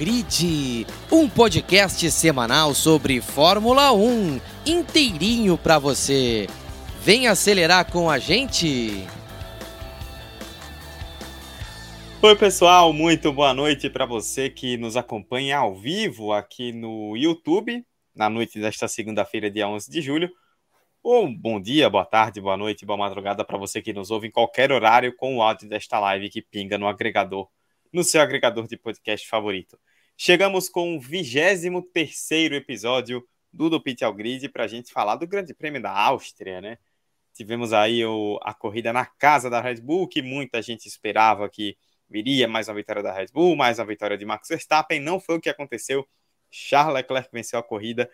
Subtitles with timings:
[0.00, 6.46] Grid, um podcast semanal sobre Fórmula 1, inteirinho para você.
[7.02, 9.06] Vem acelerar com a gente.
[12.22, 17.84] Oi, pessoal, muito boa noite para você que nos acompanha ao vivo aqui no YouTube,
[18.14, 20.30] na noite desta segunda-feira, dia 11 de julho.
[21.02, 24.30] Ou bom dia, boa tarde, boa noite, boa madrugada para você que nos ouve em
[24.30, 27.50] qualquer horário com o áudio desta live que pinga no agregador,
[27.92, 29.78] no seu agregador de podcast favorito.
[30.22, 31.64] Chegamos com o 23
[32.52, 36.60] episódio do Do Pit ao Grid para a gente falar do Grande Prêmio da Áustria,
[36.60, 36.76] né?
[37.32, 41.74] Tivemos aí o, a corrida na casa da Red Bull, que muita gente esperava que
[42.06, 45.00] viria mais uma vitória da Red Bull, mais uma vitória de Max Verstappen.
[45.00, 46.06] Não foi o que aconteceu.
[46.50, 48.10] Charles Leclerc venceu a corrida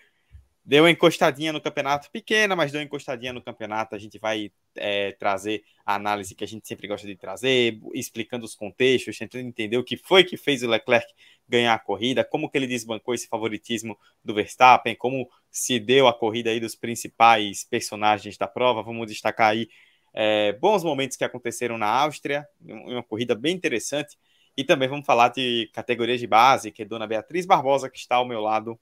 [0.65, 3.97] Deu uma encostadinha no campeonato, pequena, mas deu uma encostadinha no campeonato.
[3.97, 8.45] A gente vai é, trazer a análise que a gente sempre gosta de trazer, explicando
[8.45, 11.07] os contextos, tentando entender o que foi que fez o Leclerc
[11.49, 16.13] ganhar a corrida, como que ele desbancou esse favoritismo do Verstappen, como se deu a
[16.13, 18.83] corrida aí dos principais personagens da prova.
[18.83, 19.69] Vamos destacar aí
[20.13, 24.19] é, bons momentos que aconteceram na Áustria, uma corrida bem interessante.
[24.57, 28.17] E também vamos falar de categorias de base, que é Dona Beatriz Barbosa, que está
[28.17, 28.79] ao meu lado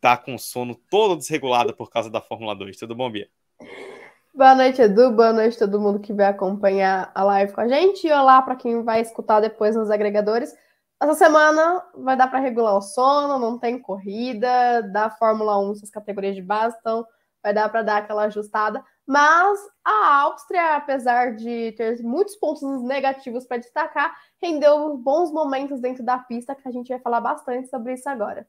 [0.00, 2.76] tá com sono todo desregulado por causa da Fórmula 2.
[2.76, 3.28] Tudo bom, Bia?
[4.36, 5.12] Boa noite, Edu.
[5.12, 8.06] Boa noite a todo mundo que vai acompanhar a live com a gente.
[8.06, 10.54] E olá para quem vai escutar depois nos agregadores.
[11.00, 15.88] Essa semana vai dar para regular o sono, não tem corrida, da Fórmula 1, essas
[15.88, 17.06] categorias de base, então
[17.42, 18.84] vai dar para dar aquela ajustada.
[19.06, 26.04] Mas a Áustria, apesar de ter muitos pontos negativos para destacar, rendeu bons momentos dentro
[26.04, 28.46] da pista, que a gente vai falar bastante sobre isso agora.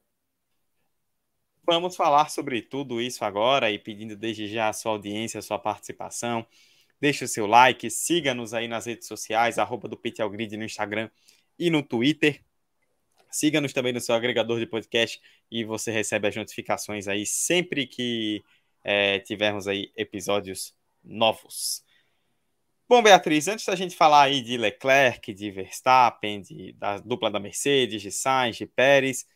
[1.70, 5.60] Vamos falar sobre tudo isso agora e pedindo desde já a sua audiência, a sua
[5.60, 6.48] participação.
[6.98, 11.10] Deixe o seu like, siga-nos aí nas redes sociais, arroba do Pit Grid no Instagram
[11.60, 12.42] e no Twitter.
[13.30, 15.20] Siga-nos também no seu agregador de podcast
[15.52, 18.42] e você recebe as notificações aí sempre que
[18.82, 21.84] é, tivermos aí episódios novos.
[22.88, 27.42] Bom, Beatriz, antes da gente falar aí de Leclerc, de Verstappen, de, da dupla da
[27.42, 29.28] Mercedes, de Sainz, de Pérez,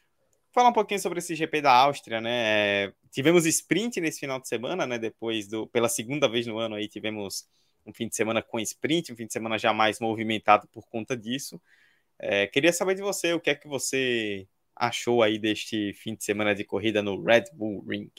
[0.51, 2.85] falar um pouquinho sobre esse GP da Áustria, né?
[2.85, 4.97] É, tivemos sprint nesse final de semana, né?
[4.97, 7.47] Depois do, pela segunda vez no ano aí tivemos
[7.85, 11.16] um fim de semana com sprint, um fim de semana já mais movimentado por conta
[11.17, 11.59] disso.
[12.19, 16.23] É, queria saber de você o que é que você achou aí deste fim de
[16.23, 18.11] semana de corrida no Red Bull Ring.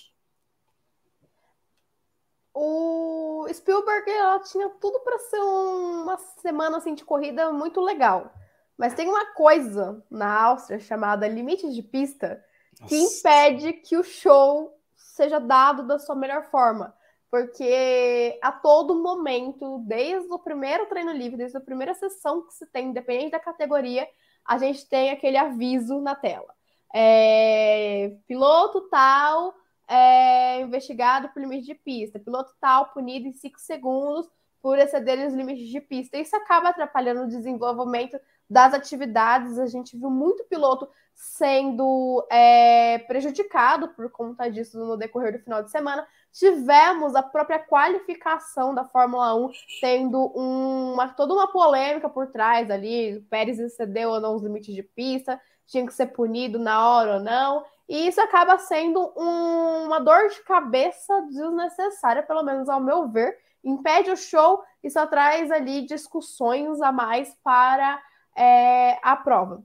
[2.54, 8.32] O Spielberg ela tinha tudo para ser uma semana assim de corrida muito legal.
[8.76, 12.42] Mas tem uma coisa na Áustria chamada limites de pista
[12.88, 13.18] que Nossa.
[13.18, 16.94] impede que o show seja dado da sua melhor forma.
[17.30, 22.66] Porque a todo momento, desde o primeiro treino livre, desde a primeira sessão que se
[22.66, 24.06] tem, independente da categoria,
[24.44, 26.54] a gente tem aquele aviso na tela.
[26.94, 29.54] É, piloto tal
[29.88, 34.28] é, investigado por limite de pista, piloto tal punido em 5 segundos
[34.62, 36.16] por exceder os limites de pista.
[36.16, 38.18] Isso acaba atrapalhando o desenvolvimento
[38.48, 39.58] das atividades.
[39.58, 45.62] A gente viu muito piloto sendo é, prejudicado por conta disso no decorrer do final
[45.62, 46.06] de semana.
[46.32, 49.50] Tivemos a própria qualificação da Fórmula 1
[49.80, 53.16] tendo uma, toda uma polêmica por trás ali.
[53.18, 57.14] O Pérez excedeu ou não os limites de pista, tinha que ser punido na hora
[57.14, 57.64] ou não.
[57.88, 63.36] E isso acaba sendo um, uma dor de cabeça desnecessária, pelo menos ao meu ver.
[63.64, 68.02] Impede o show e só traz ali discussões a mais para
[68.36, 69.62] é, a prova.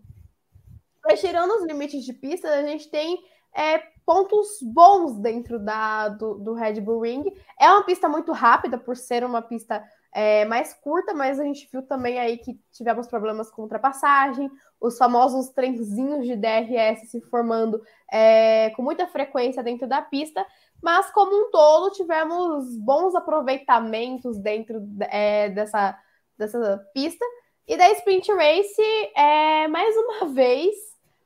[1.03, 3.17] Mas tirando os limites de pista, a gente tem
[3.55, 7.25] é, pontos bons dentro da, do, do, Red Bull Ring.
[7.59, 9.83] É uma pista muito rápida, por ser uma pista
[10.13, 14.97] é, mais curta, mas a gente viu também aí que tivemos problemas com ultrapassagem, os
[14.97, 20.45] famosos trenzinhos de DRS se formando é, com muita frequência dentro da pista,
[20.81, 25.97] mas como um todo tivemos bons aproveitamentos dentro é, dessa,
[26.38, 27.25] dessa pista.
[27.68, 28.81] E da Sprint Race,
[29.15, 30.74] é, mais uma vez,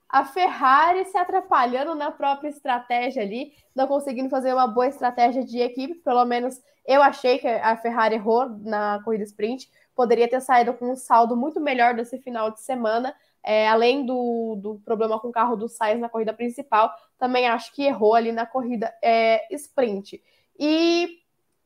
[0.10, 5.60] a Ferrari se atrapalhando na própria estratégia ali, não conseguindo fazer uma boa estratégia de
[5.60, 5.96] equipe.
[5.96, 9.70] Pelo menos eu achei que a Ferrari errou na corrida sprint.
[9.96, 13.16] Poderia ter saído com um saldo muito melhor desse final de semana.
[13.44, 17.74] É, além do, do problema com o carro do Sainz na corrida principal, também acho
[17.74, 20.22] que errou ali na corrida é, sprint.
[20.60, 21.20] E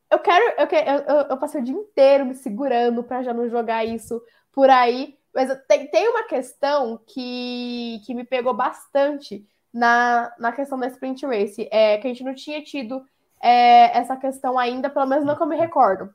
[0.10, 3.83] eu quero, eu, eu, eu passei o dia inteiro me segurando para já não jogar
[3.83, 5.18] isso por aí.
[5.33, 11.25] Mas tem, tem uma questão que, que me pegou bastante na, na questão da sprint
[11.25, 13.06] race, é que a gente não tinha tido
[13.42, 16.13] é, essa questão ainda, pelo menos não que eu me recordo.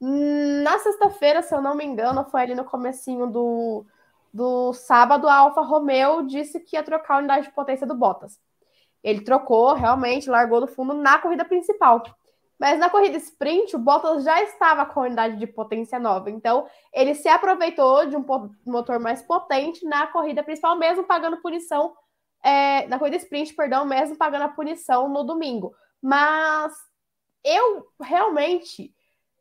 [0.00, 3.84] Na sexta-feira, se eu não me engano, foi ali no comecinho do,
[4.38, 8.38] do sábado, a Alfa Romeo disse que ia trocar a unidade de potência do Bottas.
[9.02, 12.02] Ele trocou, realmente, largou no fundo na corrida principal.
[12.58, 16.30] Mas na corrida sprint, o Bottas já estava com a unidade de potência nova.
[16.30, 18.24] Então, ele se aproveitou de um
[18.64, 21.94] motor mais potente na corrida principal, mesmo pagando punição.
[22.42, 25.74] É, na corrida sprint, perdão, mesmo pagando a punição no domingo.
[26.00, 26.72] Mas
[27.44, 28.94] eu realmente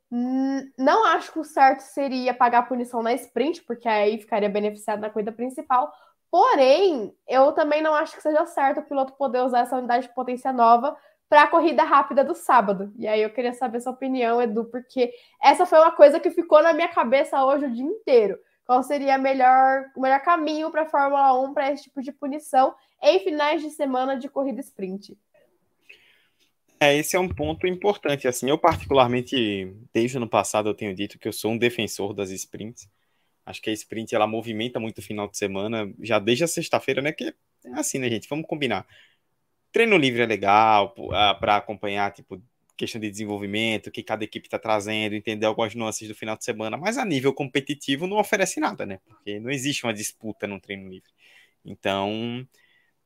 [0.10, 5.00] não acho que o certo seria pagar a punição na sprint, porque aí ficaria beneficiado
[5.02, 5.92] na corrida principal.
[6.32, 10.14] Porém, eu também não acho que seja certo o piloto poder usar essa unidade de
[10.14, 10.96] potência nova
[11.30, 12.92] para a corrida rápida do sábado.
[12.98, 15.12] E aí eu queria saber sua opinião, Edu, porque
[15.42, 18.40] essa foi uma coisa que ficou na minha cabeça hoje o dia inteiro.
[18.66, 22.74] Qual seria melhor, o melhor caminho para a Fórmula 1 para esse tipo de punição
[23.02, 25.18] em finais de semana de corrida sprint?
[26.80, 28.28] É, esse é um ponto importante.
[28.28, 32.14] Assim, eu particularmente, desde o ano passado, eu tenho dito que eu sou um defensor
[32.14, 32.88] das sprints.
[33.46, 37.02] Acho que a sprint ela movimenta muito o final de semana, já desde a sexta-feira,
[37.02, 37.12] né?
[37.12, 37.34] Que
[37.66, 38.28] é assim, né, gente?
[38.30, 38.86] Vamos combinar.
[39.72, 40.94] Treino livre é legal
[41.40, 42.42] para acompanhar, tipo,
[42.76, 46.78] questão de desenvolvimento, que cada equipe está trazendo, entender algumas nuances do final de semana,
[46.78, 49.00] mas a nível competitivo não oferece nada, né?
[49.06, 51.10] Porque não existe uma disputa no treino livre.
[51.66, 52.48] Então,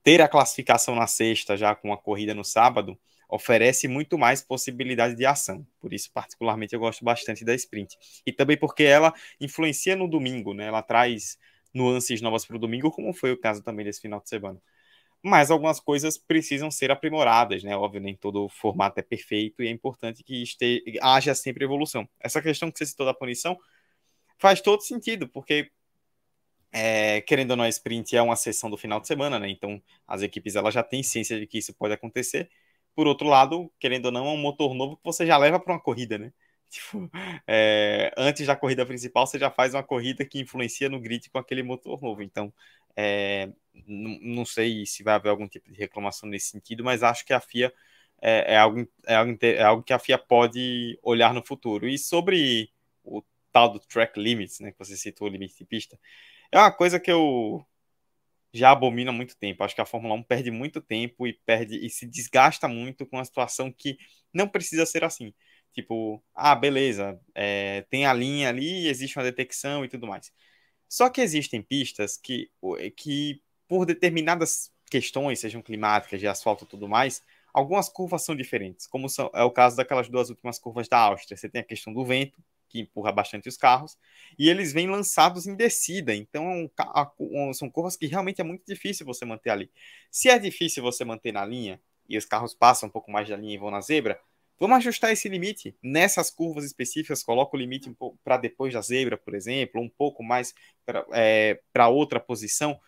[0.03, 2.99] ter a classificação na sexta já com a corrida no sábado
[3.31, 5.65] oferece muito mais possibilidade de ação.
[5.79, 7.97] Por isso, particularmente, eu gosto bastante da sprint.
[8.25, 10.65] E também porque ela influencia no domingo, né?
[10.65, 11.39] Ela traz
[11.73, 14.61] nuances novas para o domingo, como foi o caso também desse final de semana.
[15.23, 17.75] Mas algumas coisas precisam ser aprimoradas, né?
[17.75, 20.83] Óbvio, nem todo formato é perfeito e é importante que este...
[21.01, 22.09] haja sempre evolução.
[22.19, 23.57] Essa questão que você citou da punição
[24.37, 25.71] faz todo sentido, porque
[26.73, 29.49] é, querendo ou não, a sprint é uma sessão do final de semana, né?
[29.49, 32.49] Então as equipes elas já têm ciência de que isso pode acontecer
[32.95, 35.73] por outro lado, querendo ou não, é um motor novo que você já leva para
[35.73, 36.33] uma corrida, né?
[36.71, 37.11] Tipo,
[37.45, 41.37] é, antes da corrida principal, você já faz uma corrida que influencia no grid com
[41.37, 42.21] aquele motor novo.
[42.23, 42.53] Então,
[42.95, 43.51] é,
[43.85, 47.41] não sei se vai haver algum tipo de reclamação nesse sentido, mas acho que a
[47.41, 47.73] FIA
[48.21, 51.87] é, é, algo, é, algo, é algo que a FIA pode olhar no futuro.
[51.89, 52.71] E sobre
[53.03, 53.21] o
[53.51, 55.99] tal do track limits, né, que você citou, o limite de pista,
[56.51, 57.65] é uma coisa que eu
[58.53, 59.63] já abomina há muito tempo.
[59.63, 63.17] Acho que a Fórmula 1 perde muito tempo e perde e se desgasta muito com
[63.17, 63.97] uma situação que
[64.33, 65.33] não precisa ser assim.
[65.73, 70.31] Tipo, ah, beleza, é, tem a linha ali, existe uma detecção e tudo mais.
[70.89, 72.51] Só que existem pistas que,
[72.97, 78.85] que por determinadas questões, sejam climáticas, de asfalto e tudo mais, algumas curvas são diferentes,
[78.87, 81.37] como são, é o caso daquelas duas últimas curvas da Áustria.
[81.37, 82.37] Você tem a questão do vento,
[82.71, 83.97] que empurra bastante os carros,
[84.39, 86.15] e eles vêm lançados em descida.
[86.15, 86.69] Então,
[87.53, 89.69] são curvas que realmente é muito difícil você manter ali.
[90.09, 93.37] Se é difícil você manter na linha, e os carros passam um pouco mais da
[93.37, 94.19] linha e vão na zebra,
[94.59, 95.75] vamos ajustar esse limite.
[95.81, 100.23] Nessas curvas específicas, coloca o limite um para depois da zebra, por exemplo, um pouco
[100.23, 100.53] mais
[100.85, 101.59] para é,
[101.89, 102.79] outra posição.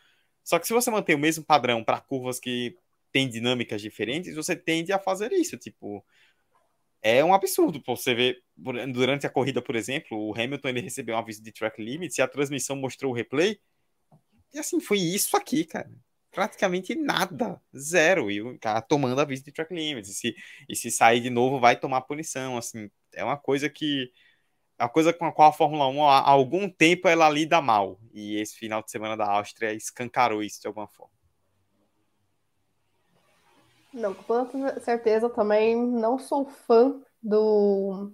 [0.43, 2.75] Só que se você manter o mesmo padrão para curvas que
[3.13, 5.57] têm dinâmicas diferentes, você tende a fazer isso.
[5.57, 6.03] Tipo,
[7.03, 7.83] é um absurdo.
[7.85, 11.83] Você ver durante a corrida, por exemplo, o Hamilton ele recebeu um aviso de track
[11.83, 13.59] limits e a transmissão mostrou o replay.
[14.53, 15.91] E assim, foi isso aqui, cara.
[16.31, 18.31] Praticamente nada, zero.
[18.31, 20.09] E o cara tomando aviso de track limits.
[20.09, 20.35] E se,
[20.69, 22.57] e se sair de novo, vai tomar punição.
[22.57, 24.11] Assim, é uma coisa que.
[24.79, 27.99] É uma coisa com a qual a Fórmula 1 há algum tempo ela lida mal.
[28.13, 31.13] E esse final de semana da Áustria escancarou isso de alguma forma.
[33.93, 38.11] Não, com toda certeza também não sou fã do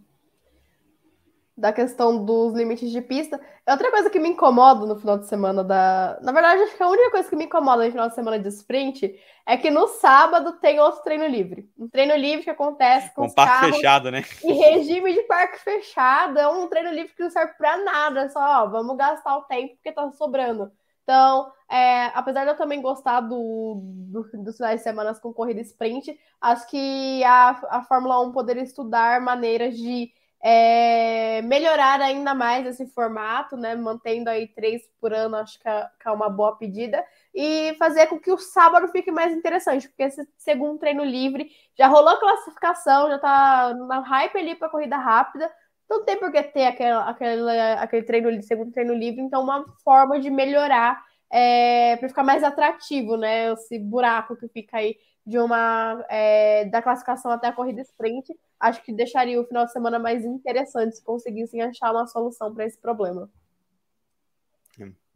[1.60, 3.40] da questão dos limites de pista.
[3.66, 6.18] É outra coisa que me incomoda no final de semana da.
[6.22, 8.48] Na verdade, acho que a única coisa que me incomoda no final de semana de
[8.48, 9.14] sprint
[9.46, 11.70] é que no sábado tem outro treino livre.
[11.78, 14.24] Um treino livre que acontece com, com os parque carros fechado, né?
[14.44, 16.40] Em regime de parque fechado.
[16.40, 18.22] É um treino livre que não serve para nada.
[18.22, 20.72] É só, ó, vamos gastar o tempo porque tá sobrando.
[21.10, 25.60] Então, é, apesar de eu também gostar do, do, dos finais de semana com corrida
[25.62, 32.64] sprint, acho que a, a Fórmula 1 poderia estudar maneiras de é, melhorar ainda mais
[32.68, 33.74] esse formato, né?
[33.74, 38.06] Mantendo aí três por ano, acho que é, que é, uma boa pedida, e fazer
[38.06, 42.20] com que o sábado fique mais interessante, porque esse segundo treino livre já rolou a
[42.20, 45.52] classificação, já tá na hype ali para corrida rápida.
[45.90, 50.20] Não tem por que ter aquele, aquele, aquele treino, segundo treino livre, então uma forma
[50.20, 53.52] de melhorar é, para ficar mais atrativo, né?
[53.54, 58.84] Esse buraco que fica aí de uma é, da classificação até a corrida sprint, acho
[58.84, 62.78] que deixaria o final de semana mais interessante se conseguissem achar uma solução para esse
[62.78, 63.30] problema.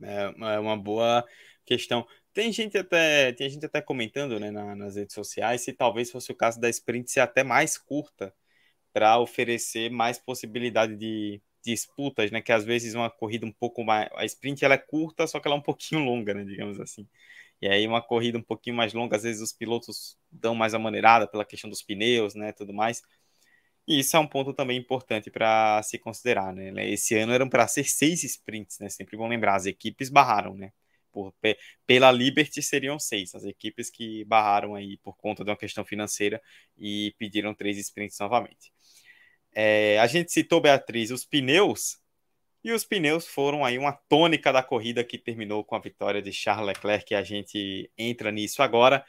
[0.02, 1.24] É, é uma boa
[1.66, 2.06] questão.
[2.34, 6.32] Tem gente até, tem gente até comentando né, na, nas redes sociais se talvez fosse
[6.32, 8.34] o caso da sprint ser até mais curta
[8.94, 12.42] para oferecer mais possibilidade de, disputas, né?
[12.42, 14.10] Que às vezes uma corrida um pouco mais.
[14.16, 16.44] A sprint ela é curta, só que ela é um pouquinho longa, né?
[16.44, 17.08] Digamos assim.
[17.62, 20.80] E aí uma corrida um pouquinho mais longa, às vezes os pilotos dão mais a
[20.80, 22.52] maneirada pela questão dos pneus, né?
[22.52, 23.02] Tudo mais.
[23.88, 26.90] E isso é um ponto também importante para se considerar, né?
[26.90, 28.90] Esse ano eram para ser seis sprints, né?
[28.90, 30.72] Sempre bom lembrar, as equipes barraram, né?
[31.12, 31.34] Por,
[31.86, 36.42] pela Liberty seriam seis, as equipes que barraram aí por conta de uma questão financeira
[36.78, 38.74] e pediram três sprints novamente.
[39.56, 42.00] É, a gente citou, Beatriz, os pneus,
[42.64, 46.32] e os pneus foram aí uma tônica da corrida que terminou com a vitória de
[46.32, 49.06] Charles Leclerc, e a gente entra nisso agora.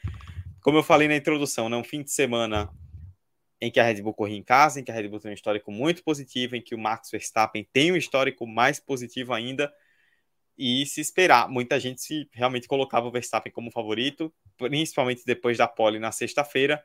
[0.61, 2.71] Como eu falei na introdução, né, um fim de semana
[3.61, 5.35] em que a Red Bull corria em casa, em que a Red Bull tem um
[5.35, 9.73] histórico muito positivo, em que o Max Verstappen tem um histórico mais positivo ainda,
[10.59, 11.49] e se esperar.
[11.49, 16.85] Muita gente se realmente colocava o Verstappen como favorito, principalmente depois da pole na sexta-feira,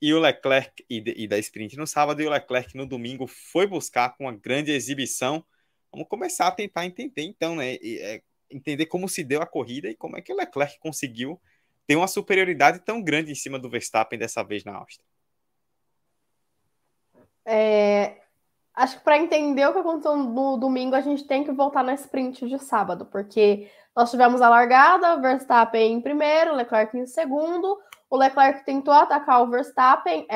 [0.00, 3.66] e o Leclerc, e, e, da sprint no sábado, e o Leclerc no domingo foi
[3.66, 5.44] buscar com uma grande exibição.
[5.92, 7.74] Vamos começar a tentar entender, então, né?
[7.82, 11.40] E, é, entender como se deu a corrida e como é que o Leclerc conseguiu
[11.86, 15.04] ter uma superioridade tão grande em cima do Verstappen dessa vez na Áustria.
[17.44, 18.20] É,
[18.74, 21.94] acho que para entender o que aconteceu no domingo, a gente tem que voltar na
[21.94, 27.78] sprint de sábado, porque nós tivemos a largada, Verstappen em primeiro, Leclerc em segundo.
[28.08, 30.26] O Leclerc tentou atacar o Verstappen,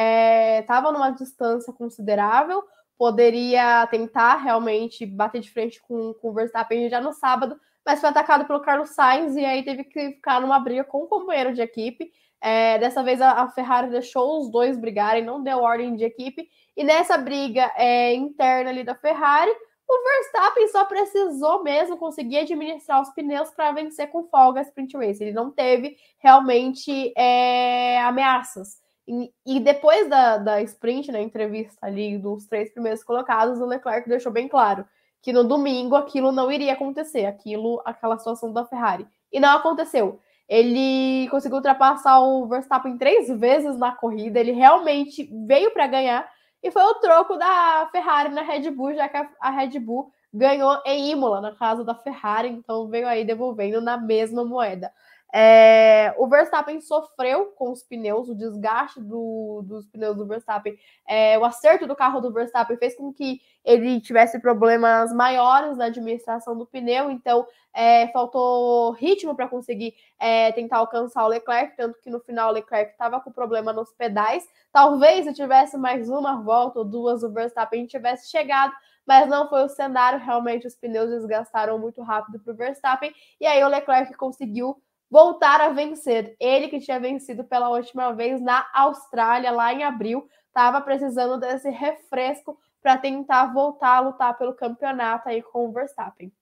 [0.60, 2.62] estava é, numa distância considerável,
[2.96, 8.08] poderia tentar realmente bater de frente com, com o Verstappen já no sábado, mas foi
[8.08, 11.60] atacado pelo Carlos Sainz e aí teve que ficar numa briga com o companheiro de
[11.60, 12.12] equipe.
[12.46, 16.46] É, dessa vez a, a, Ferrari deixou os dois brigarem, não deu ordem de equipe.
[16.76, 19.50] E nessa briga é, interna ali da Ferrari,
[19.88, 24.94] o Verstappen só precisou mesmo conseguir administrar os pneus para vencer com folga a sprint
[24.94, 25.24] race.
[25.24, 28.76] Ele não teve realmente é, ameaças.
[29.08, 34.06] E, e, depois da, da sprint, na entrevista ali dos três primeiros colocados, o Leclerc
[34.06, 34.84] deixou bem claro
[35.22, 39.06] que no domingo aquilo não iria acontecer, aquilo, aquela situação da Ferrari.
[39.32, 40.20] E não aconteceu.
[40.48, 44.38] Ele conseguiu ultrapassar o Verstappen três vezes na corrida.
[44.38, 46.28] Ele realmente veio para ganhar.
[46.62, 50.80] E foi o troco da Ferrari na Red Bull, já que a Red Bull ganhou
[50.84, 52.48] em Imola, na casa da Ferrari.
[52.48, 54.92] Então veio aí devolvendo na mesma moeda.
[55.36, 61.36] É, o Verstappen sofreu com os pneus, o desgaste do, dos pneus do Verstappen, é,
[61.36, 66.56] o acerto do carro do Verstappen fez com que ele tivesse problemas maiores na administração
[66.56, 72.10] do pneu, então é, faltou ritmo para conseguir é, tentar alcançar o Leclerc, tanto que
[72.10, 74.48] no final o Leclerc estava com problema nos pedais.
[74.72, 78.72] Talvez se tivesse mais uma volta ou duas, o Verstappen tivesse chegado,
[79.04, 80.20] mas não foi o cenário.
[80.20, 85.60] Realmente os pneus desgastaram muito rápido para o Verstappen, e aí o Leclerc conseguiu voltar
[85.60, 86.36] a vencer.
[86.40, 91.70] Ele que tinha vencido pela última vez na Austrália, lá em abril, estava precisando desse
[91.70, 96.32] refresco para tentar voltar a lutar pelo campeonato aí com o Verstappen.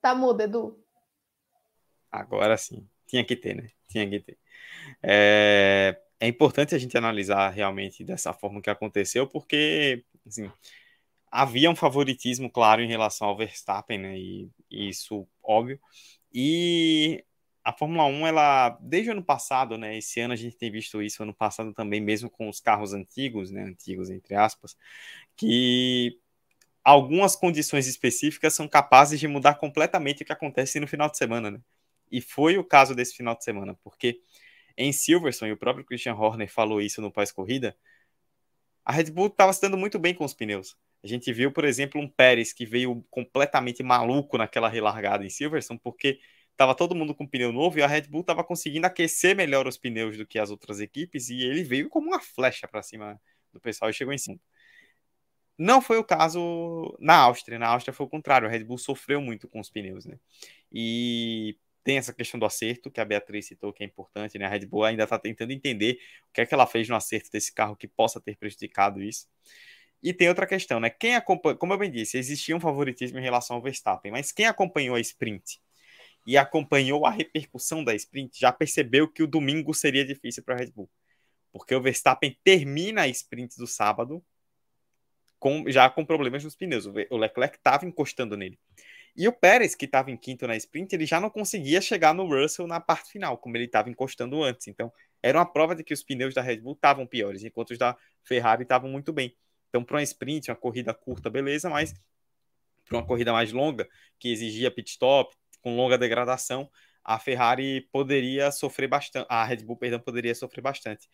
[0.00, 0.84] Tá mudo, Edu?
[2.10, 2.88] Agora sim.
[3.06, 3.68] Tinha que ter, né?
[3.88, 4.38] Tinha que ter.
[5.02, 10.50] É, é importante a gente analisar realmente dessa forma que aconteceu, porque, assim,
[11.30, 14.18] havia um favoritismo claro em relação ao Verstappen, né?
[14.18, 15.80] E, e isso óbvio.
[16.32, 17.24] E
[17.64, 19.98] a Fórmula 1, ela, desde o ano passado, né?
[19.98, 23.50] Esse ano a gente tem visto isso, ano passado também, mesmo com os carros antigos,
[23.50, 23.62] né?
[23.62, 24.76] Antigos, entre aspas,
[25.36, 26.18] que
[26.84, 31.50] algumas condições específicas são capazes de mudar completamente o que acontece no final de semana,
[31.50, 31.60] né?
[32.10, 34.20] E foi o caso desse final de semana, porque
[34.76, 37.76] em Silverstone, o próprio Christian Horner falou isso no pós-corrida,
[38.84, 40.76] a Red Bull estava se dando muito bem com os pneus.
[41.02, 45.80] A gente viu, por exemplo, um Pérez que veio completamente maluco naquela relargada em Silverstone,
[45.82, 46.18] porque
[46.50, 49.78] estava todo mundo com pneu novo e a Red Bull estava conseguindo aquecer melhor os
[49.78, 53.20] pneus do que as outras equipes e ele veio como uma flecha para cima
[53.52, 54.40] do pessoal e chegou em cima.
[55.56, 57.58] Não foi o caso na Áustria.
[57.58, 58.46] Na Áustria foi o contrário.
[58.46, 60.18] A Red Bull sofreu muito com os pneus, né?
[60.72, 64.46] E tem essa questão do acerto que a Beatriz citou, que é importante, né?
[64.46, 67.30] A Red Bull ainda está tentando entender o que é que ela fez no acerto
[67.32, 69.26] desse carro que possa ter prejudicado isso.
[70.02, 70.90] E tem outra questão, né?
[70.90, 74.46] Quem acompanha, como eu bem disse, existia um favoritismo em relação ao Verstappen, mas quem
[74.46, 75.60] acompanhou a sprint
[76.26, 80.58] e acompanhou a repercussão da sprint já percebeu que o domingo seria difícil para a
[80.58, 80.88] Red Bull,
[81.52, 84.24] porque o Verstappen termina a sprint do sábado
[85.38, 86.86] com, já com problemas nos pneus.
[86.86, 88.58] O Leclerc estava encostando nele.
[89.16, 92.26] E o Pérez, que estava em quinto na sprint, ele já não conseguia chegar no
[92.26, 94.68] Russell na parte final, como ele estava encostando antes.
[94.68, 97.78] Então, era uma prova de que os pneus da Red Bull estavam piores, enquanto os
[97.78, 99.34] da Ferrari estavam muito bem.
[99.68, 101.94] Então, para uma sprint, uma corrida curta, beleza, mas
[102.86, 106.70] para uma corrida mais longa, que exigia pit stop, com longa degradação,
[107.04, 111.08] a Ferrari poderia sofrer bastante, a Red Bull, perdão, poderia sofrer bastante.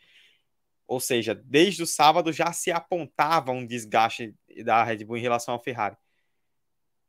[0.87, 4.35] Ou seja, desde o sábado já se apontava um desgaste
[4.65, 5.97] da Red Bull em relação à Ferrari.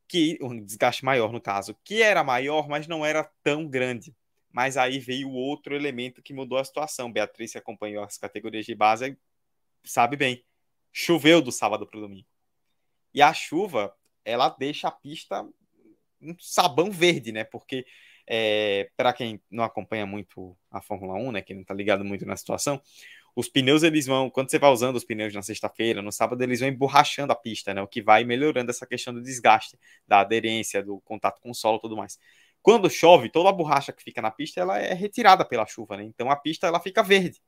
[0.07, 4.15] Que um desgaste maior no caso, que era maior, mas não era tão grande.
[4.51, 7.11] Mas aí veio outro elemento que mudou a situação.
[7.11, 9.17] Beatriz acompanhou as categorias de base
[9.85, 10.43] sabe bem.
[10.97, 12.25] Choveu do sábado para o domingo.
[13.13, 15.45] E a chuva, ela deixa a pista
[16.21, 17.43] um sabão verde, né?
[17.43, 17.85] Porque
[18.25, 22.25] é, para quem não acompanha muito a Fórmula 1, né, que não está ligado muito
[22.25, 22.81] na situação,
[23.35, 26.61] os pneus eles vão, quando você vai usando os pneus na sexta-feira, no sábado eles
[26.61, 30.81] vão emborrachando a pista, né, o que vai melhorando essa questão do desgaste, da aderência,
[30.81, 32.17] do contato com o solo, tudo mais.
[32.61, 36.03] Quando chove, toda a borracha que fica na pista ela é retirada pela chuva, né?
[36.05, 37.41] Então a pista ela fica verde.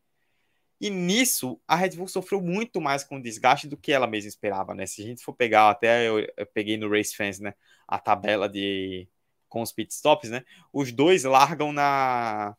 [0.79, 4.29] E nisso a Red Bull sofreu muito mais com o desgaste do que ela mesma
[4.29, 4.85] esperava, né?
[4.85, 7.53] Se a gente for pegar, até eu, eu peguei no Race Fans, né,
[7.87, 9.07] a tabela de
[9.49, 10.43] com os pitstops, né?
[10.73, 12.55] Os dois largam na,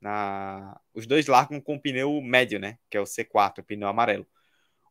[0.00, 2.78] na os dois largam com o pneu médio, né?
[2.90, 4.26] Que é o C4, o pneu amarelo.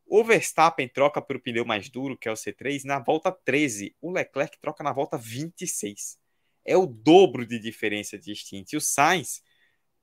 [0.07, 3.95] O Verstappen troca para o pneu mais duro, que é o C3, na volta 13.
[4.01, 6.19] O Leclerc troca na volta 26.
[6.63, 8.73] É o dobro de diferença de stint.
[8.73, 9.43] E o Sainz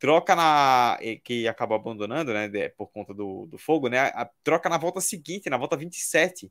[0.03, 0.99] troca na.
[1.23, 2.49] que acaba abandonando, né?
[2.71, 4.01] Por conta do, do fogo, né?
[4.01, 6.51] A, troca na volta seguinte, na volta 27.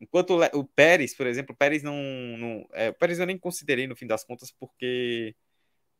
[0.00, 1.94] Enquanto o, o Pérez, por exemplo, o Pérez não.
[1.94, 5.36] não é, o Pérez eu nem considerei no fim das contas, porque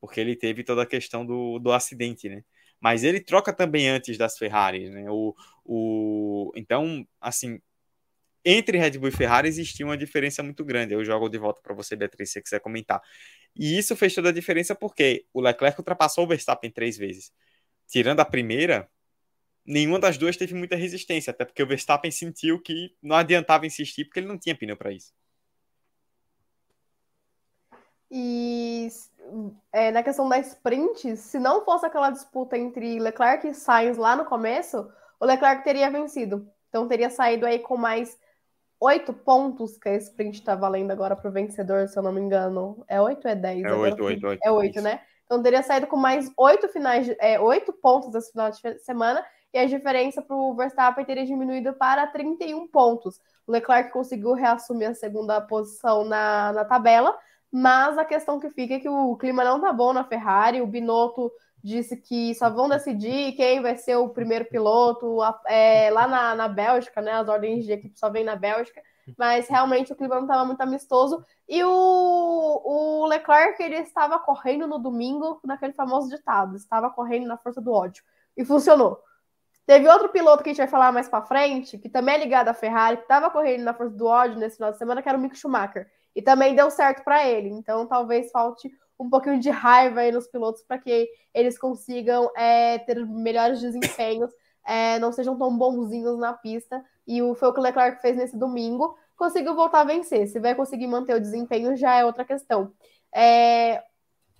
[0.00, 2.42] porque ele teve toda a questão do, do acidente, né?
[2.80, 5.06] Mas ele troca também antes das Ferrari, né?
[5.08, 7.61] O, o, então, assim,
[8.44, 10.94] entre Red Bull e Ferrari existia uma diferença muito grande.
[10.94, 13.00] Eu jogo de volta para você, Beatriz, se você quiser comentar.
[13.58, 17.32] E isso fez toda a diferença porque o Leclerc ultrapassou o Verstappen três vezes.
[17.86, 18.88] Tirando a primeira,
[19.64, 24.04] nenhuma das duas teve muita resistência, até porque o Verstappen sentiu que não adiantava insistir
[24.04, 25.12] porque ele não tinha pneu para isso.
[28.10, 28.88] E
[29.72, 34.14] é, na questão da sprint, se não fosse aquela disputa entre Leclerc e Sainz lá
[34.14, 36.48] no começo, o Leclerc teria vencido.
[36.68, 38.18] Então teria saído aí com mais
[38.80, 42.20] oito pontos que a sprint está valendo agora para o vencedor, se eu não me
[42.20, 42.84] engano.
[42.88, 43.64] É oito ou é dez?
[43.64, 44.40] É oito, oito, oito.
[44.44, 45.00] É oito, né?
[45.24, 49.58] Então teria saído com mais oito finais, é, oito pontos nesse final de semana e
[49.58, 53.20] a diferença para o Verstappen teria diminuído para 31 pontos.
[53.46, 57.16] O Leclerc conseguiu reassumir a segunda posição na, na tabela,
[57.50, 60.66] mas a questão que fica é que o clima não tá bom na Ferrari, o
[60.66, 61.32] Binotto
[61.66, 66.48] disse que só vão decidir quem vai ser o primeiro piloto é, lá na, na
[66.48, 67.12] Bélgica, né?
[67.12, 68.81] As ordens de equipe só vêm na Bélgica,
[69.18, 71.24] mas realmente o clima não estava muito amistoso.
[71.48, 77.37] E o, o Leclerc ele estava correndo no domingo naquele famoso ditado, estava correndo na
[77.37, 78.05] força do ódio.
[78.37, 79.02] E funcionou.
[79.66, 82.48] Teve outro piloto que a gente vai falar mais para frente, que também é ligado
[82.48, 85.18] à Ferrari, que estava correndo na força do ódio nesse final de semana, que era
[85.18, 85.90] o Mick Schumacher.
[86.14, 87.48] E também deu certo para ele.
[87.48, 92.78] Então talvez falte um pouquinho de raiva aí nos pilotos para que eles consigam é,
[92.78, 94.30] ter melhores desempenhos,
[94.66, 96.82] é, não sejam tão bonzinhos na pista.
[97.06, 98.96] E o, foi o que o Leclerc fez nesse domingo.
[99.16, 100.26] Conseguiu voltar a vencer.
[100.26, 102.72] Se vai conseguir manter o desempenho, já é outra questão.
[103.14, 103.82] É,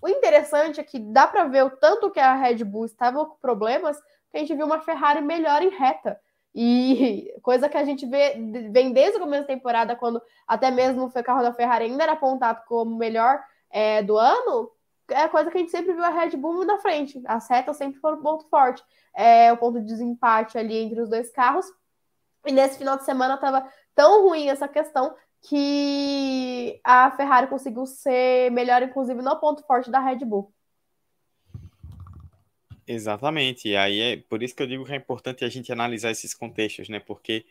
[0.03, 3.37] o interessante é que dá para ver o tanto que a Red Bull estava com
[3.37, 3.97] problemas,
[4.31, 6.19] que a gente viu uma Ferrari melhor em reta.
[6.55, 8.35] E coisa que a gente vê,
[8.71, 12.12] vem desde o começo da temporada, quando até mesmo o carro da Ferrari ainda era
[12.12, 13.40] apontado como melhor
[13.77, 14.73] é, do ano,
[15.11, 17.21] é coisa que a gente sempre viu a Red Bull na frente.
[17.27, 18.83] As retas sempre foram um ponto forte.
[19.15, 21.67] É o ponto de desempate ali entre os dois carros.
[22.47, 28.51] E nesse final de semana estava tão ruim essa questão que a Ferrari conseguiu ser
[28.51, 30.51] melhor, inclusive, no ponto forte da Red Bull.
[32.87, 33.69] Exatamente.
[33.69, 36.33] E aí é por isso que eu digo que é importante a gente analisar esses
[36.33, 36.99] contextos, né?
[36.99, 37.45] Porque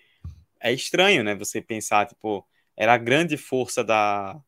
[0.59, 1.35] é estranho, né?
[1.35, 2.43] Você pensar, tipo,
[2.75, 4.41] era a grande força da,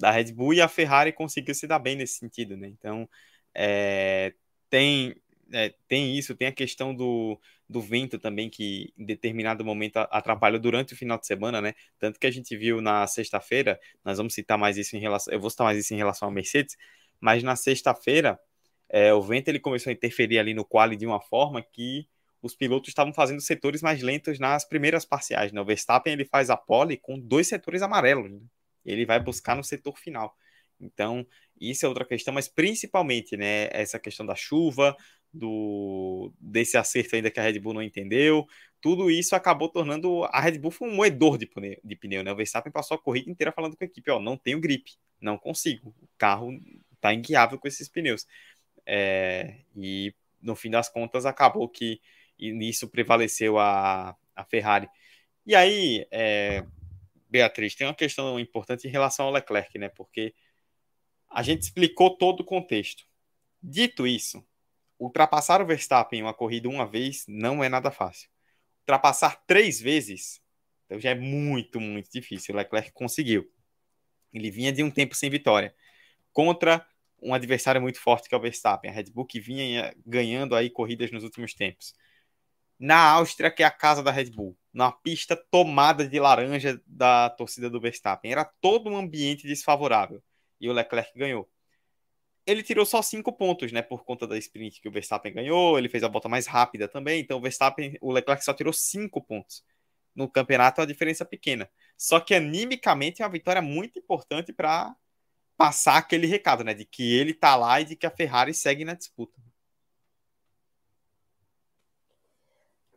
[0.00, 2.68] da Red Bull e a Ferrari conseguiu se dar bem nesse sentido, né?
[2.68, 3.08] Então,
[3.54, 4.32] é,
[4.70, 5.14] tem,
[5.52, 10.58] é, tem isso, tem a questão do, do vento também, que em determinado momento atrapalha
[10.58, 11.74] durante o final de semana, né?
[11.98, 15.38] Tanto que a gente viu na sexta-feira, nós vamos citar mais isso em relação, eu
[15.38, 16.76] vou citar mais isso em relação ao Mercedes,
[17.20, 18.40] mas na sexta-feira
[18.88, 22.08] é, o vento ele começou a interferir ali no quali de uma forma que
[22.42, 25.52] os pilotos estavam fazendo setores mais lentos nas primeiras parciais.
[25.52, 25.60] Né?
[25.60, 28.30] O Verstappen ele faz a pole com dois setores amarelos.
[28.30, 28.40] Né?
[28.84, 30.36] Ele vai buscar no setor final.
[30.80, 31.26] Então,
[31.60, 34.96] isso é outra questão, mas principalmente, né, essa questão da chuva,
[35.32, 38.46] do desse acerto ainda que a Red Bull não entendeu,
[38.80, 42.32] tudo isso acabou tornando a Red Bull um moedor de pneu, de pneu, né?
[42.32, 45.38] O Verstappen passou a corrida inteira falando com a equipe, ó, não tenho gripe, não
[45.38, 46.58] consigo, o carro
[47.00, 48.26] tá inguiável com esses pneus.
[48.86, 52.00] É, e no fim das contas acabou que
[52.38, 54.88] nisso prevaleceu a, a Ferrari.
[55.46, 56.64] E aí, é,
[57.30, 59.88] Beatriz, tem uma questão importante em relação ao Leclerc, né?
[59.88, 60.34] Porque
[61.30, 63.04] A gente explicou todo o contexto.
[63.62, 64.44] Dito isso,
[64.98, 68.28] ultrapassar o Verstappen em uma corrida uma vez não é nada fácil.
[68.82, 70.42] Ultrapassar três vezes
[70.86, 72.52] então já é muito, muito difícil.
[72.54, 73.48] O Leclerc conseguiu.
[74.32, 75.74] Ele vinha de um tempo sem vitória
[76.32, 76.84] contra
[77.22, 80.70] um adversário muito forte que é o Verstappen, a Red Bull que vinha ganhando aí
[80.70, 81.94] corridas nos últimos tempos.
[82.80, 87.28] Na Áustria, que é a casa da Red Bull, na pista tomada de laranja da
[87.28, 90.22] torcida do Verstappen, era todo um ambiente desfavorável
[90.58, 91.46] e o Leclerc ganhou.
[92.46, 95.78] Ele tirou só cinco pontos, né, por conta da sprint que o Verstappen ganhou.
[95.78, 99.20] Ele fez a volta mais rápida também, então o Verstappen, o Leclerc só tirou cinco
[99.22, 99.62] pontos.
[100.14, 101.70] No campeonato é uma diferença pequena.
[101.98, 104.96] Só que animicamente é uma vitória muito importante para
[105.56, 106.74] passar aquele recado, né?
[106.74, 109.38] De que ele tá lá e de que a Ferrari segue na disputa.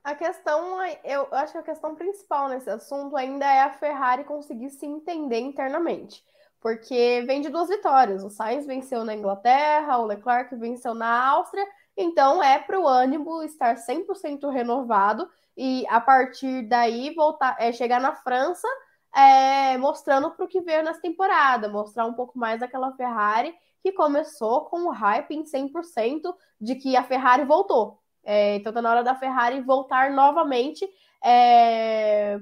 [0.03, 4.69] A questão, eu acho que a questão principal nesse assunto ainda é a Ferrari conseguir
[4.69, 6.21] se entender internamente.
[6.59, 8.23] Porque vem de duas vitórias.
[8.23, 11.65] O Sainz venceu na Inglaterra, o Leclerc venceu na Áustria.
[11.95, 18.01] Então é para o ânimo estar 100% renovado e a partir daí voltar, é, chegar
[18.01, 18.67] na França
[19.15, 23.91] é, mostrando para o que veio nessa temporada, mostrar um pouco mais daquela Ferrari que
[23.91, 28.02] começou com o hype em 100% de que a Ferrari voltou.
[28.23, 30.87] É, então tá na hora da Ferrari voltar novamente
[31.23, 32.39] é,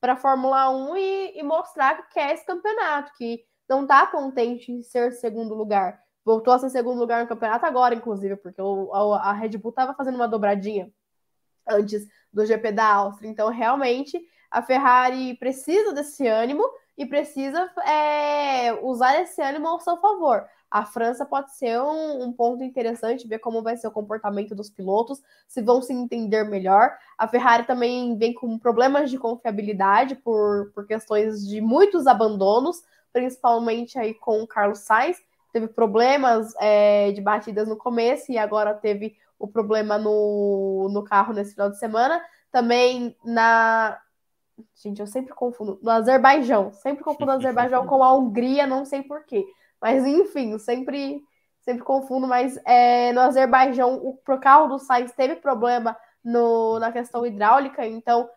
[0.00, 4.72] para a Fórmula 1 e, e, mostrar que quer esse campeonato, que não tá contente
[4.72, 6.00] em ser segundo lugar.
[6.24, 9.70] Voltou a ser segundo lugar no campeonato agora, inclusive, porque o, a, a Red Bull
[9.70, 10.90] estava fazendo uma dobradinha
[11.66, 13.28] antes do GP da Áustria.
[13.28, 16.64] Então, realmente, a Ferrari precisa desse ânimo
[16.96, 20.46] e precisa é, usar esse ânimo ao seu favor.
[20.70, 24.68] A França pode ser um, um, ponto interessante, ver como vai ser o comportamento dos
[24.68, 26.96] pilotos, se vão se entender melhor.
[27.16, 33.98] A Ferrari também vem com problemas de confiabilidade por, por questões de muitos abandonos, principalmente
[33.98, 35.16] aí com o Carlos Sainz.
[35.52, 41.32] Teve problemas é, de batidas no começo e agora teve o problema no, no carro
[41.32, 42.20] nesse final de semana.
[42.50, 43.98] Também na.
[44.74, 45.78] Gente, eu sempre confundo.
[45.82, 46.72] No Azerbaijão.
[46.72, 49.46] Sempre confundo o Azerbaijão com a Hungria, não sei porquê.
[49.80, 51.22] Mas enfim, sempre,
[51.60, 52.26] sempre confundo.
[52.26, 58.28] Mas é, no Azerbaijão, o carro do Sainz teve problema no, na questão hidráulica, então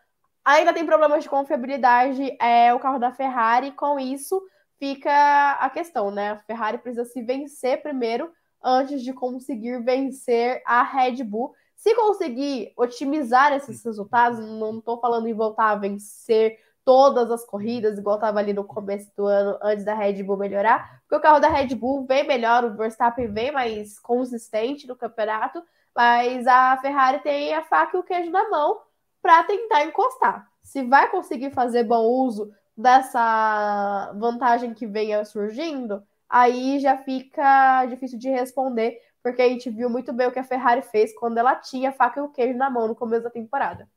[0.44, 3.72] ainda tem problemas de confiabilidade é, o carro da Ferrari.
[3.72, 4.42] Com isso,
[4.78, 6.32] fica a questão, né?
[6.32, 8.30] A Ferrari precisa se vencer primeiro
[8.62, 11.52] antes de conseguir vencer a Red Bull.
[11.76, 17.98] Se conseguir otimizar esses resultados, não estou falando em voltar a vencer todas as corridas,
[17.98, 21.40] igual estava ali no começo do ano, antes da Red Bull melhorar, porque o carro
[21.40, 25.62] da Red Bull vem melhor, o Verstappen vem mais consistente no campeonato,
[25.94, 28.80] mas a Ferrari tem a faca e o queijo na mão
[29.20, 30.48] para tentar encostar.
[30.62, 38.18] Se vai conseguir fazer bom uso dessa vantagem que venha surgindo, aí já fica difícil
[38.18, 41.54] de responder, porque a gente viu muito bem o que a Ferrari fez quando ela
[41.54, 43.88] tinha faca e o queijo na mão no começo da temporada.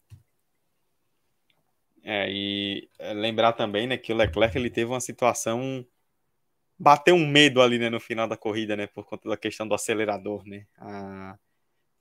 [2.07, 5.83] É, e é, lembrar também, né, que o Leclerc ele teve uma situação
[6.77, 9.73] bateu um medo ali, né, no final da corrida, né, por conta da questão do
[9.73, 10.67] acelerador, né?
[10.77, 11.37] A,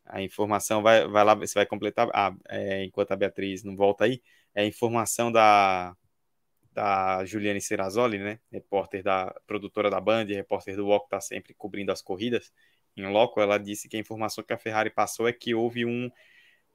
[0.07, 2.09] a informação vai, vai lá, você vai completar,
[2.49, 4.23] é, enquanto a Beatriz não volta aí,
[4.55, 5.97] é a informação da
[6.73, 11.93] da Juliane Serrazoli, né, repórter da produtora da Band, repórter do Walk, está sempre cobrindo
[11.93, 12.53] as corridas
[12.97, 16.11] em loco, ela disse que a informação que a Ferrari passou é que houve um,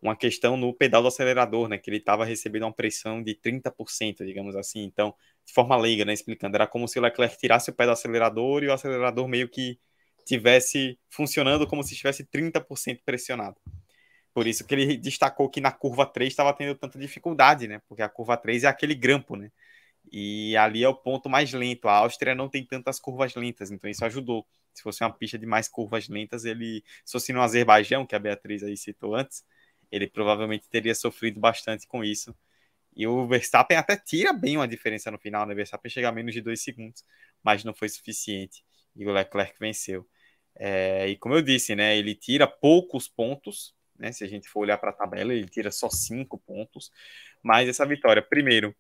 [0.02, 4.26] uma questão no pedal do acelerador, né, que ele estava recebendo uma pressão de 30%,
[4.26, 5.14] digamos assim, então,
[5.46, 8.64] de forma leiga, né, explicando, era como se o Leclerc tirasse o pé do acelerador
[8.64, 9.78] e o acelerador meio que
[10.26, 13.58] tivesse funcionando como se estivesse 30% pressionado.
[14.34, 17.82] Por isso que ele destacou que na curva 3 estava tendo tanta dificuldade, né?
[17.88, 19.52] Porque a curva 3 é aquele grampo, né?
[20.12, 21.88] E ali é o ponto mais lento.
[21.88, 24.46] A Áustria não tem tantas curvas lentas, então isso ajudou.
[24.74, 28.20] Se fosse uma pista de mais curvas lentas, ele, se fosse no Azerbaijão, que a
[28.20, 29.44] Beatriz aí citou antes,
[29.92, 32.36] ele provavelmente teria sofrido bastante com isso.
[32.96, 35.54] E o Verstappen até tira bem uma diferença no final, né?
[35.54, 37.04] O Verstappen chega a menos de dois segundos,
[37.44, 38.64] mas não foi suficiente.
[38.96, 40.08] E o Leclerc venceu.
[40.56, 41.98] É, e como eu disse, né?
[41.98, 44.12] Ele tira poucos pontos, né?
[44.12, 46.92] Se a gente for olhar para a tabela, ele tira só cinco pontos.
[47.42, 48.76] Mas essa vitória, primeiro,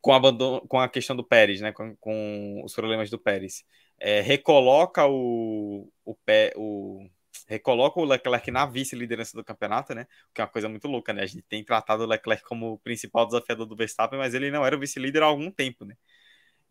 [0.00, 3.64] com, abandono, com a questão do Pérez, né, com, com os problemas do Pérez,
[3.98, 6.16] é, recoloca o, o,
[6.56, 7.10] o
[7.46, 10.06] recoloca o Leclerc na vice-liderança do campeonato, né?
[10.34, 11.22] Que é uma coisa muito louca, né?
[11.22, 14.64] A gente tem tratado o Leclerc como o principal desafiador do Verstappen, mas ele não
[14.64, 15.96] era o vice-líder há algum tempo, né?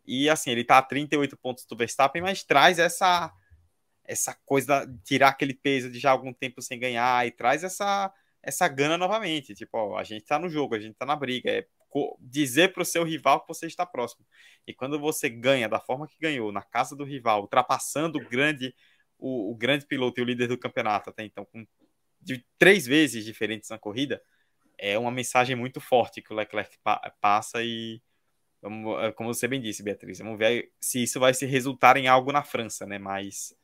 [0.06, 3.34] E assim, ele tá a 38 pontos do Verstappen, mas traz essa
[4.04, 8.14] essa coisa de tirar aquele peso de já algum tempo sem ganhar e traz essa
[8.42, 11.50] essa gana novamente, tipo, ó, a gente tá no jogo, a gente tá na briga,
[11.52, 11.68] é
[12.22, 14.26] dizer para o seu rival que você está próximo.
[14.66, 18.74] E quando você ganha da forma que ganhou, na casa do rival, ultrapassando o grande,
[19.18, 21.66] o, o grande piloto e o líder do campeonato até então, com
[22.22, 24.22] de três vezes diferentes na corrida,
[24.78, 28.02] é uma mensagem muito forte que o Leclerc pa passa e
[29.02, 32.32] é, como você bem disse, Beatriz, vamos ver se isso vai se resultar em algo
[32.32, 32.98] na França, né?
[32.98, 33.56] Mas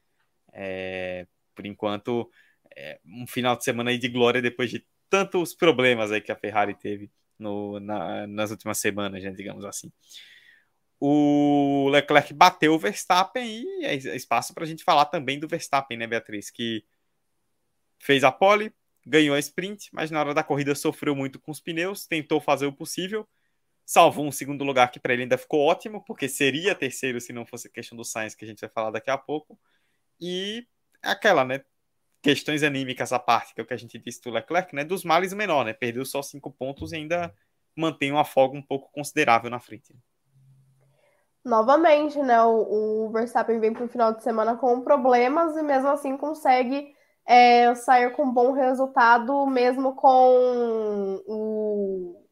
[0.54, 2.30] é, por enquanto,
[2.76, 6.36] é, um final de semana aí de glória depois de tantos problemas aí que a
[6.36, 9.92] Ferrari teve no, na, nas últimas semanas, né, digamos assim.
[11.06, 15.98] O Leclerc bateu o Verstappen e é espaço para a gente falar também do Verstappen,
[15.98, 16.50] né, Beatriz?
[16.50, 16.82] Que
[18.00, 18.74] fez a pole,
[19.06, 22.68] ganhou a sprint, mas na hora da corrida sofreu muito com os pneus, tentou fazer
[22.68, 23.28] o possível,
[23.86, 27.46] salvou um segundo lugar que para ele ainda ficou ótimo, porque seria terceiro se não
[27.46, 29.60] fosse questão do Sainz, que a gente vai falar daqui a pouco.
[30.22, 30.66] E
[31.04, 31.66] é aquela, né?
[32.22, 34.86] questões anímicas à parte, que é o que a gente disse do Leclerc, né?
[34.86, 35.74] Dos males menor, né?
[35.74, 37.36] Perdeu só cinco pontos e ainda
[37.76, 39.94] mantém uma folga um pouco considerável na frente.
[41.44, 42.42] Novamente, né?
[42.44, 46.94] O, o Verstappen vem para o final de semana com problemas e mesmo assim consegue
[47.26, 52.24] é, sair com bom resultado, mesmo com o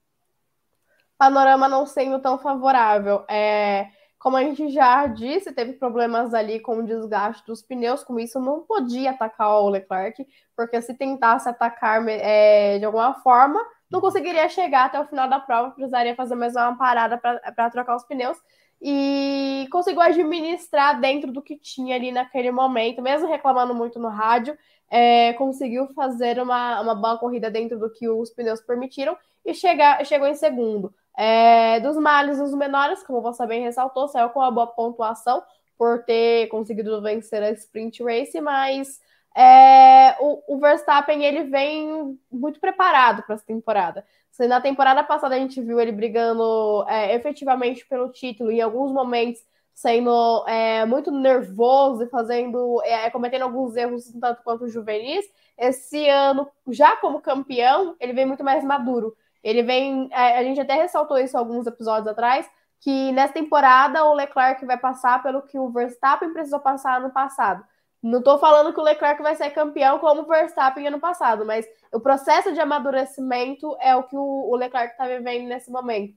[1.17, 3.26] panorama não sendo tão favorável.
[3.30, 8.19] É, como a gente já disse, teve problemas ali com o desgaste dos pneus, com
[8.19, 14.00] isso não podia atacar o Leclerc, porque se tentasse atacar é, de alguma forma, não
[14.00, 18.06] conseguiria chegar até o final da prova, precisaria fazer mais uma parada para trocar os
[18.06, 18.38] pneus.
[18.82, 24.58] E conseguiu administrar dentro do que tinha ali naquele momento, mesmo reclamando muito no rádio,
[24.89, 29.15] é, conseguiu fazer uma, uma boa corrida dentro do que os pneus permitiram
[29.46, 30.94] e chegar, chegou em segundo.
[31.15, 35.44] É, dos males, os menores, como você bem ressaltou, saiu com uma boa pontuação
[35.78, 39.00] por ter conseguido vencer a sprint race, mas
[39.36, 44.06] é, o, o, Verstappen ele vem muito preparado para essa temporada.
[44.32, 48.91] Se na temporada passada a gente viu ele brigando é, efetivamente pelo título, em alguns
[48.91, 49.41] momentos
[49.74, 55.26] sendo é, muito nervoso e fazendo, é, cometendo alguns erros tanto quanto juvenis,
[55.58, 59.15] esse ano, já como campeão, ele vem muito mais maduro.
[59.44, 60.10] Ele vem.
[60.12, 64.78] É, a gente até ressaltou isso alguns episódios atrás, que nessa temporada o Leclerc vai
[64.78, 67.63] passar pelo que o Verstappen precisou passar no passado.
[68.01, 71.67] Não estou falando que o Leclerc vai ser campeão como o Verstappen ano passado, mas
[71.93, 76.15] o processo de amadurecimento é o que o, Leclerc está vivendo nesse momento.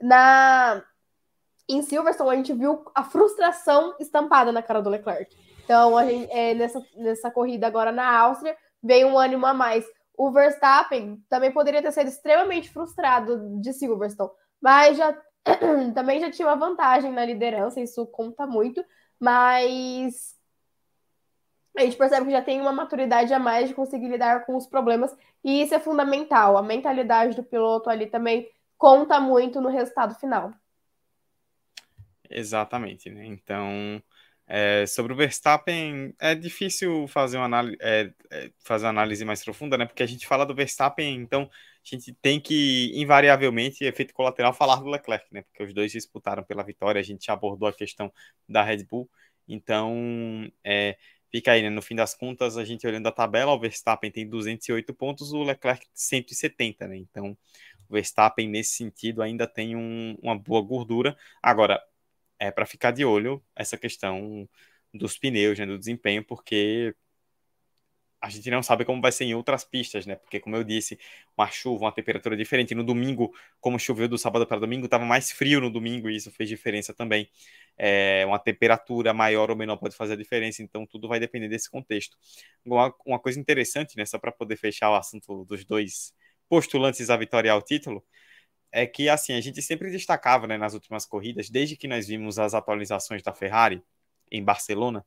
[0.00, 0.82] Na
[1.66, 5.34] em Silverstone a gente viu a frustração estampada na cara do Leclerc.
[5.64, 9.86] Então, a gente, é, nessa, nessa corrida agora na Áustria, veio um ânimo a mais
[10.16, 15.16] o Verstappen também poderia ter sido extremamente frustrado de Silverstone, mas já
[15.94, 18.84] também já tinha uma vantagem na liderança, isso conta muito,
[19.20, 20.34] mas
[21.76, 24.66] a gente percebe que já tem uma maturidade a mais de conseguir lidar com os
[24.66, 26.56] problemas, e isso é fundamental.
[26.56, 30.52] A mentalidade do piloto ali também conta muito no resultado final.
[32.30, 33.26] Exatamente, né?
[33.26, 34.02] Então,
[34.46, 39.42] é, sobre o Verstappen, é difícil fazer uma, análise, é, é, fazer uma análise mais
[39.42, 39.86] profunda, né?
[39.86, 41.48] Porque a gente fala do Verstappen, então a
[41.82, 45.42] gente tem que, invariavelmente, efeito colateral, falar do Leclerc, né?
[45.42, 48.12] Porque os dois disputaram pela vitória, a gente abordou a questão
[48.48, 49.08] da Red Bull,
[49.48, 50.96] então é,
[51.34, 51.68] fica aí, né?
[51.70, 55.42] No fim das contas, a gente olhando a tabela, o Verstappen tem 208 pontos, o
[55.42, 56.96] Leclerc 170, né?
[56.96, 57.36] Então,
[57.88, 61.16] o Verstappen, nesse sentido, ainda tem um, uma boa gordura.
[61.42, 61.82] Agora,
[62.38, 64.48] é para ficar de olho essa questão
[64.92, 66.94] dos pneus, né, do desempenho, porque
[68.24, 70.16] a gente não sabe como vai ser em outras pistas, né?
[70.16, 70.98] Porque, como eu disse,
[71.36, 72.74] uma chuva, uma temperatura diferente.
[72.74, 76.30] No domingo, como choveu do sábado para domingo, estava mais frio no domingo e isso
[76.30, 77.28] fez diferença também.
[77.76, 81.70] É, uma temperatura maior ou menor pode fazer a diferença, então tudo vai depender desse
[81.70, 82.16] contexto.
[82.64, 84.06] Uma, uma coisa interessante, né?
[84.06, 86.14] Só para poder fechar o assunto dos dois
[86.48, 88.02] postulantes à vitória ao título,
[88.72, 92.38] é que assim a gente sempre destacava né, nas últimas corridas, desde que nós vimos
[92.38, 93.82] as atualizações da Ferrari
[94.30, 95.04] em Barcelona,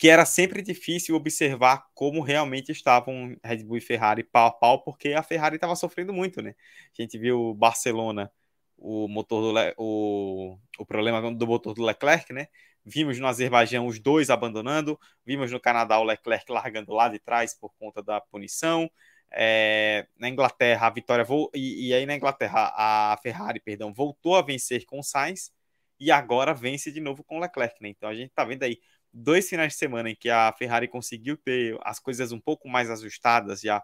[0.00, 4.82] que era sempre difícil observar como realmente estavam Red Bull e Ferrari pau a pau,
[4.82, 6.54] porque a Ferrari estava sofrendo muito, né?
[6.98, 8.32] A gente viu Barcelona,
[8.78, 9.74] o motor do Le...
[9.76, 12.48] o, o problema do motor do Leclerc, né?
[12.82, 17.52] Vimos no Azerbaijão os dois abandonando, vimos no Canadá o Leclerc largando lá de trás
[17.52, 18.90] por conta da punição.
[19.30, 24.40] É, na Inglaterra, a vitória e, e, aí na Inglaterra a Ferrari, perdão, voltou a
[24.40, 25.52] vencer com o Sainz
[26.00, 27.90] e agora vence de novo com o Leclerc, né?
[27.90, 28.78] Então a gente tá vendo aí
[29.12, 32.90] dois finais de semana em que a Ferrari conseguiu ter as coisas um pouco mais
[32.90, 33.82] ajustadas já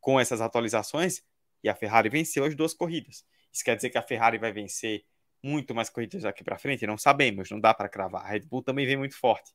[0.00, 1.22] com essas atualizações
[1.62, 3.24] e a Ferrari venceu as duas corridas.
[3.52, 5.04] Isso quer dizer que a Ferrari vai vencer
[5.42, 6.86] muito mais corridas daqui para frente?
[6.86, 8.24] Não sabemos, não dá para cravar.
[8.24, 9.52] A Red Bull também vem muito forte,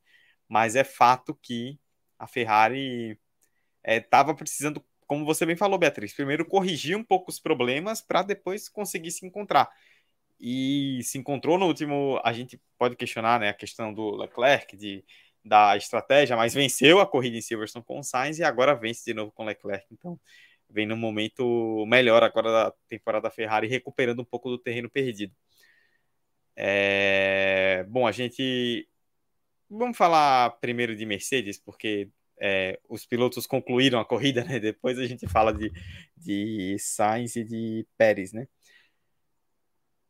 [0.47, 1.79] mas é fato que
[2.17, 3.19] a Ferrari
[3.83, 8.21] estava é, precisando como você bem falou, Beatriz, primeiro corrigir um pouco os problemas para
[8.21, 9.69] depois conseguir se encontrar.
[10.41, 15.05] E se encontrou no último, a gente pode questionar né, a questão do Leclerc, de,
[15.45, 19.13] da estratégia, mas venceu a corrida em Silverstone com o Sainz e agora vence de
[19.13, 19.85] novo com o Leclerc.
[19.91, 20.19] Então,
[20.67, 25.35] vem num momento melhor agora da temporada da Ferrari, recuperando um pouco do terreno perdido.
[26.55, 27.85] É...
[27.89, 28.87] Bom, a gente.
[29.69, 32.09] Vamos falar primeiro de Mercedes, porque
[32.41, 34.59] é, os pilotos concluíram a corrida, né?
[34.59, 35.71] Depois a gente fala de,
[36.17, 38.47] de Sainz e de Pérez, né?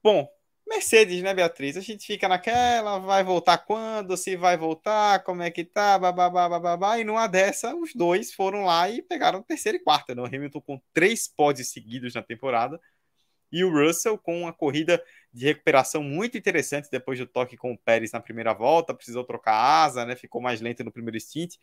[0.04, 0.28] Bom,
[0.68, 1.78] Mercedes, né, Beatriz?
[1.78, 6.30] A gente fica naquela, vai voltar quando, se vai voltar, como é que tá, babá,
[6.30, 10.22] babá, e numa dessa, os dois foram lá e pegaram terceira e quarta, né?
[10.22, 12.82] O Hamilton com três pódios seguidos na temporada,
[13.52, 17.78] e o Russell com uma corrida de recuperação muito interessante depois do toque com o
[17.78, 20.16] Pérez na primeira volta, precisou trocar a asa, né?
[20.16, 21.58] Ficou mais lento no primeiro stint,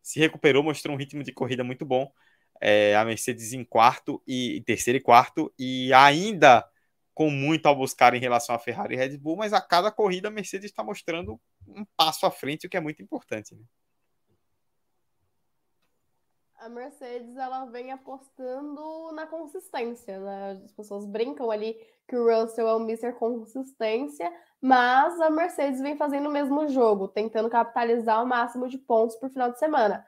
[0.00, 2.12] se recuperou, mostrou um ritmo de corrida muito bom.
[2.60, 6.64] É, a Mercedes em quarto e terceiro e quarto, e ainda
[7.14, 10.28] com muito a buscar em relação a Ferrari e Red Bull, mas a cada corrida
[10.28, 13.54] a Mercedes está mostrando um passo à frente, o que é muito importante.
[13.54, 13.62] Né?
[16.62, 20.60] A Mercedes ela vem apostando na consistência, né?
[20.64, 23.12] As pessoas brincam ali que o Russell é o Mr.
[23.14, 29.16] Consistência, mas a Mercedes vem fazendo o mesmo jogo, tentando capitalizar o máximo de pontos
[29.16, 30.06] por final de semana.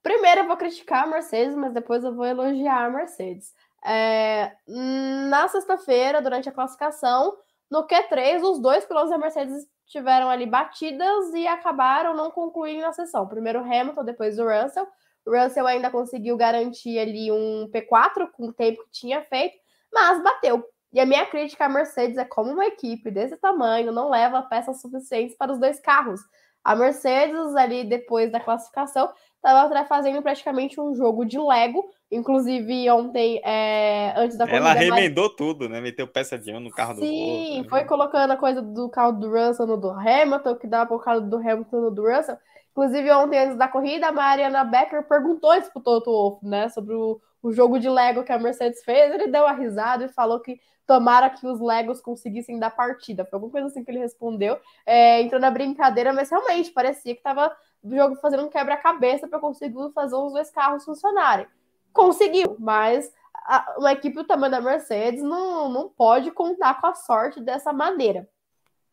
[0.00, 3.52] Primeiro eu vou criticar a Mercedes, mas depois eu vou elogiar a Mercedes.
[3.84, 7.36] É, na sexta-feira, durante a classificação,
[7.70, 12.92] no Q3, os dois pilotos da Mercedes tiveram ali batidas e acabaram não concluindo a
[12.92, 13.26] sessão.
[13.26, 14.86] Primeiro Hamilton, depois o Russell.
[15.26, 19.56] O Russell ainda conseguiu garantir ali um P4 com o tempo que tinha feito,
[19.92, 20.64] mas bateu.
[20.92, 24.80] E a minha crítica à Mercedes é como uma equipe desse tamanho não leva peças
[24.80, 26.20] suficientes para os dois carros.
[26.64, 31.84] A Mercedes, ali depois da classificação, estava fazendo praticamente um jogo de Lego.
[32.10, 34.64] Inclusive, ontem, é, antes da corrida.
[34.64, 35.36] Ela remendou mais...
[35.36, 35.78] tudo, né?
[35.80, 37.68] Meteu peça de um no carro Sim, do Sim, Sim, né?
[37.68, 41.20] foi colocando a coisa do carro do Russell no do Hamilton, que dava por causa
[41.20, 42.38] do Hamilton no do Russell.
[42.70, 46.70] Inclusive, ontem, antes da corrida, a Mariana Becker perguntou isso pro Toto Wolff, né?
[46.70, 49.12] Sobre o, o jogo de Lego que a Mercedes fez.
[49.12, 53.26] Ele deu uma risada e falou que tomara que os Legos conseguissem dar partida.
[53.26, 54.58] Foi alguma coisa assim que ele respondeu.
[54.86, 59.38] É, entrou na brincadeira, mas realmente parecia que tava o jogo fazendo um quebra-cabeça para
[59.38, 61.46] conseguir fazer os dois carros funcionarem.
[61.92, 66.94] Conseguiu, mas a, uma equipe do tamanho da Mercedes não, não pode contar com a
[66.94, 68.28] sorte dessa maneira.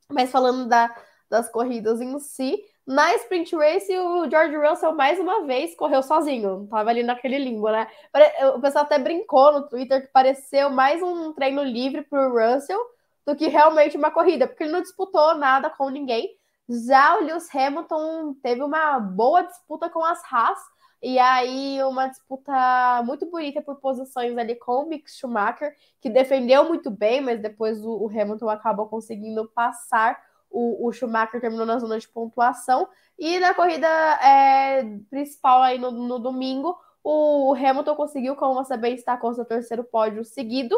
[0.09, 0.95] Mas falando da,
[1.29, 6.67] das corridas em si, na sprint race, o George Russell mais uma vez correu sozinho,
[6.69, 7.87] tava ali naquele limbo, né?
[8.55, 12.79] O pessoal até brincou no Twitter que pareceu mais um treino livre pro Russell
[13.25, 16.37] do que realmente uma corrida, porque ele não disputou nada com ninguém.
[16.69, 20.59] Já o Lewis Hamilton teve uma boa disputa com as Haas,
[21.01, 26.65] e aí uma disputa muito bonita por posições ali com o Mick Schumacher, que defendeu
[26.65, 30.19] muito bem, mas depois o, o Hamilton acabou conseguindo passar
[30.55, 32.87] o, o, Schumacher terminou na zona de pontuação.
[33.19, 38.97] E na corrida é, principal aí no, no, domingo, o Hamilton conseguiu, como você bem
[39.19, 40.77] com seu terceiro pódio seguido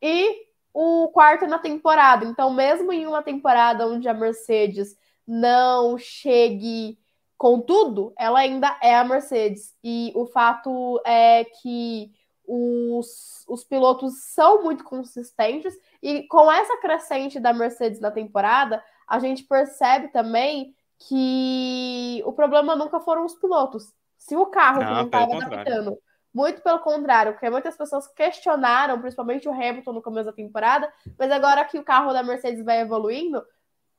[0.00, 2.24] e o quarto na temporada.
[2.24, 6.98] Então, mesmo em uma temporada onde a Mercedes não chegue
[7.38, 9.72] com tudo, ela ainda é a Mercedes.
[9.82, 12.10] E o fato é que
[12.44, 19.18] os, os pilotos são muito consistentes, e com essa crescente da Mercedes na temporada, a
[19.20, 23.92] gente percebe também que o problema nunca foram os pilotos.
[24.16, 25.98] Se o carro não estava adaptando.
[26.34, 31.32] Muito pelo contrário, porque muitas pessoas questionaram, principalmente o Hamilton no começo da temporada, mas
[31.32, 33.42] agora que o carro da Mercedes vai evoluindo,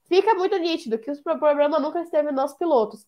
[0.05, 3.05] fica muito nítido que o problema nunca esteve nos pilotos.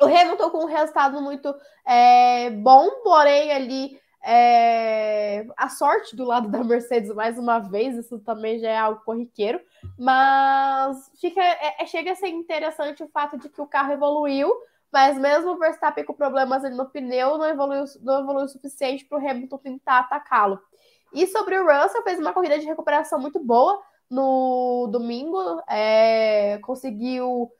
[0.00, 1.54] O Hamilton com um resultado muito
[1.86, 8.18] é, bom, porém ali é, a sorte do lado da Mercedes mais uma vez, isso
[8.20, 9.60] também já é algo corriqueiro,
[9.98, 14.50] mas fica, é, é, chega a ser interessante o fato de que o carro evoluiu,
[14.90, 19.04] mas mesmo o Verstappen com problemas ali no pneu, não evoluiu, não evoluiu o suficiente
[19.04, 20.58] para o Hamilton tentar atacá-lo.
[21.12, 23.80] E sobre o Russell, fez uma corrida de recuperação muito boa
[24.10, 27.50] no domingo, é, conseguiu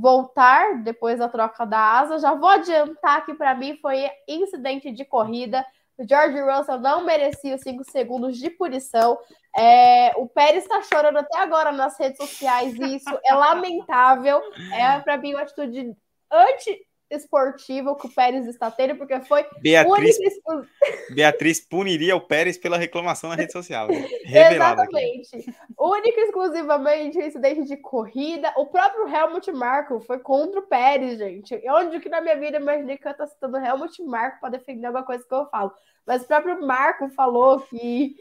[0.00, 2.18] voltar depois da troca da asa.
[2.18, 5.64] Já vou adiantar que para mim foi incidente de corrida
[5.96, 9.18] o George Russell não merecia os 5 segundos de punição.
[9.56, 14.40] É, o Pérez está chorando até agora nas redes sociais e isso é lamentável.
[14.72, 15.96] É, para mim, uma atitude
[16.30, 20.68] anti esportivo que o Pérez está tendo, porque foi Beatriz, única...
[21.10, 23.88] Beatriz puniria o Pérez pela reclamação na rede social.
[23.88, 24.06] Né?
[24.24, 25.36] Exatamente.
[25.36, 25.54] Aqui.
[25.78, 28.52] Única e exclusivamente incidente de corrida.
[28.56, 31.60] O próprio Helmut Marko foi contra o Pérez, gente.
[31.68, 34.86] Onde que na minha vida eu imaginei que eu estou citando Helmut Marko para defender
[34.86, 35.72] alguma coisa que eu falo.
[36.06, 38.16] Mas o próprio Marco falou que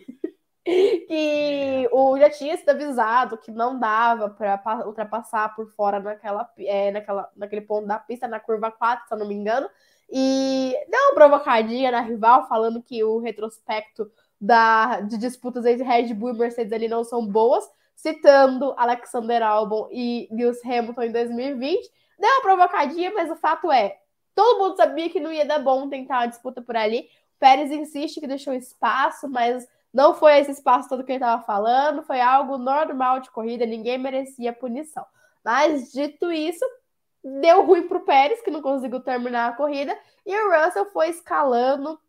[0.64, 6.92] que o já tinha sido avisado que não dava para ultrapassar por fora naquela, é,
[6.92, 9.70] naquela, naquele ponto da pista, na curva 4, se eu não me engano.
[10.10, 14.10] E deu uma provocadinha na rival, falando que o retrospecto
[14.40, 19.90] da, de disputas entre Red Bull e Mercedes ali não são boas, citando Alexander Albon
[19.92, 21.92] e Lewis Hamilton em 2020.
[22.20, 23.98] Deu uma provocadinha, mas o fato é,
[24.36, 27.08] todo mundo sabia que não ia dar bom tentar uma disputa por ali.
[27.40, 32.02] Pérez insiste que deixou espaço, mas não foi esse espaço todo que ele estava falando,
[32.02, 35.06] foi algo normal de corrida, ninguém merecia punição.
[35.46, 36.66] Mas, dito isso,
[37.24, 41.10] deu ruim para o Pérez, que não conseguiu terminar a corrida, e o Russell foi
[41.10, 42.00] escalando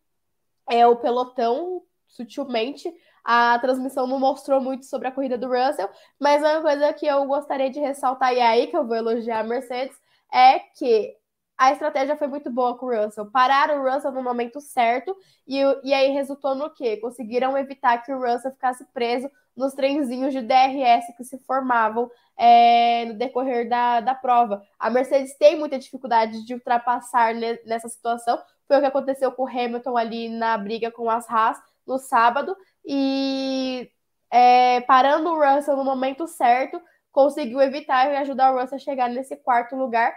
[0.68, 2.92] é, o pelotão sutilmente.
[3.22, 7.26] A transmissão não mostrou muito sobre a corrida do Russell, mas uma coisa que eu
[7.26, 9.96] gostaria de ressaltar, e é aí que eu vou elogiar a Mercedes,
[10.32, 11.16] é que
[11.56, 13.30] a estratégia foi muito boa com o Russell.
[13.30, 16.96] Pararam o Russell no momento certo e, e aí resultou no quê?
[16.96, 23.04] Conseguiram evitar que o Russell ficasse preso nos trenzinhos de DRS que se formavam é,
[23.04, 24.62] no decorrer da, da prova.
[24.78, 28.36] A Mercedes tem muita dificuldade de ultrapassar ne, nessa situação.
[28.66, 32.56] Foi o que aconteceu com o Hamilton ali na briga com as Haas no sábado.
[32.84, 33.88] E
[34.28, 36.82] é, parando o Russell no momento certo,
[37.12, 40.12] conseguiu evitar e ajudar o Russell a chegar nesse quarto lugar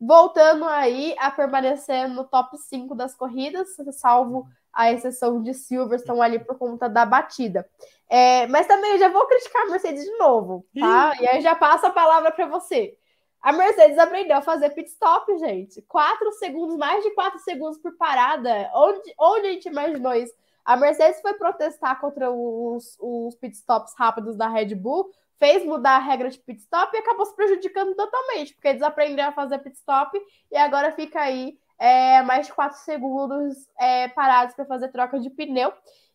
[0.00, 6.38] voltando aí a permanecer no top 5 das corridas, salvo a exceção de Silverstone ali
[6.38, 7.68] por conta da batida.
[8.08, 11.12] É, mas também eu já vou criticar a Mercedes de novo, tá?
[11.20, 12.96] E aí já passo a palavra para você.
[13.42, 15.82] A Mercedes aprendeu a fazer pit stop, gente.
[15.82, 18.70] Quatro segundos, mais de quatro segundos por parada.
[18.74, 20.34] Onde, onde a gente imaginou isso?
[20.64, 25.10] A Mercedes foi protestar contra os, os pit stops rápidos da Red Bull
[25.40, 29.30] fez mudar a regra de pit stop e acabou se prejudicando totalmente, porque eles aprenderam
[29.30, 30.16] a fazer pit stop
[30.52, 35.30] e agora fica aí é, mais de 4 segundos é, parados para fazer troca de
[35.30, 35.72] pneu.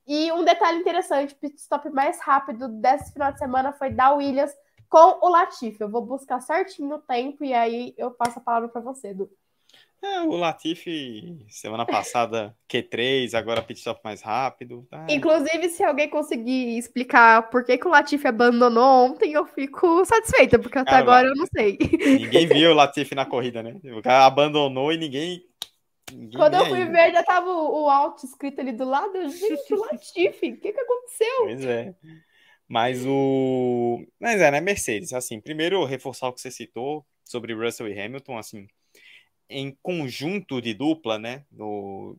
[0.07, 4.55] E um detalhe interessante, pit stop mais rápido desse final de semana foi da Williams
[4.87, 5.81] com o Latifi.
[5.81, 9.27] Eu vou buscar certinho o tempo e aí eu passo a palavra para você, Edu.
[10.03, 14.85] É, o Latifi, semana passada, Q3, agora pit stop mais rápido.
[14.89, 15.07] Tá?
[15.09, 20.59] Inclusive, se alguém conseguir explicar por que, que o Latifi abandonou ontem, eu fico satisfeita,
[20.59, 21.77] porque até Cara, agora eu não sei.
[22.19, 23.79] Ninguém viu o Latifi na corrida, né?
[23.97, 25.43] O cara abandonou e ninguém.
[26.11, 26.91] ninguém Quando eu fui aí.
[26.91, 29.27] ver, já tava o, o alt escrito ali do lado.
[29.29, 31.37] Gente, o Latifi, o que, que aconteceu?
[31.45, 31.95] Pois é.
[32.67, 34.03] Mas o.
[34.19, 34.61] Mas é, né?
[34.61, 38.67] Mercedes, assim, primeiro reforçar o que você citou sobre Russell e Hamilton, assim
[39.49, 41.45] em conjunto de dupla, né?
[41.51, 42.17] No,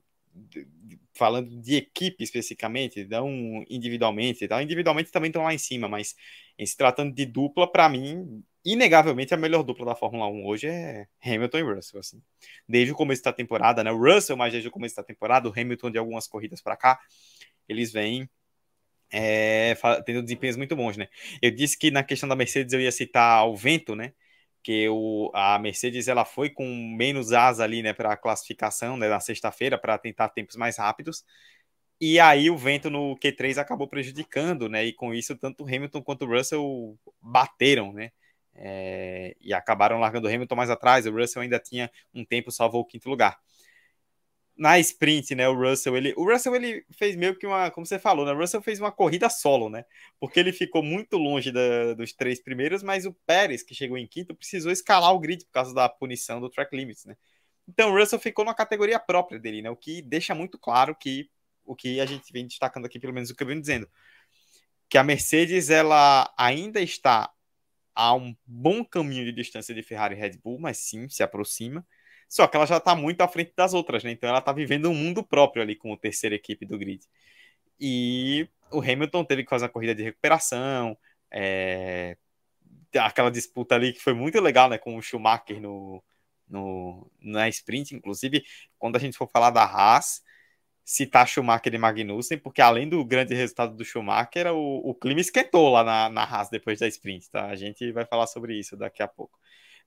[1.14, 4.62] falando de equipe especificamente, não individualmente, tá?
[4.62, 6.14] individualmente também estão lá em cima, mas
[6.58, 10.66] em se tratando de dupla, para mim, inegavelmente a melhor dupla da Fórmula 1 hoje
[10.66, 12.22] é Hamilton e Russell, assim.
[12.68, 13.90] Desde o começo da temporada, né?
[13.90, 16.98] O Russell, mas desde o começo da temporada, o Hamilton de algumas corridas para cá,
[17.68, 18.28] eles vêm
[19.10, 19.74] é,
[20.04, 21.08] tendo desempenhos muito bons, né?
[21.40, 24.12] Eu disse que na questão da Mercedes eu ia citar o vento, né?
[24.66, 29.08] Que o, a Mercedes ela foi com menos asa ali, né, para a classificação né,
[29.08, 31.24] na sexta-feira para tentar tempos mais rápidos.
[32.00, 34.84] E aí o vento no Q3 acabou prejudicando, né?
[34.84, 38.10] E com isso tanto o Hamilton quanto o Russell bateram, né?
[38.56, 41.06] É, e acabaram largando o Hamilton mais atrás.
[41.06, 43.38] O Russell ainda tinha um tempo, salvou o quinto lugar
[44.57, 47.98] na sprint, né, o Russell, ele, o Russell ele fez meio que uma, como você
[47.98, 49.84] falou, né, o Russell fez uma corrida solo, né,
[50.18, 54.07] porque ele ficou muito longe da, dos três primeiros, mas o Pérez, que chegou em
[54.07, 57.16] quinto, precisou escalar o grid por causa da punição do track limits, né.
[57.68, 61.28] Então o Russell ficou na categoria própria dele, né, o que deixa muito claro que
[61.64, 63.88] o que a gente vem destacando aqui, pelo menos o que eu venho dizendo,
[64.88, 67.30] que a Mercedes ela ainda está
[67.94, 71.84] a um bom caminho de distância de Ferrari e Red Bull, mas sim se aproxima
[72.28, 74.10] só que ela já está muito à frente das outras, né?
[74.10, 77.04] Então ela está vivendo um mundo próprio ali com a terceira equipe do grid.
[77.80, 80.96] E o Hamilton teve que fazer uma corrida de recuperação,
[81.30, 82.16] é...
[82.98, 84.78] aquela disputa ali que foi muito legal, né?
[84.78, 86.02] Com o Schumacher no,
[86.48, 88.44] no, na sprint, inclusive,
[88.78, 90.22] quando a gente for falar da Haas,
[90.84, 95.70] citar Schumacher e Magnussen, porque além do grande resultado do Schumacher, o, o clima esquentou
[95.70, 97.46] lá na, na Haas depois da sprint, tá?
[97.46, 99.38] A gente vai falar sobre isso daqui a pouco.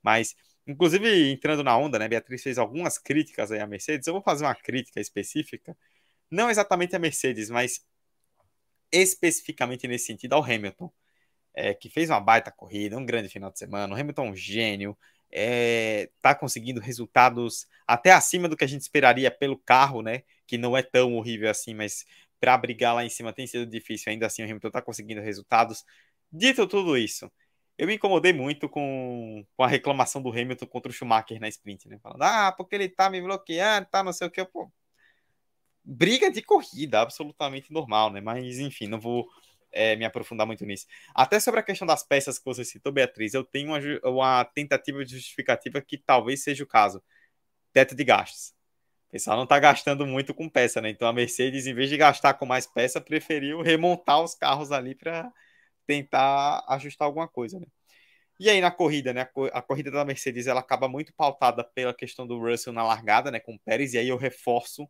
[0.03, 0.35] Mas
[0.69, 2.07] Inclusive, entrando na onda, né?
[2.07, 4.07] Beatriz fez algumas críticas aí à Mercedes.
[4.07, 5.75] Eu vou fazer uma crítica específica,
[6.29, 7.83] não exatamente à Mercedes, mas
[8.91, 10.91] especificamente nesse sentido ao Hamilton,
[11.55, 13.93] é, que fez uma baita corrida, um grande final de semana.
[13.93, 14.97] O Hamilton é um gênio,
[15.31, 20.23] é, tá conseguindo resultados até acima do que a gente esperaria pelo carro, né?
[20.45, 22.05] Que não é tão horrível assim, mas
[22.39, 24.11] para brigar lá em cima tem sido difícil.
[24.11, 25.83] Ainda assim, o Hamilton tá conseguindo resultados.
[26.31, 27.31] Dito tudo isso,
[27.79, 31.87] eu me incomodei muito com, com a reclamação do Hamilton contra o Schumacher na sprint,
[31.87, 31.97] né?
[32.03, 34.43] Falando, ah, porque ele tá me bloqueando, tá não sei o que.
[34.43, 34.69] Pô,
[35.81, 38.19] briga de corrida, absolutamente normal, né?
[38.19, 39.29] Mas enfim, não vou
[39.71, 40.87] é, me aprofundar muito nisso.
[41.15, 45.05] Até sobre a questão das peças que você citou, Beatriz, eu tenho uma, uma tentativa
[45.05, 47.01] de justificativa que talvez seja o caso.
[47.71, 48.49] Teto de gastos.
[49.07, 50.89] O pessoal não está gastando muito com peça, né?
[50.89, 54.93] Então a Mercedes, em vez de gastar com mais peça, preferiu remontar os carros ali
[54.95, 55.31] para
[55.89, 57.65] tentar ajustar alguma coisa, né?
[58.39, 59.27] E aí na corrida, né?
[59.51, 63.39] A corrida da Mercedes ela acaba muito pautada pela questão do Russell na largada, né?
[63.39, 64.87] Com o Pérez, e aí eu reforço.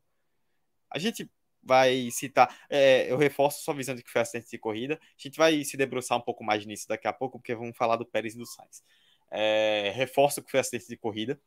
[0.89, 1.31] A gente
[1.63, 2.53] vai citar.
[2.69, 4.99] É, eu reforço sua visão de que foi acidente de corrida.
[5.01, 7.95] A gente vai se debruçar um pouco mais nisso daqui a pouco, porque vamos falar
[7.95, 8.83] do Pérez e do Sainz.
[9.31, 11.39] É, reforço que foi acidente de corrida.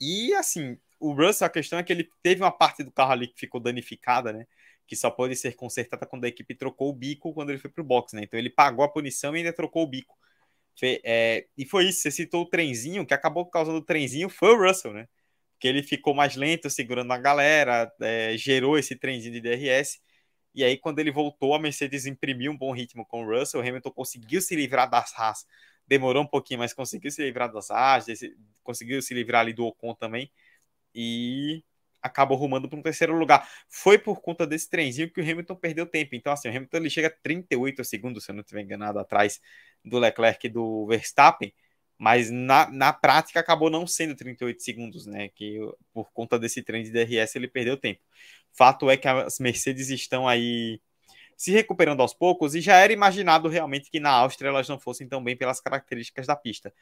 [0.00, 3.28] E assim, o Russell, a questão é que ele teve uma parte do carro ali
[3.28, 4.46] que ficou danificada, né?
[4.90, 7.84] Que só pode ser consertada quando a equipe trocou o bico quando ele foi pro
[7.84, 8.24] box, né?
[8.24, 10.18] Então ele pagou a punição e ainda trocou o bico.
[11.04, 14.66] É, e foi isso, você citou o trenzinho, que acabou causando o trenzinho foi o
[14.66, 15.06] Russell, né?
[15.60, 20.00] que ele ficou mais lento segurando a galera, é, gerou esse trenzinho de DRS.
[20.54, 23.60] E aí, quando ele voltou, a Mercedes imprimiu um bom ritmo com o Russell.
[23.60, 25.46] O Hamilton conseguiu se livrar das Haas.
[25.86, 28.06] Demorou um pouquinho, mas conseguiu se livrar das Haas,
[28.62, 30.32] conseguiu se livrar ali do Ocon também.
[30.94, 31.62] E
[32.02, 33.48] acabou rumando para um terceiro lugar.
[33.68, 36.14] Foi por conta desse trenzinho que o Hamilton perdeu tempo.
[36.14, 39.40] Então, assim, o Hamilton ele chega a 38 segundos, se eu não estiver enganado, atrás
[39.84, 41.52] do Leclerc e do Verstappen
[42.00, 45.28] mas na, na prática acabou não sendo 38 segundos, né?
[45.28, 45.58] Que
[45.92, 48.00] por conta desse trem de DRS ele perdeu tempo.
[48.52, 50.80] Fato é que as Mercedes estão aí
[51.36, 55.06] se recuperando aos poucos e já era imaginado realmente que na Áustria elas não fossem
[55.06, 56.72] tão bem pelas características da pista.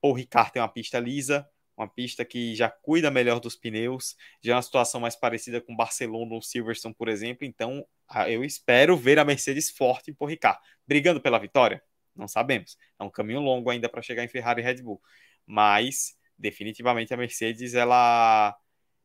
[0.00, 1.48] O Ricard tem uma pista lisa,
[1.80, 5.74] uma pista que já cuida melhor dos pneus, já é uma situação mais parecida com
[5.74, 7.46] Barcelona ou Silverstone, por exemplo.
[7.46, 7.86] Então,
[8.28, 11.82] eu espero ver a Mercedes forte em Paul Ricard, brigando pela vitória.
[12.14, 12.76] Não sabemos.
[12.98, 15.00] É um caminho longo ainda para chegar em Ferrari e Red Bull.
[15.46, 18.56] Mas, definitivamente, a Mercedes, ela.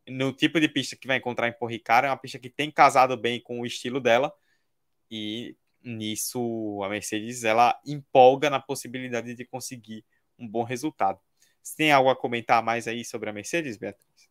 [0.07, 3.17] No tipo de pista que vai encontrar em Porricara, é uma pista que tem casado
[3.17, 4.31] bem com o estilo dela.
[5.09, 10.05] E nisso, a Mercedes, ela empolga na possibilidade de conseguir
[10.37, 11.19] um bom resultado.
[11.65, 14.29] Você tem algo a comentar mais aí sobre a Mercedes, Beatriz?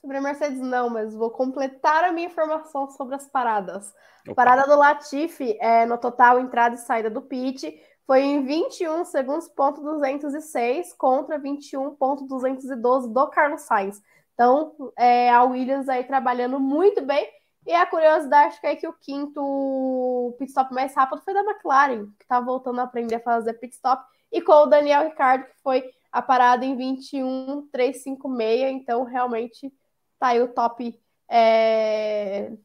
[0.00, 3.92] Sobre a Mercedes, não, mas vou completar a minha informação sobre as paradas.
[4.26, 4.34] Opa.
[4.34, 9.46] Parada do Latifi é no total entrada e saída do pit foi em 21 segundos,
[9.48, 14.02] ponto 206 contra 21.212 do Carlos Sainz.
[14.32, 17.28] Então, é, a Williams aí trabalhando muito bem.
[17.66, 22.24] E a curiosidade é que o quinto pit stop mais rápido foi da McLaren, que
[22.24, 25.93] está voltando a aprender a fazer pit stop, e com o Daniel Ricciardo, que foi
[26.14, 28.70] a parada em 21.356.
[28.70, 29.74] Então, realmente,
[30.16, 30.96] tá aí o top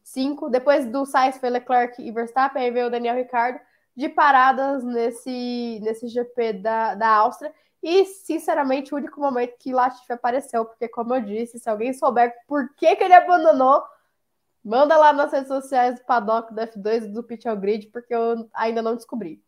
[0.04, 0.46] 5.
[0.46, 3.58] É, Depois do Sainz foi Leclerc e Verstappen, aí veio o Daniel Ricciardo
[3.96, 7.52] de paradas nesse, nesse GP da, da Áustria.
[7.82, 12.32] E, sinceramente, o único momento que Latifi apareceu, porque, como eu disse, se alguém souber
[12.46, 13.82] por que, que ele abandonou,
[14.62, 18.48] manda lá nas redes sociais do Paddock, do F2 e do Pit Grid, porque eu
[18.54, 19.42] ainda não descobri.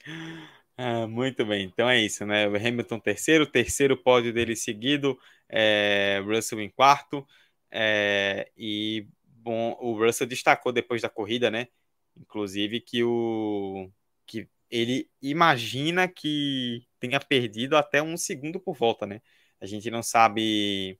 [0.76, 2.44] Ah, muito bem, então é isso, né?
[2.46, 5.18] Hamilton terceiro, terceiro pódio dele seguido,
[5.48, 7.26] é, Russell em quarto,
[7.70, 11.68] é, e bom, o Russell destacou depois da corrida, né?
[12.16, 13.90] Inclusive que o
[14.26, 19.20] que ele imagina que tenha perdido até um segundo por volta, né?
[19.60, 20.98] A gente não sabe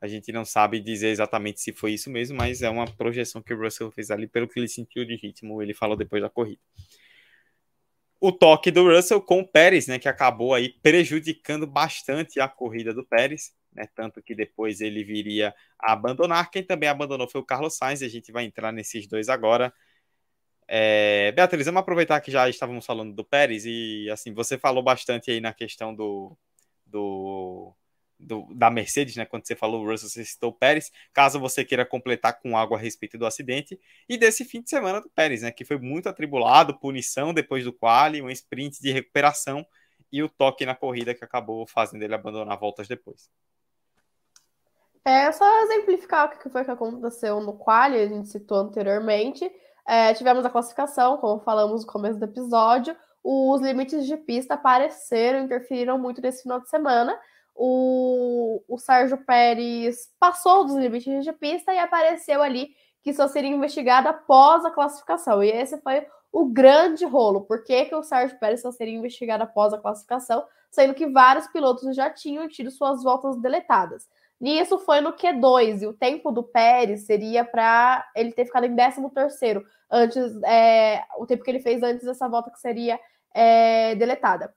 [0.00, 3.52] a gente não sabe dizer exatamente se foi isso mesmo, mas é uma projeção que
[3.54, 6.60] o Russell fez ali pelo que ele sentiu de ritmo, ele falou depois da corrida.
[8.20, 12.92] O toque do Russell com o Pérez, né, que acabou aí prejudicando bastante a corrida
[12.92, 16.50] do Pérez, né, tanto que depois ele viria a abandonar.
[16.50, 19.72] Quem também abandonou foi o Carlos Sainz, e a gente vai entrar nesses dois agora.
[20.68, 25.30] É, Beatriz, vamos aproveitar que já estávamos falando do Pérez e assim, você falou bastante
[25.30, 26.36] aí na questão do,
[26.86, 27.74] do,
[28.20, 29.24] do da Mercedes, né?
[29.24, 30.90] Quando você falou Russell, você citou Pérez.
[31.12, 35.00] Caso você queira completar com algo a respeito do acidente e desse fim de semana
[35.00, 35.50] do Pérez, né?
[35.50, 39.66] Que foi muito atribulado, punição depois do quali, um sprint de recuperação
[40.12, 43.30] e o toque na corrida que acabou fazendo ele abandonar voltas depois.
[45.04, 49.50] É só exemplificar o que foi que aconteceu no quali, a gente citou anteriormente.
[49.86, 52.94] É, tivemos a classificação, como falamos no começo do episódio.
[53.22, 57.18] Os limites de pista apareceram, interferiram muito nesse final de semana.
[57.62, 62.70] O, o Sérgio Pérez passou dos limites de pista e apareceu ali
[63.02, 65.42] que só seria investigado após a classificação.
[65.42, 67.42] E esse foi o grande rolo.
[67.42, 71.48] Por que, que o Sérgio Pérez só seria investigado após a classificação, sendo que vários
[71.48, 74.08] pilotos já tinham tido suas voltas deletadas.
[74.40, 78.74] Nisso foi no Q2, e o tempo do Pérez seria para ele ter ficado em
[78.74, 82.98] 13 terceiro, antes, é, o tempo que ele fez antes dessa volta que seria
[83.34, 84.54] é, deletada.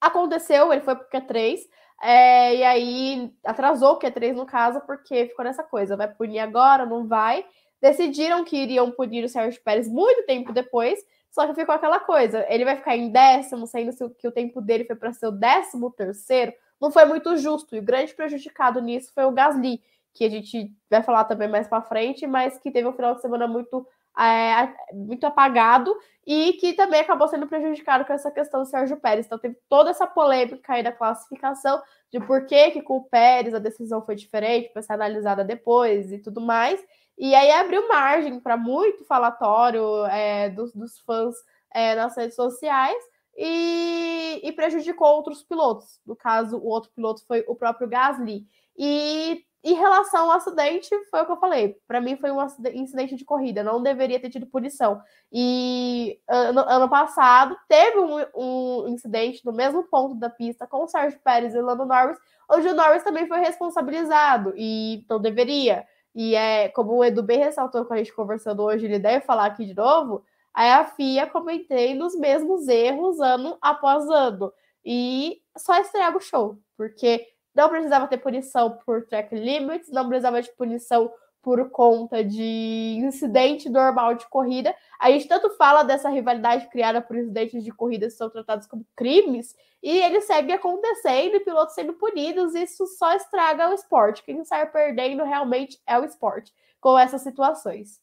[0.00, 1.60] Aconteceu, ele foi para o Q3,
[2.00, 6.86] é, e aí atrasou o Q3 no caso, porque ficou nessa coisa, vai punir agora,
[6.86, 7.44] não vai.
[7.80, 10.98] Decidiram que iriam punir o Sérgio Pérez muito tempo depois,
[11.30, 14.84] só que ficou aquela coisa, ele vai ficar em décimo, sendo que o tempo dele
[14.84, 17.74] foi para ser o décimo terceiro, não foi muito justo.
[17.74, 19.80] E o grande prejudicado nisso foi o Gasly,
[20.12, 23.22] que a gente vai falar também mais para frente, mas que teve um final de
[23.22, 23.86] semana muito,
[24.18, 25.96] é, muito apagado
[26.26, 29.26] e que também acabou sendo prejudicado com essa questão do Sérgio Pérez.
[29.26, 33.54] Então teve toda essa polêmica aí da classificação de por que, que com o Pérez
[33.54, 36.80] a decisão foi diferente, para ser analisada depois e tudo mais.
[37.18, 41.34] E aí abriu margem para muito falatório é, dos, dos fãs
[41.74, 43.02] é, nas redes sociais
[43.36, 46.00] e, e, prejudicou outros pilotos.
[46.06, 48.46] No caso, o outro piloto foi o próprio Gasly.
[48.76, 51.76] E em relação ao acidente, foi o que eu falei.
[51.86, 52.44] Para mim, foi um
[52.74, 55.00] incidente de corrida, não deveria ter tido punição.
[55.30, 60.88] E ano, ano passado teve um, um, incidente no mesmo ponto da pista com o
[60.88, 62.18] Sérgio Pérez e o Lando Norris,
[62.50, 65.86] onde o Norris também foi responsabilizado e não deveria.
[66.12, 69.46] E é como o Edu bem ressaltou com a gente conversando hoje, ele deve falar
[69.46, 70.24] aqui de novo.
[70.52, 74.52] Aí a FIA comentei nos mesmos erros ano após ano.
[74.84, 80.40] E só estraga o show, porque não precisava ter punição por track limits, não precisava
[80.40, 84.74] de punição por conta de incidente normal de corrida.
[84.98, 88.86] A gente tanto fala dessa rivalidade criada por incidentes de corrida que são tratados como
[88.94, 94.22] crimes, e eles seguem acontecendo e pilotos sendo punidos, isso só estraga o esporte.
[94.22, 98.00] Quem sai perdendo realmente é o esporte com essas situações.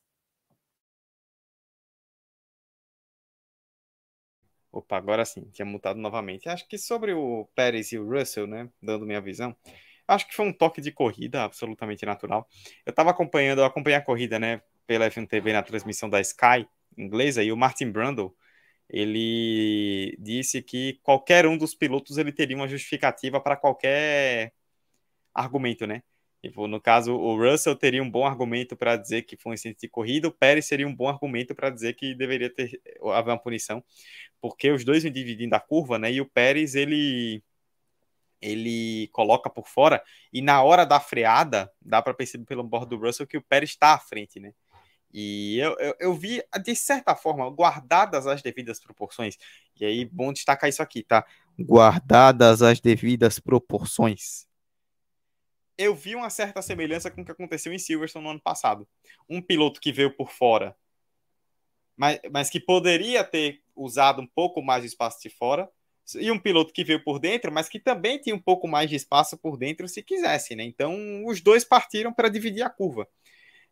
[4.71, 6.47] Opa, agora sim, tinha mutado novamente.
[6.47, 9.55] Acho que sobre o Pérez e o Russell, né, dando minha visão,
[10.07, 12.47] acho que foi um toque de corrida absolutamente natural.
[12.85, 16.67] Eu estava acompanhando, eu acompanhei a corrida, né, pela F1 TV na transmissão da Sky
[16.97, 18.35] inglesa e o Martin Brundle,
[18.89, 24.53] ele disse que qualquer um dos pilotos ele teria uma justificativa para qualquer
[25.33, 26.03] argumento, né?
[26.41, 29.81] Tipo, no caso, o Russell teria um bom argumento para dizer que foi um incidente
[29.81, 32.81] de corrida, o Pérez seria um bom argumento para dizer que deveria ter
[33.13, 33.83] haver uma punição,
[34.39, 36.11] porque os dois vêm dividindo a curva, né?
[36.11, 37.43] E o Pérez ele
[38.41, 43.05] ele coloca por fora e na hora da freada dá para perceber pelo bordo do
[43.05, 44.53] Russell que o Pérez está à frente, né?
[45.11, 49.37] E eu, eu, eu, vi, de certa forma, guardadas as devidas proporções.
[49.77, 51.25] E aí, bom destacar isso aqui, tá?
[51.59, 54.47] Guardadas as devidas proporções
[55.79, 58.85] eu vi uma certa semelhança com o que aconteceu em Silverstone no ano passado.
[59.29, 60.75] Um piloto que veio por fora,
[61.95, 65.69] mas, mas que poderia ter usado um pouco mais de espaço de fora,
[66.15, 68.95] e um piloto que veio por dentro, mas que também tinha um pouco mais de
[68.95, 70.63] espaço por dentro se quisesse, né?
[70.63, 73.07] Então, os dois partiram para dividir a curva.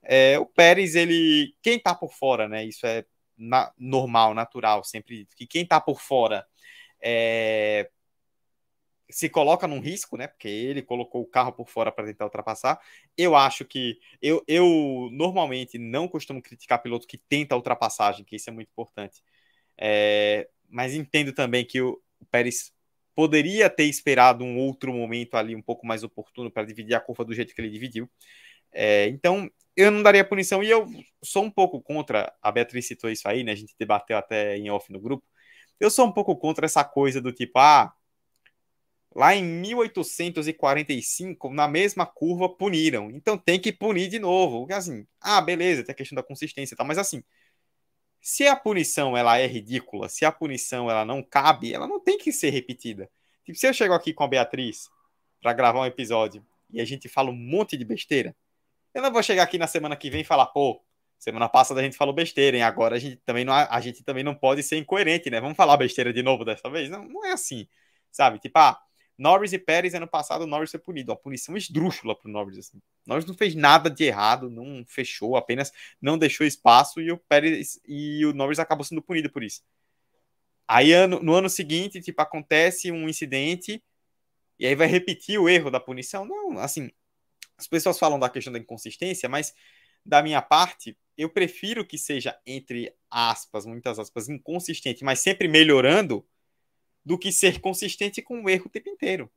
[0.04, 2.64] É, o Pérez, ele, quem está por fora, né?
[2.64, 3.06] Isso é
[3.38, 6.46] na, normal, natural, sempre que quem está por fora
[7.02, 7.90] é,
[9.10, 10.28] se coloca num risco, né?
[10.28, 12.80] Porque ele colocou o carro por fora para tentar ultrapassar.
[13.18, 18.50] Eu acho que eu, eu normalmente não costumo criticar piloto que tenta ultrapassagem, que isso
[18.50, 19.24] é muito importante.
[19.78, 22.74] É, mas entendo também que o, o Pérez
[23.16, 27.26] poderia ter esperado um outro momento ali um pouco mais oportuno para dividir a curva
[27.26, 28.10] do jeito que ele dividiu.
[28.72, 30.88] É, então, eu não daria punição e eu
[31.24, 32.34] sou um pouco contra.
[32.42, 33.54] A Beatriz citou isso aí, né?
[33.54, 35.26] A gente debateu até em off no grupo.
[35.80, 37.94] Eu sou um pouco contra essa coisa do tipo, ah,
[39.16, 43.10] Lá em 1845, na mesma curva, puniram.
[43.12, 44.68] Então tem que punir de novo.
[44.72, 47.24] Assim, ah, beleza, tem a questão da consistência e tal, mas assim,
[48.22, 52.18] se a punição ela é ridícula, se a punição ela não cabe, ela não tem
[52.18, 53.10] que ser repetida.
[53.46, 54.90] Tipo, se eu chego aqui com a Beatriz
[55.42, 58.36] para gravar um episódio e a gente fala um monte de besteira,
[58.94, 60.84] eu não vou chegar aqui na semana que vem e falar, pô,
[61.18, 62.64] semana passada a gente falou besteira, hein?
[62.64, 65.40] Agora a gente também não, a gente também não pode ser incoerente, né?
[65.40, 66.90] Vamos falar besteira de novo dessa vez?
[66.90, 67.68] Não, não é assim,
[68.12, 68.40] sabe?
[68.40, 68.78] Tipo, ah,
[69.18, 71.12] Norris e Pérez, ano passado, o Norris foi punido.
[71.12, 72.60] Uma punição esdrúxula para o Norris.
[72.60, 72.80] Assim.
[73.06, 77.80] Norris não fez nada de errado, não fechou, apenas não deixou espaço e o Pérez
[77.88, 79.64] e o Norris acabou sendo punido por isso.
[80.68, 83.82] Aí ano, no ano seguinte, tipo, acontece um incidente
[84.60, 86.26] e aí vai repetir o erro da punição.
[86.26, 86.92] Não, assim,
[87.58, 89.54] as pessoas falam da questão da inconsistência, mas
[90.06, 96.26] da minha parte, eu prefiro que seja, entre aspas, muitas aspas, inconsistente, mas sempre melhorando
[97.08, 99.32] do que ser consistente com o erro o tempo inteiro.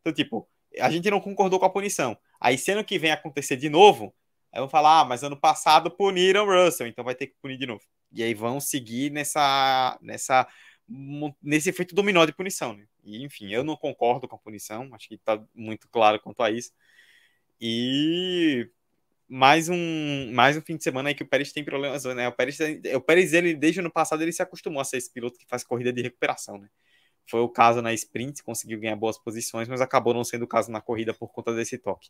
[0.00, 0.46] Então, tipo,
[0.78, 2.18] a gente não concordou com a punição.
[2.38, 4.14] Aí, se ano que vem acontecer de novo,
[4.52, 7.56] aí vão falar, ah, mas ano passado puniram o Russell, então vai ter que punir
[7.56, 7.82] de novo.
[8.12, 10.46] E aí vão seguir nessa, nessa,
[11.42, 12.74] nesse efeito dominó de punição.
[12.74, 12.86] Né?
[13.02, 16.50] E, enfim, eu não concordo com a punição, acho que está muito claro quanto a
[16.50, 16.72] isso.
[17.58, 18.68] E
[19.26, 22.28] mais um, mais um fim de semana aí que o Pérez tem problemas, né?
[22.28, 22.58] O Pérez,
[22.94, 25.46] o Pérez ele, desde o ano passado, ele se acostumou a ser esse piloto que
[25.46, 26.68] faz corrida de recuperação, né?
[27.28, 30.70] Foi o caso na sprint, conseguiu ganhar boas posições, mas acabou não sendo o caso
[30.70, 32.08] na corrida por conta desse toque.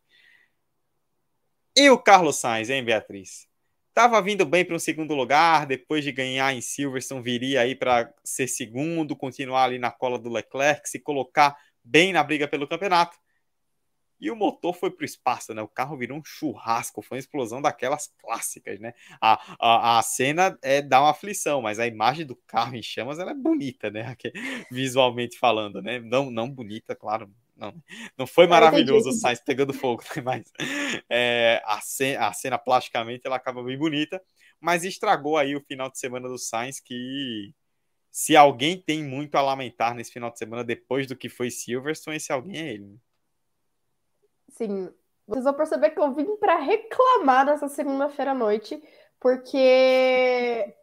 [1.76, 3.46] E o Carlos Sainz, hein, Beatriz?
[3.92, 8.14] Tava vindo bem para um segundo lugar, depois de ganhar em Silverstone, viria aí para
[8.22, 13.18] ser segundo, continuar ali na cola do Leclerc, se colocar bem na briga pelo campeonato.
[14.20, 15.62] E o motor foi para o espaço, né?
[15.62, 18.92] O carro virou um churrasco, foi uma explosão daquelas clássicas, né?
[19.20, 23.18] A, a, a cena é dá uma aflição, mas a imagem do carro em chamas
[23.18, 24.16] ela é bonita, né?
[24.70, 26.00] Visualmente falando, né?
[26.00, 27.30] Não, não bonita, claro.
[27.56, 27.74] Não,
[28.16, 30.22] não foi maravilhoso o Sainz pegando fogo, né?
[30.22, 30.52] mas
[31.10, 34.22] é, a, cena, a cena plasticamente ela acaba bem bonita,
[34.60, 37.52] mas estragou aí o final de semana do Sainz que
[38.10, 42.16] se alguém tem muito a lamentar nesse final de semana depois do que foi Silverstone,
[42.16, 42.98] esse alguém é ele.
[44.50, 44.90] Sim,
[45.26, 48.82] vocês vão perceber que eu vim para reclamar nessa segunda-feira à noite,
[49.20, 50.74] porque,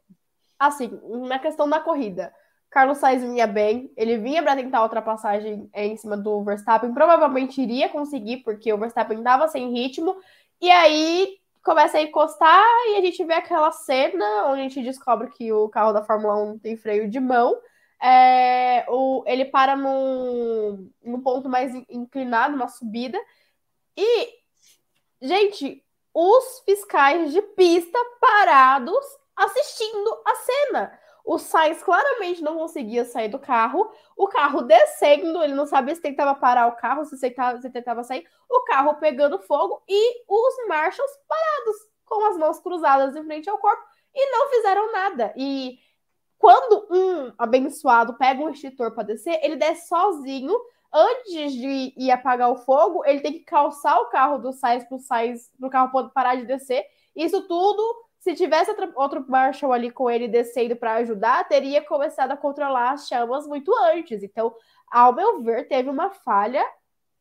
[0.59, 2.33] assim, na questão da corrida,
[2.69, 7.61] Carlos Sainz vinha bem, ele vinha para tentar a ultrapassagem em cima do Verstappen, provavelmente
[7.61, 10.15] iria conseguir, porque o Verstappen estava sem ritmo,
[10.61, 15.31] e aí começa a encostar e a gente vê aquela cena onde a gente descobre
[15.31, 17.57] que o carro da Fórmula 1 tem freio de mão.
[17.99, 23.17] É, o, ele para num, num ponto mais inclinado, uma subida,
[23.97, 24.29] e,
[25.21, 25.83] gente,
[26.13, 30.99] os fiscais de pista parados assistindo a cena.
[31.25, 36.01] O Sainz claramente não conseguia sair do carro, o carro descendo, ele não sabia se
[36.01, 40.67] tentava parar o carro, se tentava, se tentava sair, o carro pegando fogo e os
[40.67, 41.75] marshals parados,
[42.05, 43.83] com as mãos cruzadas em frente ao corpo,
[44.13, 45.33] e não fizeram nada.
[45.35, 45.79] E
[46.37, 50.55] quando um abençoado pega um extintor para descer, ele desce sozinho,
[50.95, 54.97] antes de ir apagar o fogo, ele tem que calçar o carro do Sainz pro
[54.97, 56.85] Sainz, pro carro parar de descer.
[57.13, 57.83] Isso tudo,
[58.19, 63.07] se tivesse outro, Marshall ali com ele descendo para ajudar, teria começado a controlar as
[63.07, 64.23] chamas muito antes.
[64.23, 64.55] Então,
[64.89, 66.65] ao meu ver, teve uma falha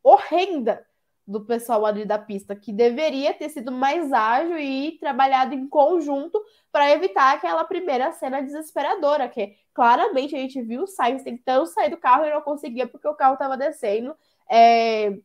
[0.02, 0.86] horrenda
[1.26, 6.42] do pessoal ali da pista, que deveria ter sido mais ágil e trabalhado em conjunto
[6.70, 11.88] para evitar aquela primeira cena desesperadora, que claramente a gente viu o Sainz tentando sair
[11.88, 14.14] do carro e não conseguia porque o carro estava descendo.
[14.50, 15.18] É...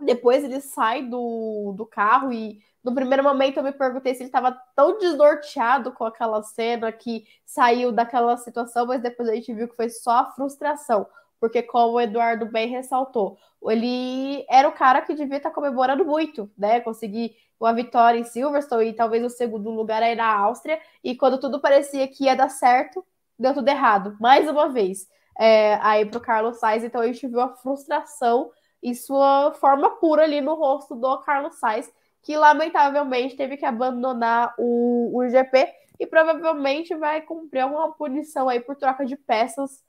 [0.00, 4.28] Depois ele sai do, do carro e no primeiro momento eu me perguntei se ele
[4.28, 9.68] estava tão desnorteado com aquela cena que saiu daquela situação, mas depois a gente viu
[9.68, 11.06] que foi só a frustração
[11.42, 16.48] porque como o Eduardo bem ressaltou, ele era o cara que devia estar comemorando muito,
[16.56, 16.78] né?
[16.78, 21.40] Conseguir uma vitória em Silverstone e talvez o segundo lugar aí na Áustria, e quando
[21.40, 23.04] tudo parecia que ia dar certo,
[23.36, 25.08] deu tudo errado, mais uma vez.
[25.36, 29.90] É, aí para o Carlos Sainz, então a gente viu a frustração em sua forma
[29.96, 35.68] pura ali no rosto do Carlos Sainz, que lamentavelmente teve que abandonar o, o GP
[35.98, 39.82] e provavelmente vai cumprir alguma punição aí por troca de peças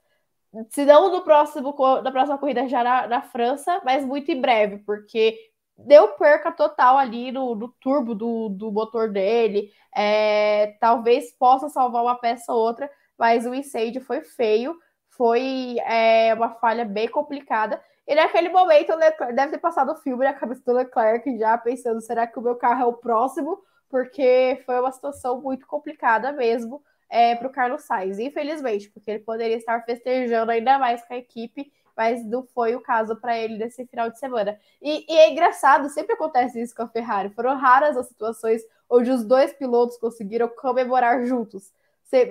[0.70, 4.78] se não no próximo, na próxima corrida já na, na, França, mas muito em breve,
[4.80, 5.38] porque
[5.78, 9.72] deu perca total ali no, no turbo do, do motor dele.
[9.96, 14.78] É, talvez possa salvar uma peça ou outra, mas o incêndio foi feio,
[15.18, 17.82] foi é, uma falha bem complicada.
[18.08, 21.58] E naquele momento, o Leclerc, deve ter passado o filme na cabeça do Leclerc já
[21.58, 23.60] pensando: será que o meu carro é o próximo?
[23.90, 26.84] Porque foi uma situação muito complicada mesmo
[27.14, 31.18] é, para o Carlos Sainz, infelizmente, porque ele poderia estar festejando ainda mais com a
[31.18, 34.60] equipe, mas não foi o caso para ele nesse final de semana.
[34.82, 37.30] E, e, é engraçado, sempre acontece isso com a Ferrari.
[37.30, 41.72] Foram raras as situações onde os dois pilotos conseguiram comemorar juntos.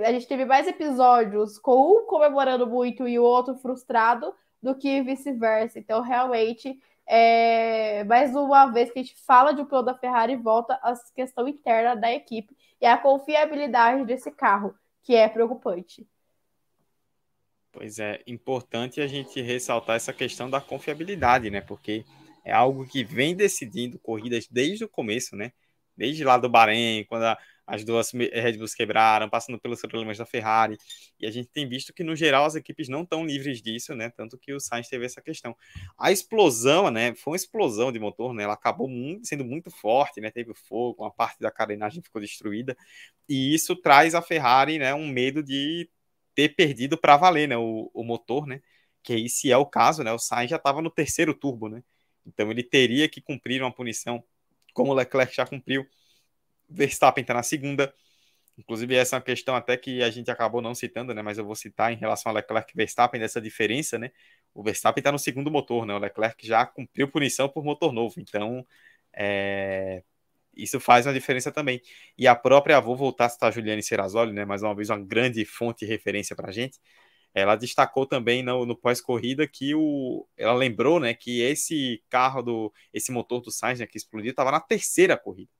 [0.05, 5.01] A gente teve mais episódios com um comemorando muito e o outro frustrado do que
[5.01, 5.78] vice-versa.
[5.78, 6.76] Então, realmente,
[7.07, 10.94] é, mais uma vez que a gente fala de um piloto da Ferrari, volta a
[11.14, 16.07] questão interna da equipe e a confiabilidade desse carro, que é preocupante.
[17.72, 21.61] Pois é, importante a gente ressaltar essa questão da confiabilidade, né?
[21.61, 22.05] Porque
[22.44, 25.53] é algo que vem decidindo corridas desde o começo, né?
[25.96, 30.26] Desde lá do Bahrein, quando a, as duas Red Bulls quebraram, passando pelos problemas da
[30.26, 30.76] Ferrari.
[31.18, 34.10] E a gente tem visto que, no geral, as equipes não estão livres disso, né?
[34.10, 35.56] Tanto que o Sainz teve essa questão.
[35.96, 37.14] A explosão, né?
[37.14, 38.42] Foi uma explosão de motor, né?
[38.42, 40.30] Ela acabou muito, sendo muito forte, né?
[40.30, 42.76] Teve fogo, uma parte da carenagem ficou destruída.
[43.28, 44.92] E isso traz à Ferrari, né?
[44.94, 45.88] Um medo de
[46.34, 47.56] ter perdido para valer, né?
[47.56, 48.60] O, o motor, né?
[49.02, 50.12] Que aí, se é o caso, né?
[50.12, 51.82] O Sainz já estava no terceiro turbo, né?
[52.26, 54.22] Então ele teria que cumprir uma punição,
[54.74, 55.86] como o Leclerc já cumpriu
[56.73, 57.93] Verstappen está na segunda.
[58.59, 61.23] Inclusive, essa é uma questão até que a gente acabou não citando, né?
[61.23, 64.11] Mas eu vou citar em relação ao Leclerc e Verstappen, dessa diferença, né?
[64.55, 65.95] O Verstappen está no segundo motor, né?
[65.95, 68.20] O Leclerc já cumpriu punição por motor novo.
[68.20, 68.66] Então,
[69.14, 70.03] é...
[70.55, 71.81] isso faz uma diferença também.
[72.18, 74.45] E a própria, vou voltar a citar a Juliane Serrazoli, né?
[74.45, 76.79] Mais uma vez, uma grande fonte de referência para a gente.
[77.35, 82.73] Ela destacou também no, no pós-corrida que o, ela lembrou, né, que esse carro do,
[82.93, 85.51] esse motor do Sainz né, que explodiu estava na terceira corrida.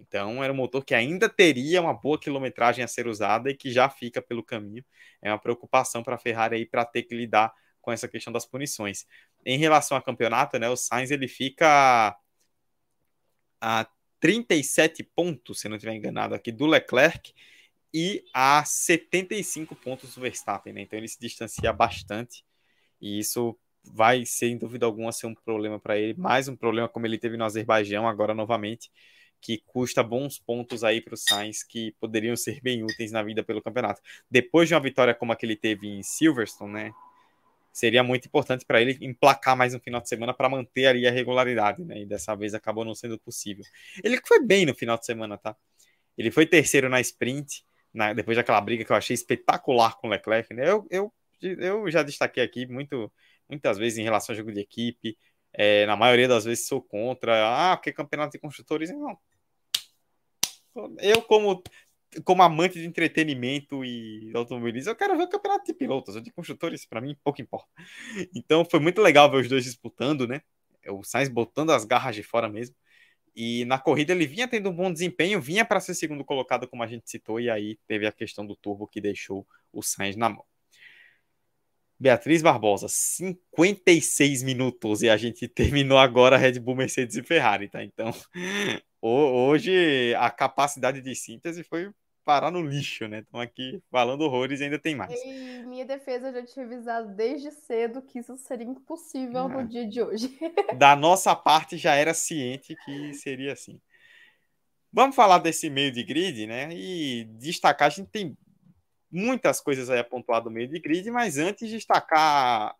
[0.00, 3.70] Então, era um motor que ainda teria uma boa quilometragem a ser usada e que
[3.70, 4.84] já fica pelo caminho.
[5.20, 8.46] É uma preocupação para a Ferrari aí para ter que lidar com essa questão das
[8.46, 9.06] punições.
[9.44, 12.16] Em relação ao campeonato, né, o Sainz ele fica
[13.60, 13.86] a
[14.18, 17.32] 37 pontos, se não estiver enganado aqui, do Leclerc
[17.92, 20.82] e a 75 pontos do Verstappen, né?
[20.82, 22.44] Então ele se distancia bastante
[23.00, 26.14] e isso vai, sem dúvida alguma, ser um problema para ele.
[26.14, 28.90] Mais um problema como ele teve no Azerbaijão agora novamente
[29.40, 33.42] que custa bons pontos aí para o Sainz que poderiam ser bem úteis na vida
[33.42, 34.00] pelo campeonato.
[34.30, 36.92] Depois de uma vitória como a que ele teve em Silverstone, né?
[37.72, 41.10] Seria muito importante para ele emplacar mais um final de semana para manter ali a
[41.10, 42.00] regularidade, né?
[42.00, 43.64] E dessa vez acabou não sendo possível.
[44.02, 45.56] Ele foi bem no final de semana, tá?
[46.18, 47.64] Ele foi terceiro na sprint,
[47.94, 50.68] na, depois daquela briga que eu achei espetacular com o Leclerc, né?
[50.68, 53.10] Eu, eu, eu já destaquei aqui muito,
[53.48, 55.16] muitas vezes em relação ao jogo de equipe.
[55.52, 57.72] É, na maioria das vezes sou contra.
[57.72, 58.90] Ah, porque campeonato de construtores.
[58.90, 59.18] Não,
[60.98, 61.62] eu, como,
[62.24, 66.16] como amante de entretenimento e automobilismo, eu quero ver o campeonato de pilotos.
[66.16, 67.68] O de construtores, para mim, pouco importa.
[68.34, 70.42] Então, foi muito legal ver os dois disputando, né?
[70.88, 72.74] O Sainz botando as garras de fora mesmo.
[73.34, 76.82] E na corrida ele vinha tendo um bom desempenho, vinha para ser segundo colocado, como
[76.82, 80.28] a gente citou, e aí teve a questão do turbo que deixou o Sainz na
[80.28, 80.44] mão.
[82.00, 87.84] Beatriz Barbosa, 56 minutos e a gente terminou agora Red Bull, Mercedes e Ferrari, tá?
[87.84, 88.10] Então,
[89.02, 91.92] hoje a capacidade de síntese foi
[92.24, 93.18] parar no lixo, né?
[93.18, 95.12] Estão aqui falando horrores e ainda tem mais.
[95.12, 99.86] Em minha defesa, eu já tinha avisado desde cedo que isso seria impossível no dia
[99.86, 100.38] de hoje.
[100.78, 103.78] Da nossa parte, já era ciente que seria assim.
[104.90, 106.70] Vamos falar desse meio de grid, né?
[106.72, 108.34] E destacar, a gente tem
[109.10, 112.74] muitas coisas aí a pontuar do meio de grid, mas antes de destacar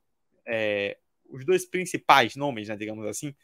[0.47, 0.97] é,
[1.29, 3.35] os dois principais nomes, né, digamos assim,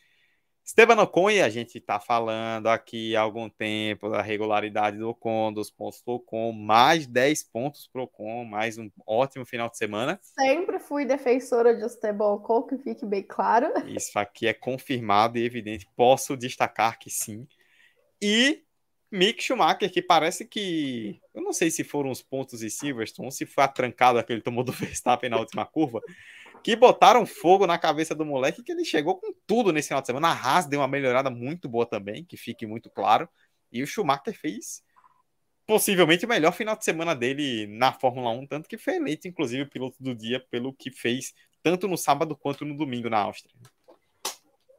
[0.67, 5.53] Esteban Ocon, e a gente está falando aqui há algum tempo da regularidade do Ocon,
[5.53, 9.79] dos pontos do Ocon, mais 10 pontos para o Ocon, mais um ótimo final de
[9.79, 10.19] semana.
[10.21, 13.73] Sempre fui defensora de Esteban Ocon, que fique bem claro.
[13.87, 17.47] Isso aqui é confirmado e evidente, posso destacar que sim.
[18.21, 18.66] E
[19.11, 21.21] Mick Schumacher, que parece que.
[21.35, 24.33] Eu não sei se foram os pontos em Silverstone, ou se foi a trancada que
[24.33, 26.01] ele tomou do Verstappen na última curva,
[26.63, 30.07] que botaram fogo na cabeça do moleque, que ele chegou com tudo nesse final de
[30.07, 30.29] semana.
[30.29, 33.29] A Haas deu uma melhorada muito boa também, que fique muito claro.
[33.71, 34.83] E o Schumacher fez
[35.67, 39.63] possivelmente o melhor final de semana dele na Fórmula 1, tanto que foi eleito, inclusive,
[39.63, 43.53] o piloto do dia pelo que fez tanto no sábado quanto no domingo na Áustria.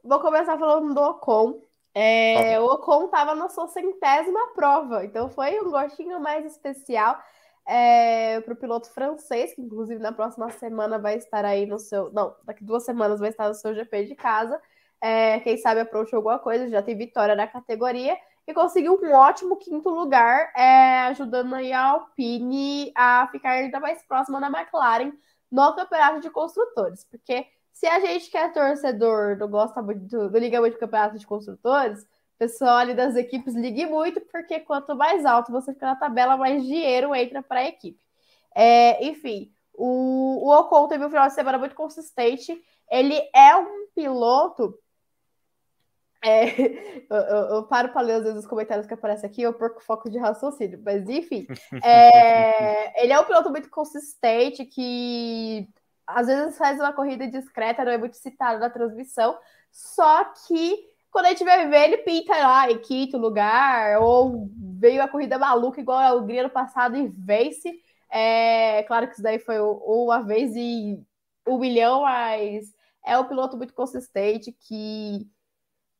[0.02, 1.60] Vou começar falando do Ocon.
[1.94, 7.18] É, o Ocon estava na sua centésima prova, então foi um gostinho mais especial
[7.66, 12.10] é, para o piloto francês, que inclusive na próxima semana vai estar aí no seu.
[12.12, 14.60] Não, daqui duas semanas vai estar no seu GP de casa.
[15.00, 18.16] É, quem sabe approach alguma coisa, já tem vitória na categoria
[18.46, 24.02] e conseguiu um ótimo quinto lugar, é, ajudando aí a Alpine a ficar ainda mais
[24.02, 25.12] próxima da McLaren
[25.52, 27.46] no campeonato de construtores, porque
[27.78, 31.24] se a gente que é torcedor, não gosta muito do, do Liga muito Campeonato de
[31.24, 35.96] Construtores, o pessoal ali das equipes ligue muito, porque quanto mais alto você fica na
[35.96, 38.04] tabela, mais dinheiro entra para a equipe.
[38.52, 42.60] É, enfim, o, o Ocon teve um final de semana muito consistente.
[42.90, 44.76] Ele é um piloto.
[46.24, 46.46] É,
[47.08, 49.80] eu, eu, eu, paro para ler às vezes os comentários que aparecem aqui, eu perco
[49.80, 51.46] foco de raciocínio, mas enfim,
[51.84, 55.68] é, ele é um piloto muito consistente que
[56.08, 59.38] às vezes faz uma corrida discreta, não é muito citado na transmissão,
[59.70, 64.48] só que quando a gente vai ver, ele pinta lá em quinto lugar, ou
[64.78, 67.72] veio a corrida maluca igual a Hungria no passado e vence.
[68.10, 71.04] É claro que isso daí foi uma vez em
[71.46, 72.72] um milhão, mas
[73.04, 75.26] é um piloto muito consistente que,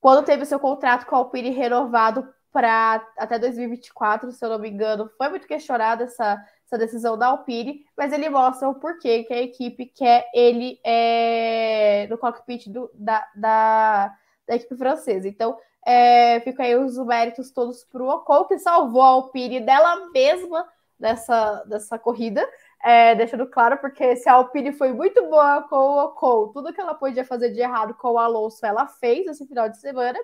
[0.01, 4.71] quando teve seu contrato com a Alpine renovado para até 2024, se eu não me
[4.71, 6.39] engano, foi muito questionado essa
[6.69, 12.07] essa decisão da Alpine, mas ele mostra o porquê que a equipe quer ele é,
[12.11, 14.15] no cockpit do, da, da,
[14.47, 15.27] da, equipe francesa.
[15.27, 20.11] Então, é, fica aí os méritos todos para o Ocon, que salvou a Alpine dela
[20.11, 22.47] mesma dessa, dessa corrida,
[22.85, 26.81] é, deixando claro, porque se a Alpine foi muito boa com o Ocon, tudo que
[26.81, 30.19] ela podia fazer de errado com o Alonso, ela fez esse final de semana.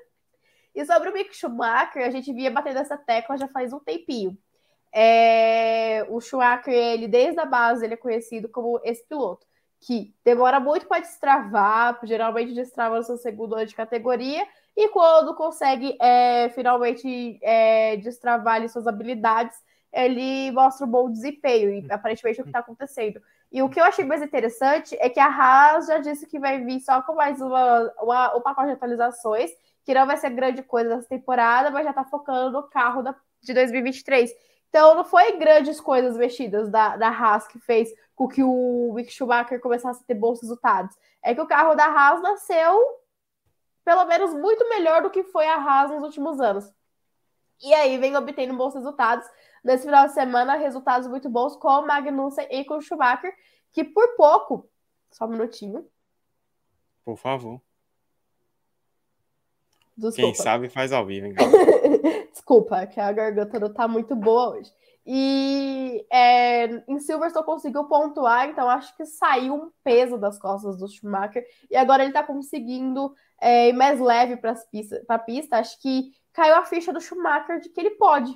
[0.74, 4.36] E sobre o Mick Schumacher, a gente via batendo essa tecla já faz um tempinho.
[4.96, 9.44] É, o Schumacher, ele desde a base, ele é conhecido como esse piloto
[9.86, 15.34] que demora muito para destravar, geralmente destrava no seu segundo ano de categoria, e quando
[15.34, 19.56] consegue é, finalmente é, destravar ali, suas habilidades,
[19.92, 23.20] ele mostra um bom desempenho, e aparentemente é o que está acontecendo.
[23.52, 26.64] E o que eu achei mais interessante é que a Haas já disse que vai
[26.64, 29.50] vir só com mais uma, uma, um pacote de atualizações,
[29.84, 33.14] que não vai ser grande coisa nessa temporada, mas já está focando no carro da,
[33.42, 34.32] de 2023.
[34.74, 39.08] Então não foi grandes coisas mexidas da, da Haas que fez com que o Mick
[39.12, 40.98] Schumacher começasse a ter bons resultados.
[41.22, 42.82] É que o carro da Haas nasceu,
[43.84, 46.74] pelo menos, muito melhor do que foi a Haas nos últimos anos.
[47.62, 49.24] E aí vem obtendo bons resultados.
[49.62, 53.32] Nesse final de semana, resultados muito bons com o Magnussen e com o Schumacher,
[53.72, 54.68] que por pouco,
[55.12, 55.88] só um minutinho.
[57.04, 57.62] Por favor.
[59.96, 60.22] Desculpa.
[60.22, 61.34] Quem sabe faz ao vivo, hein?
[62.32, 64.70] Desculpa, que a garganta não tá muito boa hoje.
[65.06, 70.88] E é, em Silverstone conseguiu pontuar, então acho que saiu um peso das costas do
[70.88, 71.44] Schumacher.
[71.70, 74.54] E agora ele tá conseguindo é, ir mais leve para
[75.08, 75.58] a pista.
[75.58, 78.34] Acho que caiu a ficha do Schumacher de que ele pode,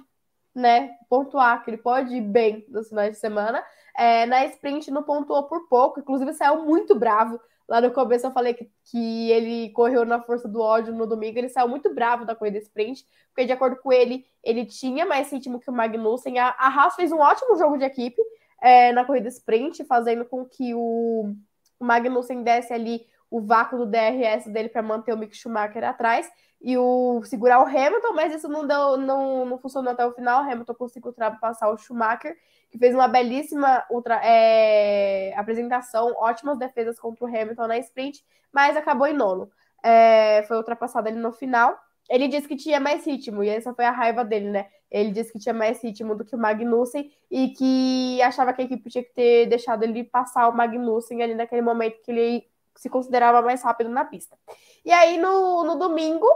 [0.55, 0.91] né?
[1.09, 3.65] Pontuar, que ele pode ir bem nos finais de semana.
[3.97, 8.31] É, na sprint não pontuou por pouco, inclusive saiu muito bravo Lá no começo eu
[8.31, 11.39] falei que, que ele correu na força do ódio no domingo.
[11.39, 15.31] Ele saiu muito bravo da corrida sprint, porque, de acordo com ele, ele tinha mais
[15.31, 16.39] ritmo que o Magnussen.
[16.39, 18.21] A, a Haas fez um ótimo jogo de equipe
[18.63, 21.35] é, na corrida sprint, fazendo com que o,
[21.79, 26.31] o Magnussen desse ali o vácuo do DRS dele para manter o Mick Schumacher atrás
[26.61, 30.43] e o segurar o Hamilton, mas isso não deu, não, não funcionou até o final.
[30.43, 32.37] O Hamilton conseguiu ultrapassar o Schumacher
[32.71, 38.23] que fez uma belíssima ultra, é, apresentação, ótimas defesas contra o Hamilton na sprint,
[38.53, 39.51] mas acabou em nono.
[39.83, 41.79] É, foi ultrapassado ali no final.
[42.11, 44.67] Ele disse que tinha mais ritmo, e essa foi a raiva dele, né?
[44.91, 48.65] Ele disse que tinha mais ritmo do que o Magnussen e que achava que a
[48.65, 52.47] equipe tinha que ter deixado ele passar o Magnussen ali naquele momento que ele
[52.79, 54.39] se considerava mais rápido na pista.
[54.85, 56.27] E aí, no, no domingo,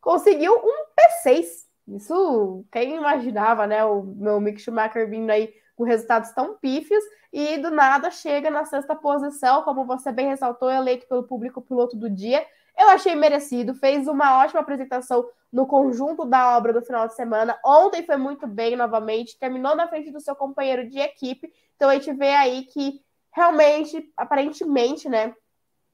[0.00, 1.46] conseguiu um P6.
[1.88, 3.84] Isso, quem imaginava, né?
[3.84, 8.64] O meu Mick Schumacher vindo aí com resultados tão pífios e do nada chega na
[8.64, 12.44] sexta posição, como você bem ressaltou, eleito pelo público piloto do dia.
[12.78, 17.58] Eu achei merecido, fez uma ótima apresentação no conjunto da obra do final de semana.
[17.64, 21.52] Ontem foi muito bem novamente, terminou na frente do seu companheiro de equipe.
[21.76, 23.00] Então a gente vê aí que
[23.32, 25.34] realmente, aparentemente, né?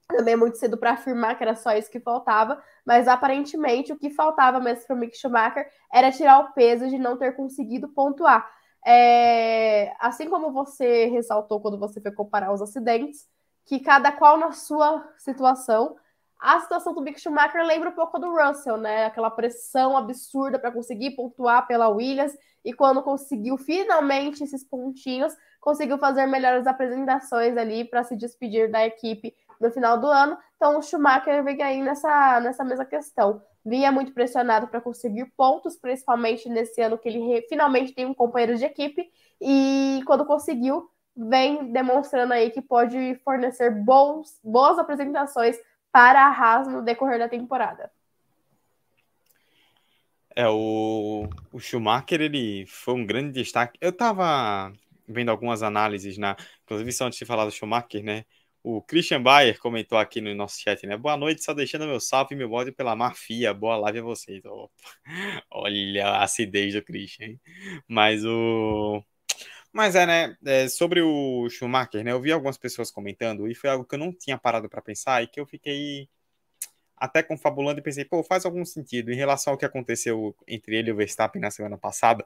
[0.09, 3.97] Também é muito cedo para afirmar que era só isso que faltava, mas aparentemente o
[3.97, 7.87] que faltava mesmo para o Mick Schumacher era tirar o peso de não ter conseguido
[7.89, 8.49] pontuar.
[8.83, 13.27] É, assim como você ressaltou quando você foi comparar os acidentes,
[13.65, 15.95] que cada qual na sua situação,
[16.39, 19.05] a situação do Mick Schumacher lembra um pouco do Russell, né?
[19.05, 22.35] Aquela pressão absurda para conseguir pontuar pela Williams
[22.65, 28.83] e quando conseguiu finalmente esses pontinhos, conseguiu fazer melhores apresentações ali para se despedir da
[28.85, 30.37] equipe no final do ano.
[30.55, 35.77] Então o Schumacher vem aí nessa, nessa mesma questão vinha muito pressionado para conseguir pontos,
[35.77, 41.71] principalmente nesse ano que ele finalmente tem um companheiro de equipe e quando conseguiu, vem
[41.71, 45.57] demonstrando aí que pode fornecer bons, boas apresentações
[45.91, 47.91] para a Haas no decorrer da temporada.
[50.35, 53.77] É, o, o Schumacher, ele foi um grande destaque.
[53.81, 54.71] Eu tava
[55.07, 58.23] vendo algumas análises, na, inclusive só antes de falar do Schumacher, né?
[58.61, 60.97] O Christian Bayer comentou aqui no nosso chat, né?
[60.97, 63.53] Boa noite, só deixando meu salve e meu bode pela Mafia.
[63.53, 64.43] Boa live a vocês.
[64.45, 64.69] Oh,
[65.51, 67.41] olha a acidez do Christian, hein?
[67.87, 69.03] Mas o.
[69.71, 70.37] Mas é, né?
[70.45, 72.11] É, sobre o Schumacher, né?
[72.11, 75.23] Eu vi algumas pessoas comentando e foi algo que eu não tinha parado para pensar
[75.23, 76.09] e que eu fiquei
[76.97, 80.89] até confabulando e pensei, pô, faz algum sentido em relação ao que aconteceu entre ele
[80.89, 82.25] e o Verstappen na semana passada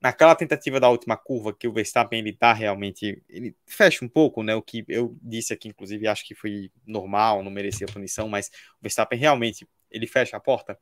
[0.00, 4.42] naquela tentativa da última curva que o Verstappen ele tá realmente ele fecha um pouco,
[4.42, 4.54] né?
[4.54, 8.82] O que eu disse aqui, inclusive, acho que foi normal, não merecia punição, mas o
[8.82, 10.78] Verstappen realmente ele fecha a porta.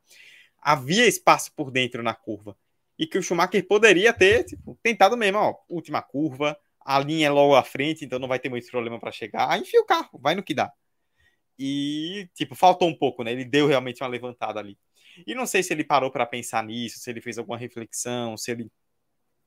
[0.60, 2.56] Havia espaço por dentro na curva
[2.98, 7.30] e que o Schumacher poderia ter tipo, tentado mesmo, ó, última curva, a linha é
[7.30, 9.50] logo à frente, então não vai ter muito problema para chegar.
[9.50, 10.72] Aí enfia o carro, vai no que dá.
[11.58, 13.32] E tipo faltou um pouco, né?
[13.32, 14.78] Ele deu realmente uma levantada ali.
[15.26, 18.52] E não sei se ele parou para pensar nisso, se ele fez alguma reflexão, se
[18.52, 18.70] ele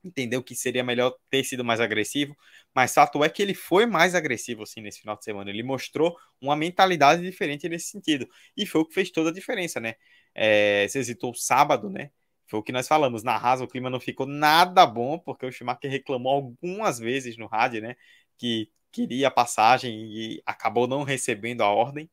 [0.04, 2.36] entendeu que seria melhor ter sido mais agressivo,
[2.74, 5.50] mas fato é que ele foi mais agressivo assim nesse final de semana.
[5.50, 8.28] Ele mostrou uma mentalidade diferente nesse sentido.
[8.56, 9.94] E foi o que fez toda a diferença, né?
[10.34, 12.10] É, você hesitou sábado, né?
[12.46, 13.22] Foi o que nós falamos.
[13.22, 17.46] Na Haas o clima não ficou nada bom, porque o Schumacher reclamou algumas vezes no
[17.46, 17.96] rádio, né?
[18.36, 22.10] Que queria a passagem e acabou não recebendo a ordem.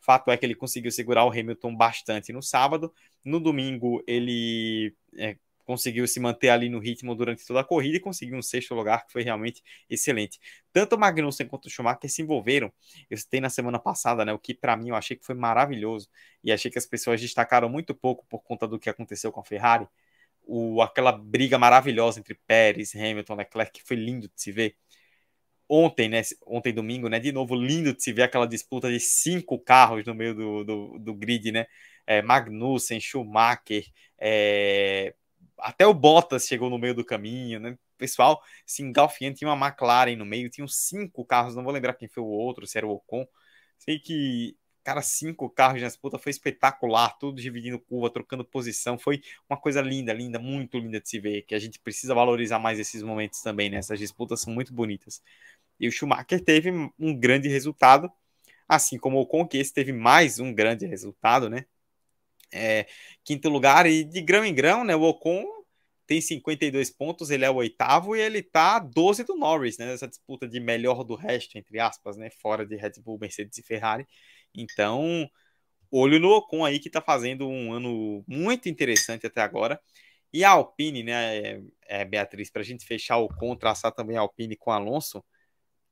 [0.00, 2.92] Fato é que ele conseguiu segurar o Hamilton bastante no sábado.
[3.24, 8.00] No domingo, ele é, conseguiu se manter ali no ritmo durante toda a corrida e
[8.00, 10.38] conseguiu um sexto lugar que foi realmente excelente.
[10.72, 12.72] Tanto o Magnussen quanto o Schumacher se envolveram.
[13.10, 16.08] Eu citei na semana passada, né, o que para mim eu achei que foi maravilhoso
[16.42, 19.44] e achei que as pessoas destacaram muito pouco por conta do que aconteceu com a
[19.44, 19.88] Ferrari.
[20.46, 24.76] O, aquela briga maravilhosa entre Pérez, Hamilton, Leclerc, que foi lindo de se ver.
[25.66, 29.58] Ontem, né, ontem domingo, né, de novo lindo de se ver aquela disputa de cinco
[29.58, 31.66] carros no meio do, do, do grid, né,
[32.06, 33.84] é, Magnussen, Schumacher,
[34.18, 35.14] é,
[35.58, 37.70] até o Bottas chegou no meio do caminho, né?
[37.72, 41.94] O pessoal se engalfiando, tinha uma McLaren no meio, tinham cinco carros, não vou lembrar
[41.94, 43.26] quem foi o outro, se era o Ocon.
[43.78, 49.20] Sei que, cara, cinco carros na disputa foi espetacular, tudo dividindo curva, trocando posição, foi
[49.48, 52.78] uma coisa linda, linda, muito linda de se ver, que a gente precisa valorizar mais
[52.78, 53.78] esses momentos também, né?
[53.78, 55.22] Essas disputas são muito bonitas.
[55.78, 58.10] E o Schumacher teve um grande resultado,
[58.68, 61.66] assim como o Ocon, que esse teve mais um grande resultado, né?
[62.54, 62.86] É,
[63.24, 63.86] quinto lugar.
[63.86, 64.94] E de grão em grão, né?
[64.96, 65.44] O Ocon
[66.06, 69.86] tem 52 pontos, ele é o oitavo e ele tá 12 do Norris, né?
[69.86, 72.30] Nessa disputa de melhor do resto, entre aspas, né?
[72.30, 74.06] Fora de Red Bull, Mercedes e Ferrari.
[74.54, 75.28] Então,
[75.90, 79.80] olho no Ocon aí que tá fazendo um ano muito interessante até agora.
[80.32, 84.16] E a Alpine, né, é, é, Beatriz, para a gente fechar o Ocon, traçar também
[84.16, 85.18] a Alpine com Alonso.
[85.18, 85.24] O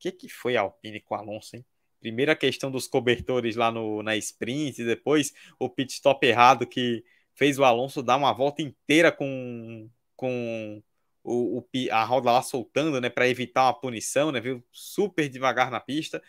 [0.01, 1.65] que, que foi a Alpine com Alonso, hein?
[2.03, 7.05] Primeiro a questão dos cobertores lá no, na sprint, depois o pit stop errado que
[7.33, 10.83] fez o Alonso dar uma volta inteira com, com
[11.23, 14.65] o, o a roda lá soltando, né, para evitar uma punição, né, viu?
[14.73, 16.21] Super devagar na pista.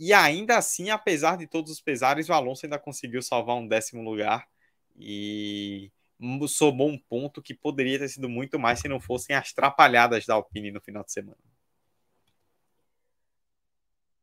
[0.00, 4.02] E ainda assim, apesar de todos os pesares, o Alonso ainda conseguiu salvar um décimo
[4.02, 4.48] lugar
[4.96, 5.92] e
[6.48, 10.34] somou um ponto que poderia ter sido muito mais se não fossem as trapalhadas da
[10.34, 11.49] Alpine no final de semana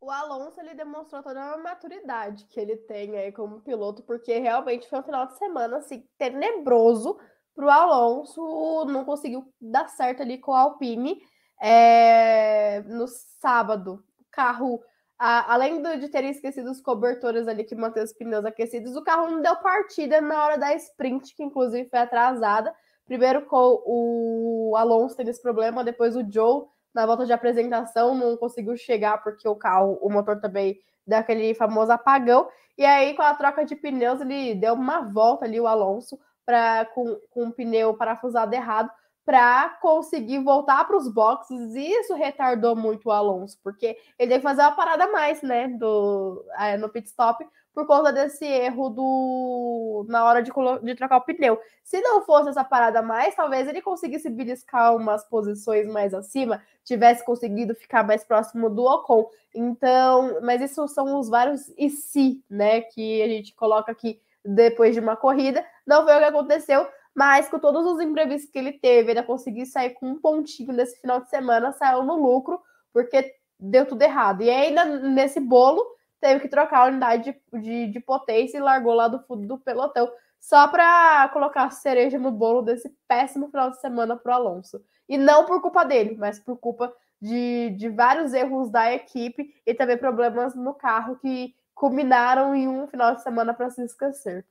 [0.08, 4.88] o Alonso ele demonstrou toda a maturidade que ele tem aí como piloto, porque realmente
[4.88, 7.20] foi um final de semana assim tenebroso
[7.54, 11.22] para o Alonso, não conseguiu dar certo ali com a Alpine.
[11.60, 14.82] É, no sábado, o carro,
[15.20, 19.30] a, além de ter esquecido os cobertores ali que mantém os pneus aquecidos, o carro
[19.30, 22.74] não deu partida na hora da sprint, que inclusive foi atrasada.
[23.06, 28.36] Primeiro com o Alonso teve esse problema, depois o Joe na volta de apresentação não
[28.38, 32.48] conseguiu chegar porque o carro, o motor também deu aquele famoso apagão.
[32.78, 36.86] E aí, com a troca de pneus, ele deu uma volta ali, o Alonso, pra,
[36.86, 38.90] com, com o pneu parafusado errado,
[39.28, 41.76] para conseguir voltar para os boxes.
[41.76, 45.42] E isso retardou muito o Alonso, porque ele teve que fazer uma parada a mais,
[45.42, 50.50] né, do, é, no pit stop, por conta desse erro do na hora de,
[50.82, 51.60] de trocar o pneu.
[51.84, 57.26] Se não fosse essa parada mais, talvez ele conseguisse beliscar umas posições mais acima, tivesse
[57.26, 59.30] conseguido ficar mais próximo do Ocon.
[59.54, 64.94] Então, mas isso são os vários e se, né, que a gente coloca aqui depois
[64.94, 65.66] de uma corrida.
[65.86, 66.88] Não foi o que aconteceu,
[67.18, 71.02] mas com todos os imprevistos que ele teve, ele conseguiu sair com um pontinho nesse
[71.02, 72.62] final de semana, saiu no lucro,
[72.94, 74.44] porque deu tudo errado.
[74.44, 75.84] E ainda nesse bolo
[76.22, 79.58] teve que trocar a unidade de, de, de potência e largou lá do fundo do
[79.58, 84.36] pelotão, só para colocar a cereja no bolo desse péssimo final de semana para o
[84.36, 84.80] Alonso.
[85.10, 89.74] E não por culpa dele, mas por culpa de, de vários erros da equipe e
[89.74, 94.46] também problemas no carro que culminaram em um final de semana para se esquecer.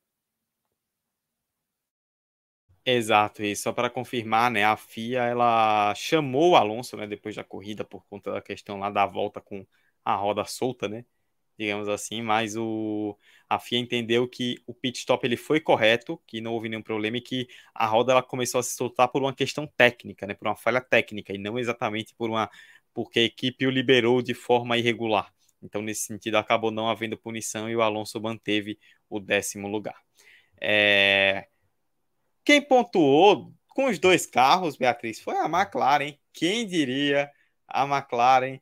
[2.89, 7.43] Exato, e só para confirmar, né, a FIA ela chamou o Alonso, né, depois da
[7.43, 9.67] corrida por conta da questão lá da volta com
[10.05, 11.05] a roda solta, né?
[11.59, 13.19] digamos assim, mas o,
[13.49, 17.19] a FIA entendeu que o pit stop ele foi correto, que não houve nenhum problema
[17.19, 20.49] e que a roda ela começou a se soltar por uma questão técnica, né, por
[20.49, 22.51] uma falha técnica e não exatamente por uma
[22.95, 25.33] porque a equipe o liberou de forma irregular.
[25.63, 28.79] Então, nesse sentido, acabou não havendo punição e o Alonso manteve
[29.11, 30.01] o décimo lugar.
[30.61, 31.49] É...
[32.47, 36.17] Quem pontuou com os dois carros, Beatriz, foi a McLaren.
[36.33, 37.29] Quem diria?
[37.67, 38.61] A McLaren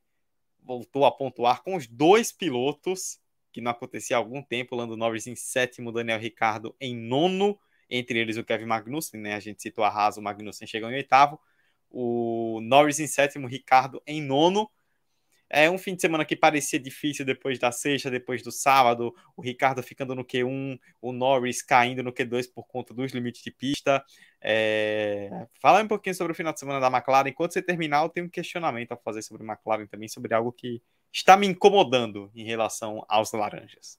[0.63, 3.19] voltou a pontuar com os dois pilotos,
[3.53, 7.59] que não acontecia há algum tempo, Lando Norris em sétimo, Daniel Ricardo em nono,
[7.91, 9.35] entre eles o Kevin Magnussen, né?
[9.35, 11.39] A gente citou a Haas, o Magnussen chegou em oitavo,
[11.91, 14.71] o Norris em sétimo, Ricardo em nono,
[15.49, 19.43] é um fim de semana que parecia difícil depois da sexta, depois do sábado, o
[19.43, 24.05] Ricardo ficando no Q1, o Norris caindo no Q2 por conta dos limites de pista.
[24.41, 25.47] É...
[25.61, 27.29] Fala um pouquinho sobre o final de semana da McLaren.
[27.29, 30.53] Enquanto você terminar, eu tenho um questionamento a fazer sobre a McLaren também, sobre algo
[30.53, 33.99] que está me incomodando em relação aos laranjas.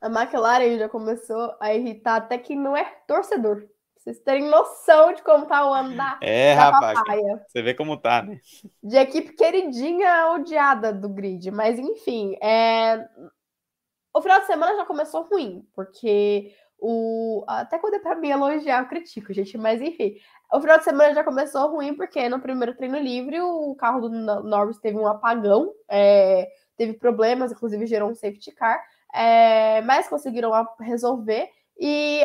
[0.00, 3.68] A McLaren já começou a irritar até quem não é torcedor
[4.08, 7.44] vocês terem noção de como tá o ano da, é, da rapaz, papaya.
[7.46, 8.40] Você vê como tá, né?
[8.82, 11.50] De equipe queridinha, odiada do grid.
[11.50, 13.06] Mas, enfim, é...
[14.14, 17.44] o final de semana já começou ruim, porque O...
[17.46, 20.16] Até quando é para mim elogiar, eu critico, gente, mas enfim.
[20.52, 24.08] O final de semana já começou ruim, porque no primeiro treino livre o carro do
[24.08, 26.48] Norris teve um apagão, é...
[26.76, 28.82] teve problemas, inclusive gerou um safety car,
[29.12, 29.82] é...
[29.82, 31.50] mas conseguiram resolver.
[31.78, 32.24] E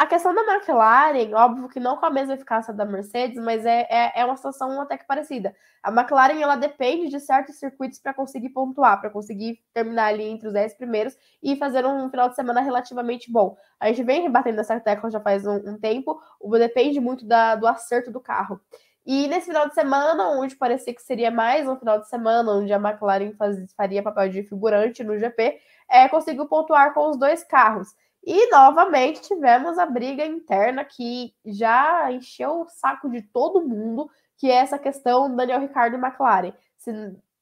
[0.00, 3.86] a questão da McLaren, óbvio que não com a mesma eficácia da Mercedes, mas é,
[3.90, 5.54] é, é uma situação até que parecida.
[5.82, 10.48] A McLaren ela depende de certos circuitos para conseguir pontuar, para conseguir terminar ali entre
[10.48, 13.56] os 10 primeiros e fazer um final de semana relativamente bom.
[13.78, 16.18] A gente vem rebatendo essa tecla já faz um, um tempo,
[16.58, 18.58] depende muito da, do acerto do carro.
[19.04, 22.72] E nesse final de semana, onde parecia que seria mais um final de semana, onde
[22.72, 25.58] a McLaren faz, faria papel de figurante no GP,
[25.90, 27.88] é, conseguiu pontuar com os dois carros.
[28.22, 34.50] E novamente tivemos a briga interna que já encheu o saco de todo mundo, que
[34.50, 36.52] é essa questão Daniel Ricardo e McLaren.
[36.76, 36.90] Se,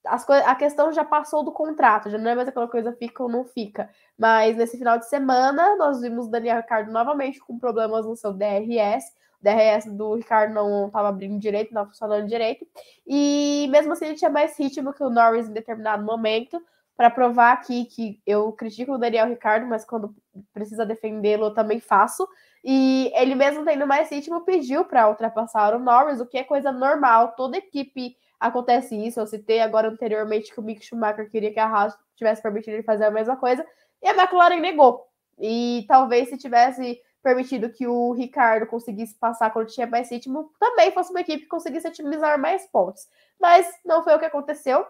[0.05, 3.29] as a questão já passou do contrato, já não é mais aquela coisa fica ou
[3.29, 3.91] não fica.
[4.17, 9.13] Mas nesse final de semana, nós vimos Daniel Ricardo novamente com problemas no seu DRS.
[9.41, 12.67] O DRS do Ricardo não estava abrindo direito, não funcionando direito.
[13.07, 16.63] E mesmo assim, ele tinha mais ritmo que o Norris em determinado momento
[16.99, 20.13] para provar aqui que eu critico o Daniel Ricardo, mas quando
[20.53, 22.29] precisa defendê-lo eu também faço.
[22.65, 26.73] E ele mesmo tendo mais ritmo pediu para ultrapassar o Norris, o que é coisa
[26.73, 27.35] normal.
[27.37, 29.21] Toda equipe acontece isso.
[29.21, 32.83] Eu citei agora anteriormente que o Mick Schumacher queria que a Haas tivesse permitido ele
[32.83, 33.65] fazer a mesma coisa
[34.03, 35.07] e a McLaren negou.
[35.39, 40.91] E talvez se tivesse permitido que o Ricardo conseguisse passar quando tinha mais ritmo, também
[40.91, 43.07] fosse uma equipe que conseguisse otimizar mais pontos.
[43.41, 44.85] Mas não foi o que aconteceu.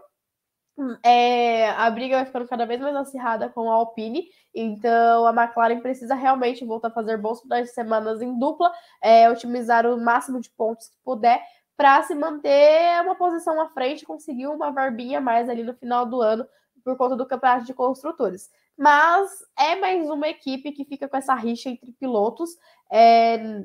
[1.02, 5.80] É, a briga vai ficando cada vez mais acirrada com a Alpine, então a McLaren
[5.80, 8.72] precisa realmente voltar a fazer bons finais de semanas em dupla,
[9.02, 11.44] é, otimizar o máximo de pontos que puder
[11.76, 16.20] para se manter uma posição à frente, conseguir uma verbinha mais ali no final do
[16.20, 16.46] ano
[16.84, 18.48] por conta do campeonato de construtores.
[18.76, 22.50] Mas é mais uma equipe que fica com essa rixa entre pilotos,
[22.90, 23.64] é,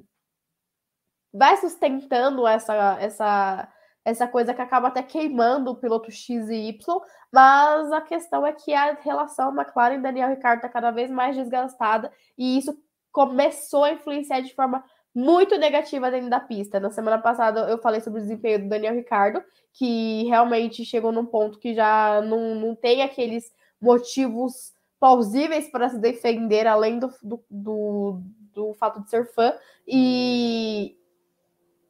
[1.32, 3.72] vai sustentando essa, essa
[4.06, 7.02] essa coisa que acaba até queimando o piloto X e Y,
[7.32, 12.12] mas a questão é que a relação McLaren Daniel Ricciardo está cada vez mais desgastada
[12.38, 12.78] e isso
[13.12, 14.84] começou a influenciar de forma
[15.16, 16.80] muito negativa dentro da pista.
[16.80, 21.26] Na semana passada eu falei sobre o desempenho do Daniel Ricciardo, que realmente chegou num
[21.26, 27.44] ponto que já não, não tem aqueles motivos plausíveis para se defender, além do, do,
[27.50, 28.22] do,
[28.54, 29.54] do fato de ser fã,
[29.88, 30.98] e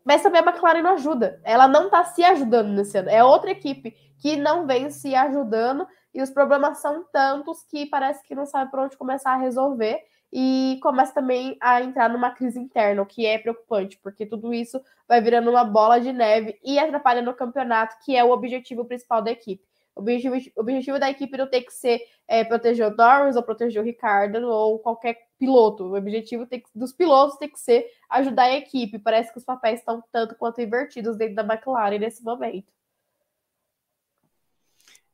[0.03, 1.39] mas também a McLaren não ajuda.
[1.43, 3.09] Ela não está se ajudando nesse ano.
[3.09, 8.23] É outra equipe que não vem se ajudando e os problemas são tantos que parece
[8.23, 9.99] que não sabe por onde começar a resolver
[10.31, 14.81] e começa também a entrar numa crise interna, o que é preocupante, porque tudo isso
[15.07, 19.21] vai virando uma bola de neve e atrapalha no campeonato, que é o objetivo principal
[19.21, 19.63] da equipe.
[19.95, 23.79] O objetivo, objetivo da equipe não tem que ser é, proteger o Norris ou proteger
[23.79, 25.83] o Ricardo ou qualquer piloto.
[25.83, 28.97] O objetivo tem que, dos pilotos tem que ser ajudar a equipe.
[28.97, 32.71] Parece que os papéis estão tanto quanto invertidos dentro da McLaren nesse momento.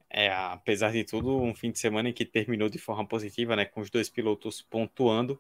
[0.08, 3.66] É, apesar de tudo, um fim de semana em que terminou de forma positiva, né,
[3.66, 5.40] com os dois pilotos pontuando.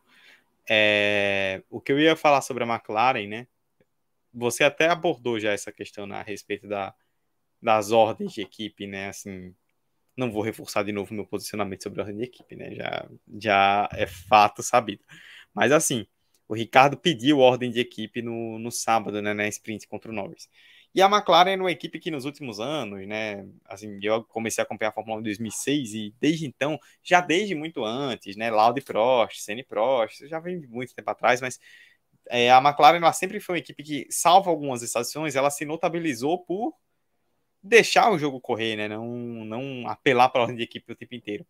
[0.68, 3.48] É, o que eu ia falar sobre a McLaren, né?
[4.34, 6.94] Você até abordou já essa questão né, a respeito da,
[7.62, 9.10] das ordens de equipe, né?
[9.10, 9.56] Assim,
[10.20, 12.76] não vou reforçar de novo meu posicionamento sobre a ordem de equipe, né?
[12.76, 13.10] Já,
[13.40, 15.04] já é fato sabido.
[15.54, 16.06] Mas assim,
[16.48, 20.50] o Ricardo pediu ordem de equipe no, no sábado, né, na sprint contra o Norris.
[20.94, 24.66] E a McLaren é uma equipe que nos últimos anos, né, assim, eu comecei a
[24.66, 28.82] acompanhar a Fórmula 1 em 2006 e desde então, já desde muito antes, né, Laude
[28.82, 31.60] Prost, Senna Prost, já vem muito tempo atrás, mas
[32.30, 36.44] é, a McLaren ela sempre foi uma equipe que, salvo algumas estações, ela se notabilizou
[36.44, 36.74] por
[37.62, 38.88] deixar o jogo correr, né?
[38.88, 39.06] Não,
[39.46, 41.46] não apelar para a ordem de equipe o tempo inteiro.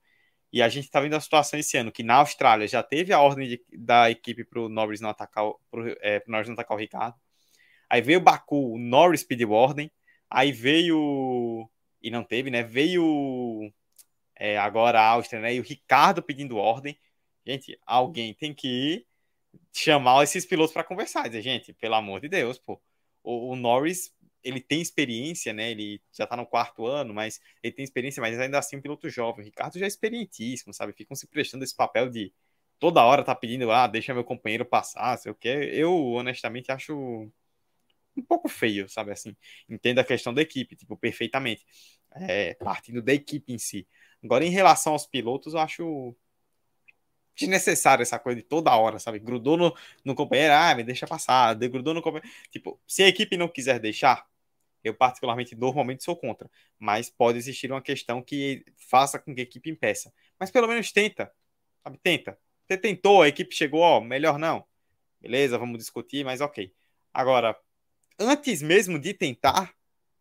[0.51, 3.21] E a gente está vendo a situação esse ano, que na Austrália já teve a
[3.21, 6.75] ordem de, da equipe para o Norris não atacar, pro, é, pro Norris não atacar
[6.75, 7.15] o Ricardo.
[7.89, 9.91] Aí veio o Baku, o Norris pediu ordem.
[10.29, 11.69] Aí veio.
[12.01, 12.63] E não teve, né?
[12.63, 13.71] Veio
[14.35, 15.53] é, agora a Áustria, né?
[15.55, 16.97] E o Ricardo pedindo ordem.
[17.45, 19.07] Gente, alguém tem que ir
[19.73, 21.27] chamar esses pilotos para conversar.
[21.27, 22.81] Dizer, gente, pelo amor de Deus, pô.
[23.23, 24.13] O, o Norris
[24.43, 25.71] ele tem experiência, né?
[25.71, 29.09] Ele já tá no quarto ano, mas ele tem experiência, mas ainda assim um piloto
[29.09, 29.41] jovem.
[29.41, 30.93] O Ricardo já é experientíssimo, sabe?
[30.93, 32.33] Ficam se prestando esse papel de
[32.79, 35.47] toda hora tá pedindo, ah, deixa meu companheiro passar, sei o que.
[35.49, 37.29] Eu, honestamente, acho
[38.15, 39.11] um pouco feio, sabe?
[39.11, 39.35] Assim,
[39.69, 41.65] entendo a questão da equipe, tipo, perfeitamente.
[42.15, 43.87] É, partindo da equipe em si.
[44.23, 46.15] Agora, em relação aos pilotos, eu acho
[47.39, 49.19] desnecessário essa coisa de toda hora, sabe?
[49.19, 52.29] Grudou no, no companheiro, ah, me deixa passar, grudou no companheiro.
[52.51, 54.27] Tipo, se a equipe não quiser deixar,
[54.83, 59.43] eu particularmente normalmente sou contra, mas pode existir uma questão que faça com que a
[59.43, 60.13] equipe impeça.
[60.39, 61.31] Mas pelo menos tenta,
[61.83, 61.97] sabe?
[62.01, 62.37] Tenta.
[62.67, 64.65] Você tentou, a equipe chegou, ó, melhor não.
[65.19, 66.73] Beleza, vamos discutir, mas ok.
[67.13, 67.57] Agora,
[68.17, 69.73] antes mesmo de tentar,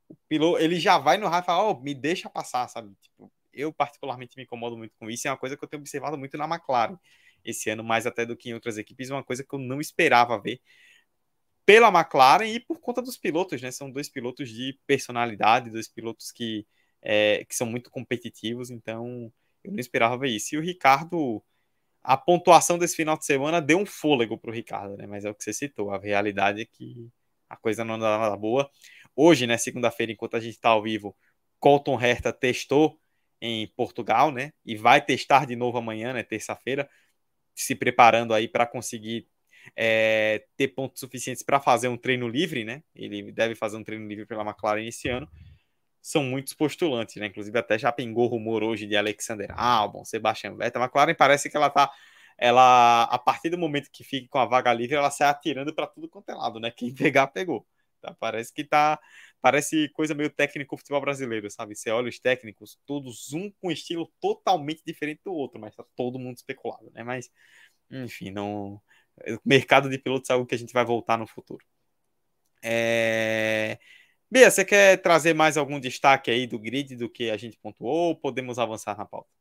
[0.09, 2.95] o piloto, ele já vai no raio e fala, ó, oh, me deixa passar, sabe?
[3.01, 6.17] Tipo, eu particularmente me incomodo muito com isso, é uma coisa que eu tenho observado
[6.17, 6.97] muito na McLaren
[7.45, 10.39] esse ano, mais até do que em outras equipes, uma coisa que eu não esperava
[10.41, 10.61] ver
[11.69, 13.71] pela McLaren e por conta dos pilotos, né?
[13.71, 16.67] São dois pilotos de personalidade, dois pilotos que,
[17.03, 19.31] é, que são muito competitivos, então
[19.63, 20.55] eu não esperava ver isso.
[20.55, 21.45] E o Ricardo,
[22.03, 25.07] a pontuação desse final de semana deu um fôlego para o Ricardo, né?
[25.07, 27.11] Mas é o que você citou, a realidade é que
[27.51, 28.71] a coisa não anda nada boa.
[29.15, 31.15] Hoje, né, segunda-feira, enquanto a gente está ao vivo,
[31.61, 32.99] Colton Herta testou
[33.41, 34.53] em Portugal, né?
[34.65, 36.23] E vai testar de novo amanhã, né?
[36.23, 36.89] Terça-feira,
[37.55, 39.27] se preparando aí para conseguir
[39.77, 42.83] é, ter pontos suficientes para fazer um treino livre, né?
[42.95, 45.29] Ele deve fazer um treino livre pela McLaren esse ano.
[46.01, 47.27] São muitos postulantes, né?
[47.27, 50.83] Inclusive até já pingou rumor hoje de Alexander Albon, Sebastian Vettel.
[50.83, 51.91] A McLaren parece que ela tá
[52.39, 55.89] ela a partir do momento que fica com a vaga livre, ela sai atirando para
[55.89, 56.71] tudo quanto é lado, né?
[56.71, 57.67] Quem pegar pegou.
[58.01, 58.15] Tá?
[58.15, 58.99] Parece que tá
[59.41, 61.75] parece coisa meio técnico futebol brasileiro, sabe?
[61.77, 66.19] Você olha os técnicos, todos um com estilo totalmente diferente do outro, mas tá todo
[66.19, 67.03] mundo especulado, né?
[67.03, 67.31] Mas
[67.91, 68.81] enfim, não
[69.27, 71.65] o mercado de pilotos é algo que a gente vai voltar no futuro.
[72.63, 73.79] É...
[74.31, 78.11] Bia, você quer trazer mais algum destaque aí do grid do que a gente pontuou
[78.11, 79.38] ou podemos avançar na pauta?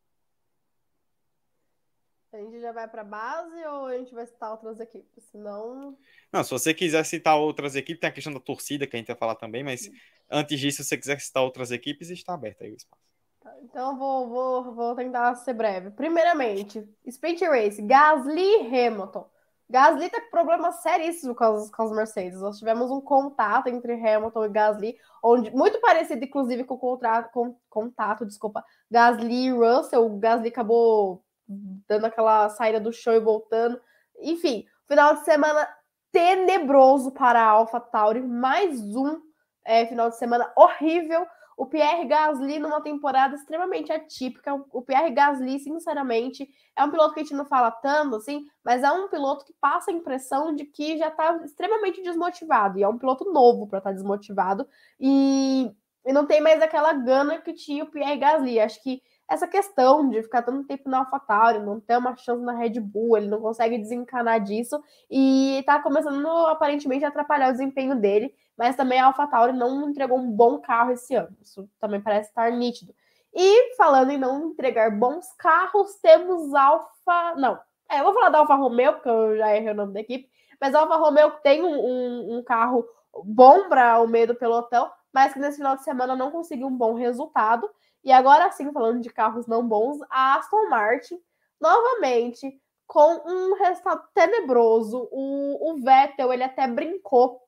[2.34, 5.24] A gente já vai para base ou a gente vai citar outras equipes?
[5.32, 5.98] Senão.
[6.32, 9.08] Não, se você quiser citar outras equipes, tem a questão da torcida que a gente
[9.08, 9.90] vai falar também, mas
[10.30, 13.02] antes disso, se você quiser citar outras equipes, está aberto aí o espaço.
[13.42, 15.92] Tá, então eu vou, vou, vou tentar ser breve.
[15.92, 19.30] Primeiramente, Sprint Race, Gasly Hamilton.
[19.70, 22.42] Gasly tá com problemas seríssimos com as, com as Mercedes.
[22.42, 27.32] Nós tivemos um contato entre Hamilton e Gasly, onde muito parecido, inclusive, com o contrato,
[27.32, 30.06] com, contato, desculpa, Gasly e Russell.
[30.06, 33.80] O Gasly acabou dando aquela saída do show e voltando.
[34.20, 35.68] Enfim, final de semana
[36.12, 38.22] tenebroso para a AlphaTauri.
[38.22, 39.22] Mais um
[39.66, 41.26] é, final de semana horrível
[41.58, 44.54] o Pierre Gasly numa temporada extremamente atípica.
[44.72, 48.84] O Pierre Gasly, sinceramente, é um piloto que a gente não fala tanto, assim, mas
[48.84, 52.78] é um piloto que passa a impressão de que já está extremamente desmotivado.
[52.78, 54.68] E é um piloto novo para estar tá desmotivado.
[55.00, 55.72] E,
[56.06, 58.60] e não tem mais aquela gana que tinha o Pierre Gasly.
[58.60, 62.54] Acho que essa questão de ficar tanto tempo na AlphaTauri, não ter uma chance na
[62.54, 67.96] Red Bull, ele não consegue desencanar disso e tá começando aparentemente a atrapalhar o desempenho
[67.96, 71.36] dele, mas também a AlphaTauri não entregou um bom carro esse ano.
[71.42, 72.96] Isso também parece estar nítido.
[73.34, 77.60] E falando em não entregar bons carros, temos Alfa, não,
[77.90, 80.30] é, eu vou falar da Alfa Romeo, porque eu já errei o nome da equipe,
[80.60, 82.86] mas a Alfa Romeo tem um, um, um carro
[83.24, 86.76] bom para o meio do pelotão, mas que nesse final de semana não conseguiu um
[86.76, 87.70] bom resultado.
[88.08, 91.20] E agora sim, falando de carros não bons, a Aston Martin,
[91.60, 92.58] novamente,
[92.88, 95.10] com um resultado tenebroso.
[95.12, 97.42] O, o Vettel, ele até brincou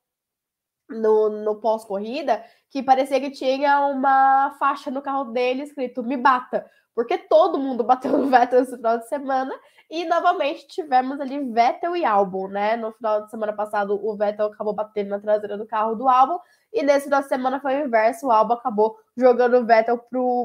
[0.90, 6.70] no, no pós-corrida que parecia que tinha uma faixa no carro dele escrito me bata,
[7.00, 9.58] porque todo mundo bateu no Vettel esse final de semana
[9.90, 12.76] e novamente tivemos ali Vettel e Albon, né?
[12.76, 16.38] No final de semana passado o Vettel acabou batendo na traseira do carro do Albon
[16.74, 19.98] e nesse final de semana foi o inverso, o Alba acabou jogando o Vettel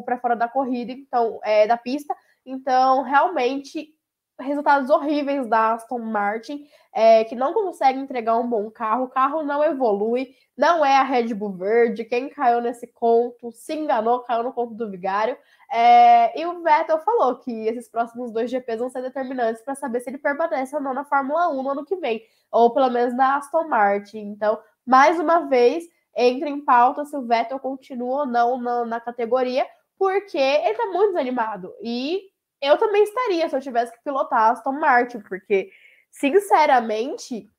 [0.04, 2.14] para fora da corrida, então é, da pista.
[2.46, 3.92] Então, realmente,
[4.38, 9.42] resultados horríveis da Aston Martin, é, que não consegue entregar um bom carro, o carro
[9.42, 14.42] não evolui, não é a Red Bull Verde, quem caiu nesse conto se enganou, caiu
[14.42, 15.36] no conto do Vigário.
[15.72, 20.00] É, e o Vettel falou que esses próximos dois GPs vão ser determinantes para saber
[20.00, 23.14] se ele permanece ou não na Fórmula 1 no ano que vem, ou pelo menos
[23.14, 24.18] na Aston Martin.
[24.18, 25.84] Então, mais uma vez,
[26.16, 29.66] entra em pauta se o Vettel continua ou não na, na categoria,
[29.98, 31.72] porque ele está muito desanimado.
[31.82, 32.22] E
[32.64, 35.70] eu também estaria se eu tivesse que pilotar a Aston Martin, porque,
[36.10, 37.50] sinceramente,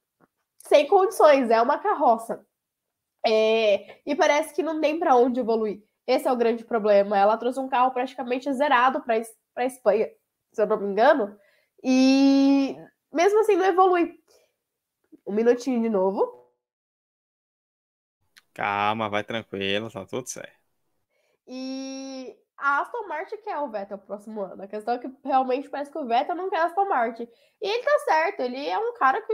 [0.58, 2.46] sem condições, é uma carroça.
[3.26, 5.84] É, e parece que não tem para onde evoluir.
[6.06, 7.18] Esse é o grande problema.
[7.18, 9.16] Ela trouxe um carro praticamente zerado para
[9.56, 10.10] a Espanha,
[10.52, 11.38] se eu não me engano,
[11.84, 12.76] e
[13.12, 14.20] mesmo assim não evolui.
[15.26, 16.46] Um minutinho de novo.
[18.54, 20.56] Calma, vai tranquilo, tá tudo certo.
[21.48, 24.64] E a Aston Martin quer o Vettel próximo ano.
[24.64, 27.28] A questão é que realmente parece que o Vettel não quer a Aston Martin.
[27.62, 29.34] E ele tá certo, ele é um cara que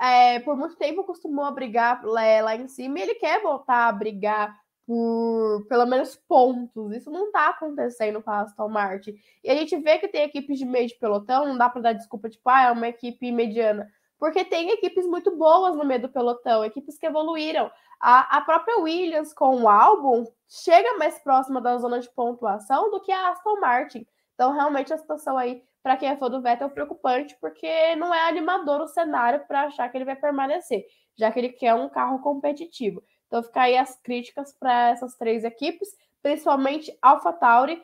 [0.00, 3.92] é, por muito tempo costumou brigar lá, lá em cima e ele quer voltar a
[3.92, 4.56] brigar
[4.86, 6.92] por pelo menos pontos.
[6.92, 9.14] Isso não tá acontecendo com a Aston Martin.
[9.42, 11.92] E a gente vê que tem equipes de meio de pelotão, não dá para dar
[11.92, 13.88] desculpa, tipo, ah, é uma equipe mediana.
[14.22, 17.68] Porque tem equipes muito boas no meio do pelotão, equipes que evoluíram.
[17.98, 23.00] A, a própria Williams com o álbum chega mais próxima da zona de pontuação do
[23.00, 24.06] que a Aston Martin.
[24.34, 28.14] Então, realmente, a situação aí, para quem é fã do Vettel, é preocupante, porque não
[28.14, 30.84] é animador o cenário para achar que ele vai permanecer,
[31.16, 33.02] já que ele quer um carro competitivo.
[33.26, 35.88] Então, fica aí as críticas para essas três equipes,
[36.22, 37.82] principalmente AlphaTauri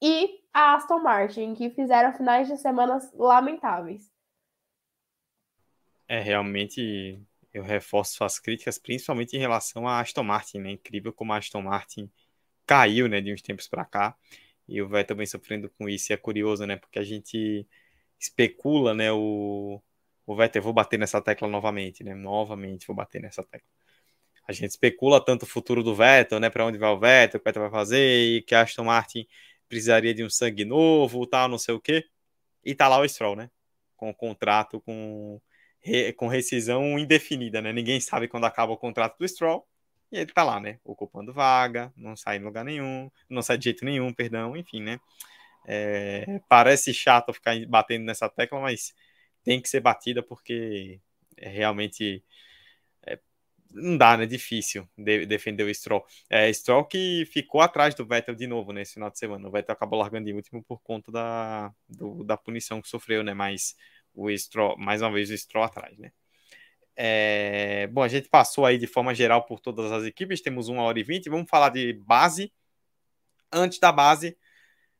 [0.00, 4.13] e a Aston Martin, que fizeram finais de semanas lamentáveis.
[6.14, 7.20] É, realmente
[7.52, 10.70] eu reforço as críticas, principalmente em relação à Aston Martin, né?
[10.70, 12.08] Incrível como a Aston Martin
[12.66, 14.16] caiu, né, de uns tempos para cá.
[14.68, 16.12] E o Vettel vem sofrendo com isso.
[16.12, 16.76] E é curioso, né?
[16.76, 17.66] Porque a gente
[18.18, 19.12] especula, né?
[19.12, 19.82] O,
[20.26, 22.14] o Vettel, vou bater nessa tecla novamente, né?
[22.14, 23.68] Novamente vou bater nessa tecla.
[24.46, 26.48] A gente especula tanto o futuro do Vettel, né?
[26.50, 28.84] Para onde vai o Vettel, o que o Vettel vai fazer, e que a Aston
[28.84, 29.26] Martin
[29.68, 32.04] precisaria de um sangue novo, tal, não sei o quê.
[32.64, 33.50] E tá lá o Stroll, né?
[33.96, 35.40] Com o contrato com,
[36.16, 37.72] com rescisão indefinida, né?
[37.72, 39.66] Ninguém sabe quando acaba o contrato do Stroll.
[40.10, 40.78] E ele tá lá, né?
[40.84, 45.00] Ocupando vaga, não sai em lugar nenhum, não sai de jeito nenhum, perdão, enfim, né?
[45.66, 48.94] É, parece chato ficar batendo nessa tecla, mas
[49.42, 51.00] tem que ser batida porque
[51.36, 52.22] é realmente
[53.06, 53.18] é,
[53.72, 54.26] não dá, né?
[54.26, 56.06] Difícil de, defender o Stroll.
[56.30, 59.48] É, Stroll que ficou atrás do Vettel de novo nesse final de semana.
[59.48, 63.34] O Vettel acabou largando de último por conta da, do, da punição que sofreu, né?
[63.34, 63.76] Mas
[64.14, 66.12] o Stroll, mais uma vez, o Stroll atrás, né?
[66.96, 70.82] É, bom, a gente passou aí de forma geral por todas as equipes, temos uma
[70.82, 71.28] hora e vinte.
[71.28, 72.52] Vamos falar de base.
[73.52, 74.36] Antes da base,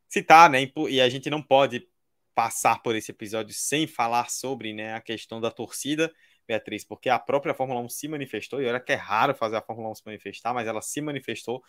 [0.09, 0.71] citar, né?
[0.89, 1.89] E a gente não pode
[2.35, 6.13] passar por esse episódio sem falar sobre né, a questão da torcida,
[6.47, 9.63] Beatriz, porque a própria Fórmula 1 se manifestou, e olha que é raro fazer a
[9.63, 11.63] Fórmula 1 se manifestar, mas ela se manifestou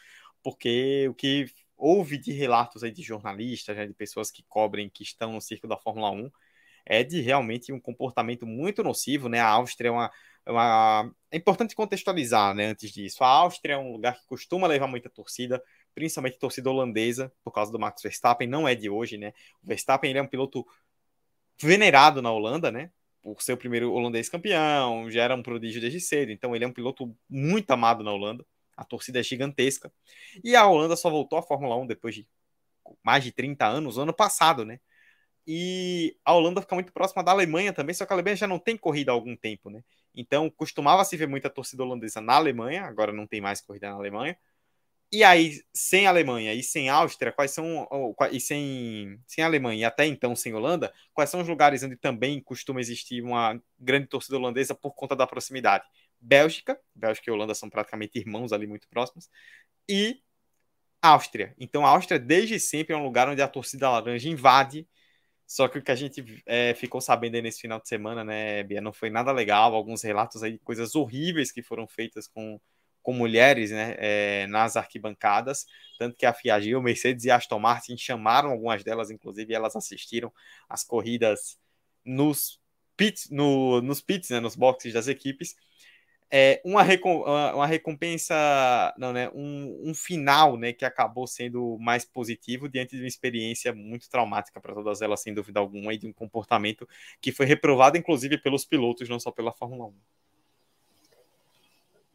[0.43, 1.47] porque o que
[1.77, 5.67] houve de relatos aí de jornalistas, né, de pessoas que cobrem, que estão no circo
[5.67, 6.29] da Fórmula 1,
[6.85, 9.39] é de realmente um comportamento muito nocivo, né?
[9.39, 10.11] A Áustria é uma,
[10.45, 11.11] é uma...
[11.31, 13.23] É importante contextualizar, né, antes disso.
[13.23, 15.61] A Áustria é um lugar que costuma levar muita torcida,
[15.93, 19.33] principalmente torcida holandesa, por causa do Max Verstappen, não é de hoje, né?
[19.63, 20.65] O Verstappen ele é um piloto
[21.61, 22.91] venerado na Holanda, né?
[23.21, 26.67] Por ser o primeiro holandês campeão, já era um prodígio desde cedo, então ele é
[26.67, 28.45] um piloto muito amado na Holanda.
[28.77, 29.91] A torcida é gigantesca.
[30.43, 32.27] E a Holanda só voltou à Fórmula 1 depois de
[33.03, 34.79] mais de 30 anos, ano passado, né?
[35.47, 38.57] E a Holanda fica muito próxima da Alemanha também, só que a Alemanha já não
[38.59, 39.83] tem corrida há algum tempo, né?
[40.15, 43.95] Então costumava se ver muita torcida holandesa na Alemanha, agora não tem mais corrida na
[43.95, 44.37] Alemanha.
[45.11, 47.87] E aí, sem Alemanha e sem Áustria, quais são.
[48.31, 52.41] E sem, sem Alemanha e até então sem Holanda, quais são os lugares onde também
[52.41, 55.85] costuma existir uma grande torcida holandesa por conta da proximidade?
[56.19, 59.29] Bélgica, Bélgica e Holanda são praticamente irmãos ali muito próximos,
[59.87, 60.21] e
[61.01, 61.53] Áustria.
[61.59, 64.87] Então a Áustria desde sempre é um lugar onde a torcida laranja invade
[65.47, 68.63] só que o que a gente é, ficou sabendo aí nesse final de semana, né,
[68.63, 69.75] Bia, não foi nada legal.
[69.75, 72.59] Alguns relatos aí de coisas horríveis que foram feitas com,
[73.03, 75.65] com mulheres né, é, nas arquibancadas.
[75.99, 80.33] Tanto que a Fiat, Mercedes e a Aston Martin chamaram algumas delas, inclusive elas assistiram
[80.67, 81.59] as corridas
[82.03, 82.59] nos
[82.97, 85.55] pits, no, nos pits, né, nos boxes das equipes
[86.31, 86.83] é, uma,
[87.53, 88.35] uma recompensa,
[88.97, 93.73] não, né, um, um, final né, que acabou sendo mais positivo diante de uma experiência
[93.73, 96.87] muito traumática para todas elas, sem dúvida alguma, e de um comportamento
[97.21, 99.93] que foi reprovado, inclusive, pelos pilotos, não só pela Fórmula 1.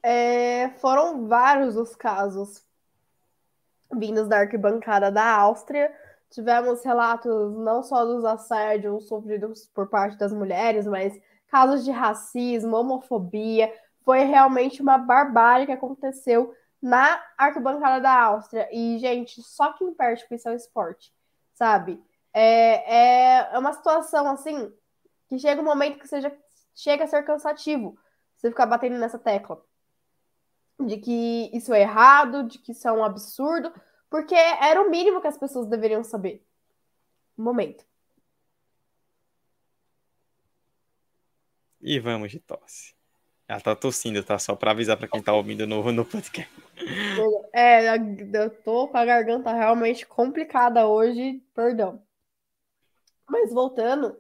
[0.03, 2.65] É, foram vários os casos
[3.93, 5.93] vindos da arquibancada da Áustria.
[6.31, 12.77] Tivemos relatos não só dos assédios sofridos por parte das mulheres, mas casos de racismo,
[12.77, 13.73] homofobia,
[14.11, 18.69] foi realmente uma barbárie que aconteceu na arquibancada da Áustria.
[18.73, 21.15] E, gente, só quem perde com isso é o esporte,
[21.55, 22.03] sabe?
[22.33, 24.75] É, é, é uma situação assim
[25.29, 26.37] que chega um momento que seja,
[26.75, 27.97] chega a ser cansativo
[28.35, 29.65] você ficar batendo nessa tecla
[30.81, 33.73] de que isso é errado, de que isso é um absurdo,
[34.11, 36.45] porque era o mínimo que as pessoas deveriam saber.
[37.39, 37.87] Um momento.
[41.81, 42.99] E vamos de tosse.
[43.51, 44.39] Ela tá tossindo, tá?
[44.39, 46.49] Só pra avisar pra quem tá ouvindo no, no podcast.
[47.53, 52.01] É, eu tô com a garganta realmente complicada hoje, perdão.
[53.29, 54.17] Mas voltando,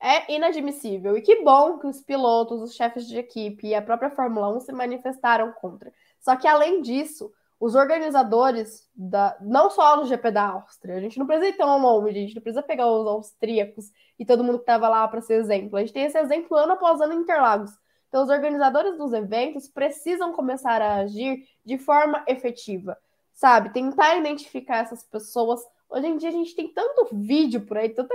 [0.00, 1.14] é inadmissível.
[1.14, 4.60] E que bom que os pilotos, os chefes de equipe e a própria Fórmula 1
[4.60, 5.92] se manifestaram contra.
[6.18, 7.30] Só que, além disso,
[7.60, 11.78] os organizadores, da, não só no GP da Áustria, a gente não precisa ir tão
[11.82, 15.20] longe, a gente não precisa pegar os austríacos e todo mundo que estava lá para
[15.20, 15.76] ser exemplo.
[15.76, 17.78] A gente tem esse exemplo ano após ano em Interlagos.
[18.10, 22.98] Então, os organizadores dos eventos precisam começar a agir de forma efetiva,
[23.32, 23.72] sabe?
[23.72, 25.60] Tentar identificar essas pessoas.
[25.88, 28.12] Hoje em dia, a gente tem tanto vídeo por aí, tanta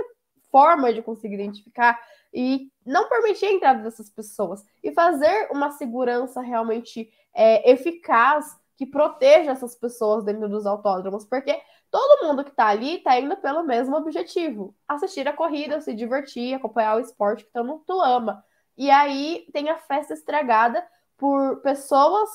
[0.52, 1.98] forma de conseguir identificar
[2.32, 8.84] e não permitir a entrada dessas pessoas e fazer uma segurança realmente é, eficaz que
[8.84, 11.58] proteja essas pessoas dentro dos autódromos, porque
[11.90, 16.52] todo mundo que tá ali tá indo pelo mesmo objetivo: assistir a corrida, se divertir,
[16.52, 18.44] acompanhar o esporte que todo ama.
[18.76, 20.86] E aí tem a festa estragada
[21.16, 22.28] por pessoas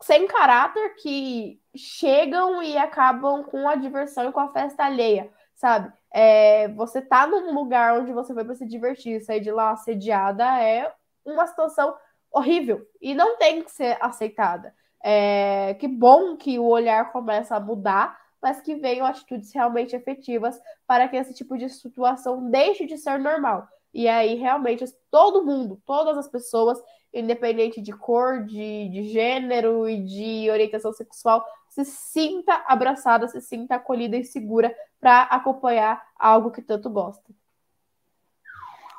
[0.00, 5.92] sem caráter que chegam e acabam com a diversão e com a festa alheia, sabe?
[6.10, 10.44] É, você tá num lugar onde você foi para se divertir, sair de lá assediada
[10.62, 10.92] é
[11.24, 11.94] uma situação
[12.30, 14.74] horrível e não tem que ser aceitada.
[15.02, 20.60] É, que bom que o olhar começa a mudar, mas que venham atitudes realmente efetivas
[20.86, 23.68] para que esse tipo de situação deixe de ser normal.
[23.96, 26.78] E aí, realmente, todo mundo, todas as pessoas,
[27.14, 33.76] independente de cor, de, de gênero e de orientação sexual, se sinta abraçada, se sinta
[33.76, 37.32] acolhida e segura para acompanhar algo que tanto gosta.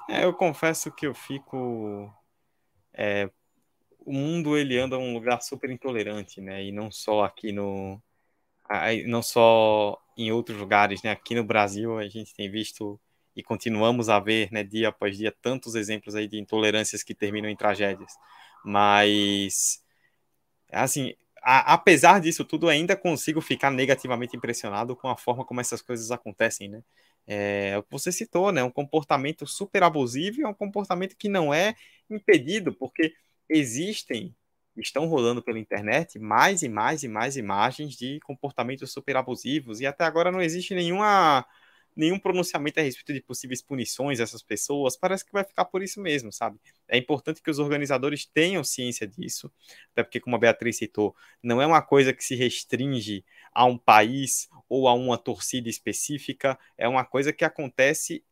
[0.09, 2.11] É, eu confesso que eu fico.
[2.91, 3.29] É,
[4.03, 6.63] o mundo ele anda um lugar super intolerante, né?
[6.63, 8.01] E não só aqui no,
[9.05, 11.11] não só em outros lugares, né?
[11.11, 12.99] Aqui no Brasil a gente tem visto
[13.37, 17.47] e continuamos a ver, né, dia após dia, tantos exemplos aí de intolerâncias que terminam
[17.49, 18.11] em tragédias.
[18.65, 19.83] Mas,
[20.71, 25.83] assim, a, apesar disso tudo, ainda consigo ficar negativamente impressionado com a forma como essas
[25.83, 26.83] coisas acontecem, né?
[27.27, 28.63] É, o que você citou, né?
[28.63, 31.75] Um comportamento super abusivo é um comportamento que não é
[32.09, 33.13] impedido, porque
[33.47, 34.35] existem,
[34.77, 39.85] estão rolando pela internet mais e mais e mais imagens de comportamentos super abusivos e
[39.85, 41.45] até agora não existe nenhuma
[41.97, 45.81] nenhum pronunciamento a respeito de possíveis punições a essas pessoas, parece que vai ficar por
[45.81, 46.59] isso mesmo, sabe?
[46.87, 49.51] É importante que os organizadores tenham ciência disso,
[49.91, 53.77] até porque, como a Beatriz citou, não é uma coisa que se restringe a um
[53.77, 58.23] país ou a uma torcida específica, é uma coisa que acontece.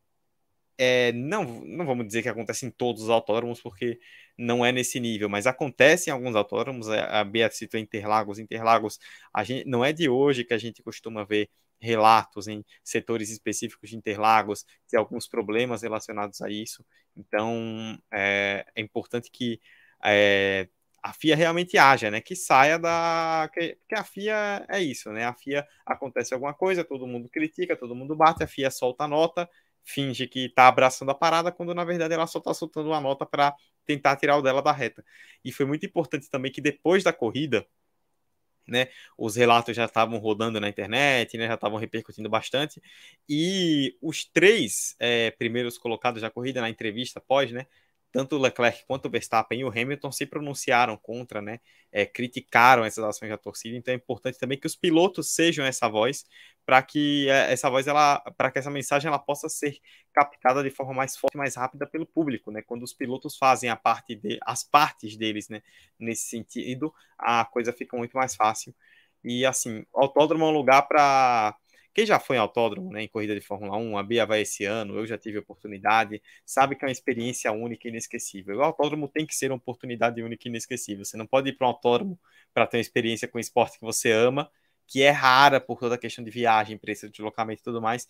[0.78, 4.00] É, não, não vamos dizer que acontece em todos os autódromos, porque
[4.38, 6.90] não é nesse nível, mas acontece em alguns autódromos.
[6.90, 8.40] A Beatriz citou Interlagos.
[8.40, 9.00] Interlagos,
[9.34, 11.50] a gente, não é de hoje que a gente costuma ver
[11.86, 16.86] relatos em setores específicos de Interlagos de alguns problemas relacionados a isso.
[17.16, 19.62] Então, é, é importante que
[20.04, 20.68] é,
[21.06, 22.20] a FIA realmente haja, né?
[22.20, 23.48] Que saia da.
[23.54, 25.26] Que, que, a FIA é isso, né?
[25.26, 29.08] A FIA acontece alguma coisa, todo mundo critica, todo mundo bate, a FIA solta a
[29.08, 29.48] nota,
[29.84, 33.24] finge que está abraçando a parada, quando na verdade ela só está soltando uma nota
[33.24, 33.56] para
[33.86, 35.06] tentar tirar o dela da reta.
[35.44, 37.68] E foi muito importante também que depois da corrida,
[38.68, 38.88] né?
[39.18, 41.48] Os relatos já estavam rodando na internet, né?
[41.48, 42.82] Já estavam repercutindo bastante.
[43.30, 47.66] E os três é, primeiros colocados da corrida na entrevista pós, né?
[48.16, 51.60] Tanto o Leclerc quanto o Verstappen e o Hamilton se pronunciaram contra, né?
[51.92, 53.76] É, criticaram essas ações da torcida.
[53.76, 56.24] Então é importante também que os pilotos sejam essa voz
[56.66, 59.78] para que é, essa voz ela para que essa mensagem ela possa ser
[60.14, 62.62] captada de forma mais forte, mais rápida pelo público, né?
[62.62, 65.62] Quando os pilotos fazem a parte de as partes deles, né?
[66.00, 68.74] Nesse sentido, a coisa fica muito mais fácil.
[69.26, 71.54] E assim, o autódromo é um lugar para
[71.96, 74.66] quem já foi em autódromo, né, em corrida de Fórmula 1, a Bia vai esse
[74.66, 78.58] ano, eu já tive a oportunidade, sabe que é uma experiência única e inesquecível.
[78.58, 81.06] O autódromo tem que ser uma oportunidade única e inesquecível.
[81.06, 82.20] Você não pode ir para um autódromo
[82.54, 84.52] para ter uma experiência com um esporte que você ama
[84.88, 88.08] que é rara por toda a questão de viagem, preço de deslocamento e tudo mais,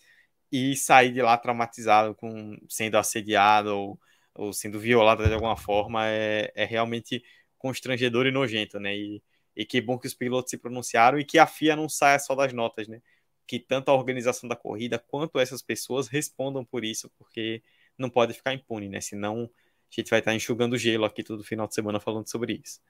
[0.52, 4.00] e sair de lá traumatizado, com sendo assediado ou,
[4.34, 7.22] ou sendo violado de alguma forma, é, é realmente
[7.58, 8.96] constrangedor e nojento, né?
[8.96, 9.22] E,
[9.56, 12.34] e que bom que os pilotos se pronunciaram e que a FIA não saia só
[12.34, 13.00] das notas, né?
[13.46, 17.62] Que tanto a organização da corrida quanto essas pessoas respondam por isso, porque
[17.96, 19.00] não pode ficar impune, né?
[19.00, 19.50] Senão
[19.90, 22.80] a gente vai estar enxugando gelo aqui todo final de semana falando sobre isso.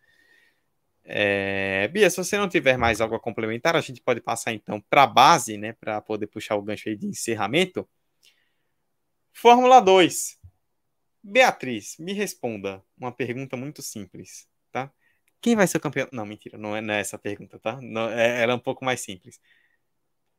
[1.08, 4.80] É, Bia, se você não tiver mais algo a complementar, a gente pode passar então
[4.90, 7.88] para a base, né, para poder puxar o gancho aí de encerramento.
[9.32, 10.38] Fórmula 2.
[11.22, 14.92] Beatriz, me responda uma pergunta muito simples, tá?
[15.40, 16.08] Quem vai ser o campeão?
[16.12, 17.78] Não, mentira, não é, não é essa pergunta, tá?
[17.80, 19.40] Não, é, ela é um pouco mais simples.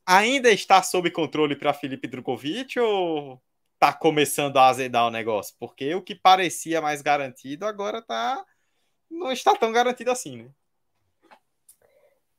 [0.09, 3.41] Ainda está sob controle para Felipe Drogovic ou
[3.77, 5.53] tá começando a azedar o negócio?
[5.59, 8.41] Porque o que parecia mais garantido agora tá
[9.11, 10.49] não está tão garantido assim, né?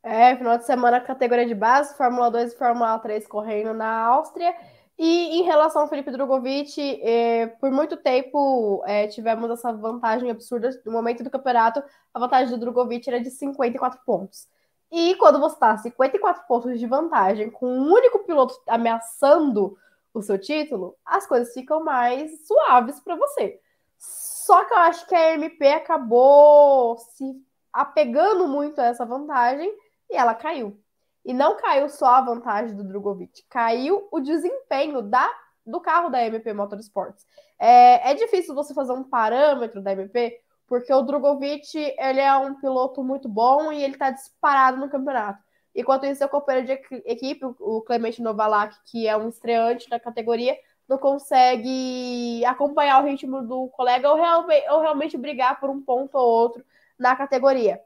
[0.03, 4.55] É, final de semana categoria de base, Fórmula 2 e Fórmula 3 correndo na Áustria.
[4.99, 10.71] E em relação ao Felipe Drogovic, eh, por muito tempo eh, tivemos essa vantagem absurda.
[10.87, 11.83] No momento do campeonato,
[12.13, 14.49] a vantagem do Drogovic era de 54 pontos.
[14.91, 19.77] E quando você está 54 pontos de vantagem, com um único piloto ameaçando
[20.15, 23.61] o seu título, as coisas ficam mais suaves para você.
[23.99, 27.25] Só que eu acho que a MP acabou se
[27.73, 29.71] apegando muito a essa vantagem
[30.11, 30.81] e ela caiu.
[31.25, 35.31] E não caiu só a vantagem do Drogovic, caiu o desempenho da,
[35.67, 37.27] do carro da MP Motorsports.
[37.59, 42.55] É, é difícil você fazer um parâmetro da MP, porque o Drogovic ele é um
[42.55, 45.43] piloto muito bom e ele está disparado no campeonato.
[45.75, 50.57] Enquanto isso, seu companheiro de equipe, o Clemente Novalak, que é um estreante na categoria,
[50.87, 56.17] não consegue acompanhar o ritmo do colega ou realmente, ou realmente brigar por um ponto
[56.17, 56.65] ou outro
[56.99, 57.81] na categoria.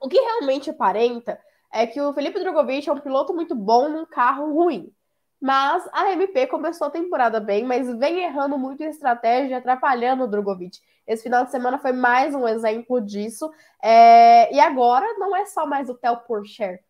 [0.00, 1.38] O que realmente aparenta
[1.72, 4.94] é que o Felipe Drogovic é um piloto muito bom num carro ruim.
[5.40, 10.26] Mas a MP começou a temporada bem, mas vem errando muito em estratégia, atrapalhando o
[10.26, 10.78] Drogovic.
[11.06, 13.50] Esse final de semana foi mais um exemplo disso.
[13.82, 14.52] É...
[14.54, 16.80] E agora não é só mais o Theo Porcher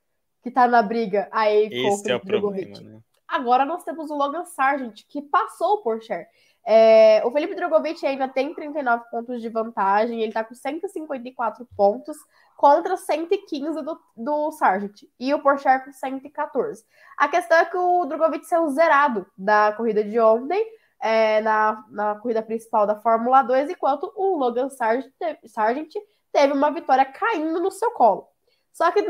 [0.47, 2.71] que tá na briga aí com o é o Drogovic.
[2.71, 3.03] Problema, né?
[3.27, 6.29] Agora nós temos o Logan Sargent, que passou o Porcher.
[6.67, 7.23] É...
[7.25, 12.17] O Felipe Drogovic ainda tem 39 pontos de vantagem, ele tá com 154 pontos
[12.57, 16.85] contra 115 do, do Sargent e o Porsche com 114.
[17.17, 20.67] A questão é que o Drogovic saiu zerado da corrida de ontem,
[21.01, 25.13] é, na, na corrida principal da Fórmula 2, enquanto o Logan Sargent,
[25.47, 25.93] Sargent
[26.33, 28.27] teve uma vitória caindo no seu colo.
[28.73, 29.01] Só que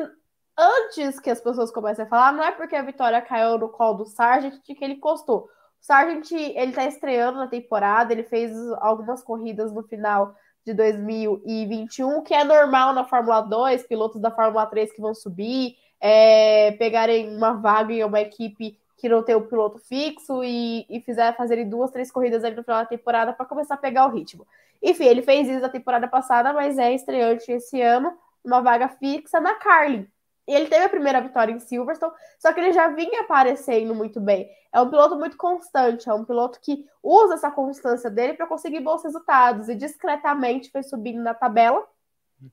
[0.56, 3.98] antes que as pessoas comecem a falar, não é porque a vitória caiu no colo
[3.98, 5.48] do Sargent que ele costou.
[5.80, 10.34] Sargent, ele tá estreando na temporada, ele fez algumas corridas no final
[10.64, 15.76] de 2021, que é normal na Fórmula 2, pilotos da Fórmula 3 que vão subir,
[16.00, 21.00] é, pegarem uma vaga em uma equipe que não tem o piloto fixo e, e
[21.00, 24.10] fizer fazerem duas, três corridas ali no final da temporada para começar a pegar o
[24.10, 24.46] ritmo.
[24.82, 28.12] Enfim, ele fez isso na temporada passada, mas é estreante esse ano,
[28.44, 30.06] uma vaga fixa na Carlin.
[30.46, 34.20] E ele teve a primeira vitória em Silverstone, só que ele já vinha aparecendo muito
[34.20, 34.48] bem.
[34.72, 38.80] É um piloto muito constante, é um piloto que usa essa constância dele para conseguir
[38.80, 41.84] bons resultados e discretamente foi subindo na tabela.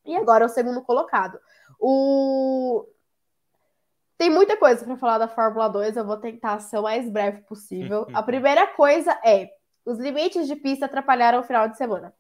[0.06, 1.40] E agora é o segundo colocado.
[1.80, 2.88] O...
[4.18, 7.42] Tem muita coisa para falar da Fórmula 2, eu vou tentar ser o mais breve
[7.42, 8.08] possível.
[8.14, 9.50] A primeira coisa é:
[9.86, 12.14] os limites de pista atrapalharam o final de semana.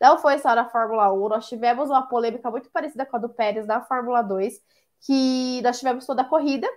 [0.00, 3.28] Não foi só na Fórmula 1, nós tivemos uma polêmica muito parecida com a do
[3.28, 4.54] Pérez na Fórmula 2
[5.00, 6.68] que nós tivemos toda a corrida.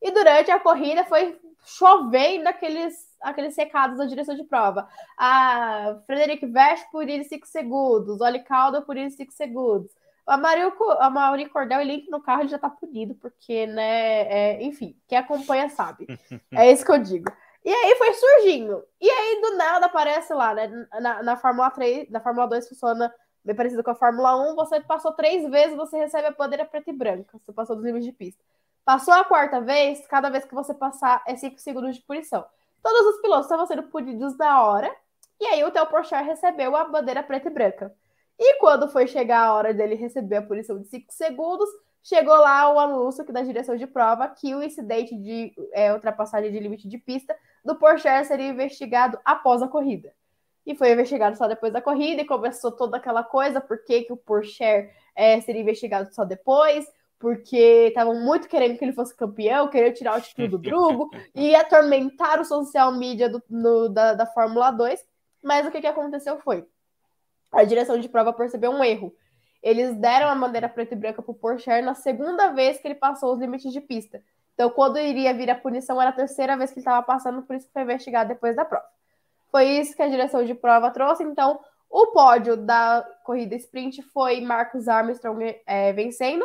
[0.00, 4.88] E durante a corrida foi chovendo aqueles, aqueles recados da direção de prova.
[5.16, 9.90] A Frederic Vest por ir 5 segundos, Oli Calda por ir 5 segundos.
[10.26, 14.20] A Mario, a Mauri Cordel e Link no carro ele já tá punido, porque, né,
[14.28, 16.06] é, enfim, quem acompanha sabe.
[16.52, 17.32] É isso que eu digo.
[17.64, 18.84] E aí foi surgindo.
[19.00, 20.68] E aí, do nada, aparece lá, né?
[21.00, 23.12] Na, na Fórmula 3, na Fórmula 2 funciona
[23.44, 26.90] bem parecido com a Fórmula 1, você passou três vezes, você recebe a bandeira preta
[26.90, 27.38] e branca.
[27.38, 28.42] Você passou dos limites de pista.
[28.84, 32.44] Passou a quarta vez, cada vez que você passar é 5 segundos de punição.
[32.82, 34.94] Todos os pilotos estavam sendo punidos na hora,
[35.40, 37.94] e aí o Theo Porchat recebeu a bandeira preta e branca.
[38.38, 41.68] E quando foi chegar a hora dele receber a punição de 5 segundos,
[42.02, 46.50] chegou lá o anúncio que da direção de prova que o incidente de é, ultrapassagem
[46.50, 50.14] de limite de pista do Porsche seria investigado após a corrida
[50.68, 54.12] e foi investigado só depois da corrida e começou toda aquela coisa, por que, que
[54.12, 56.86] o Porsche é, seria investigado só depois,
[57.18, 61.54] porque estavam muito querendo que ele fosse campeão, queriam tirar o título do Drugo e
[61.54, 65.02] atormentar o social media do, no, da, da Fórmula 2.
[65.42, 66.66] Mas o que, que aconteceu foi,
[67.50, 69.14] a direção de prova percebeu um erro.
[69.62, 72.94] Eles deram a bandeira preta e branca para o Porsche na segunda vez que ele
[72.94, 74.22] passou os limites de pista.
[74.52, 77.56] Então, quando iria vir a punição, era a terceira vez que ele estava passando, por
[77.56, 78.97] isso que foi investigado depois da prova.
[79.50, 81.22] Foi isso que a direção de prova trouxe.
[81.22, 81.60] Então,
[81.90, 86.44] o pódio da corrida sprint foi Marcus Armstrong é, vencendo,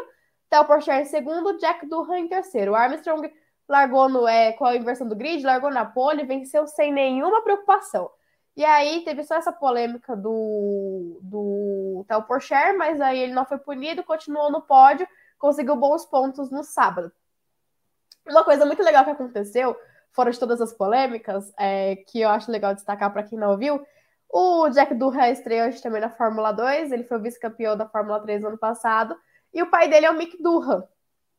[0.50, 2.72] Theo Porcher em segundo, Jack Durham em terceiro.
[2.72, 3.32] O Armstrong
[3.68, 8.10] largou no, é, com a inversão do grid, largou na pole, venceu sem nenhuma preocupação.
[8.56, 13.58] E aí teve só essa polêmica do, do Theo Porcher, mas aí ele não foi
[13.58, 15.08] punido, continuou no pódio,
[15.40, 17.12] conseguiu bons pontos no sábado.
[18.30, 19.76] Uma coisa muito legal que aconteceu
[20.14, 23.84] fora de todas as polêmicas, é, que eu acho legal destacar para quem não ouviu,
[24.30, 28.42] o Jack Durham estreou hoje também na Fórmula 2, ele foi vice-campeão da Fórmula 3
[28.42, 29.16] no ano passado,
[29.54, 30.84] e o pai dele é o Mick Durham,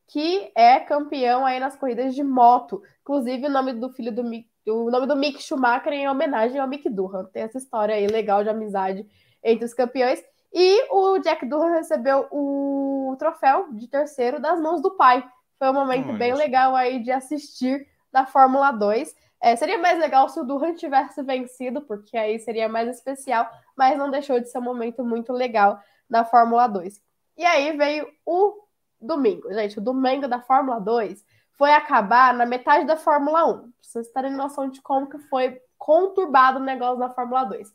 [0.07, 2.81] que é campeão aí nas corridas de moto.
[3.01, 6.59] Inclusive, o nome do filho do Mick, o nome do Mick Schumacher é em homenagem
[6.59, 7.25] ao Mick Durham.
[7.25, 9.05] Tem essa história aí legal de amizade
[9.43, 10.23] entre os campeões.
[10.53, 15.23] E o Jack Durham recebeu o troféu de terceiro das mãos do pai.
[15.59, 17.85] Foi um momento bem legal aí de assistir
[18.15, 19.13] da Fórmula 2.
[19.41, 23.97] É, seria mais legal se o Durham tivesse vencido, porque aí seria mais especial, mas
[23.97, 27.01] não deixou de ser um momento muito legal da Fórmula 2.
[27.37, 28.55] E aí veio o
[29.01, 29.53] domingo.
[29.53, 31.25] Gente, o domingo da Fórmula 2
[31.57, 33.57] foi acabar na metade da Fórmula 1.
[33.57, 37.67] Pra vocês terem noção de como que foi conturbado o negócio da Fórmula 2.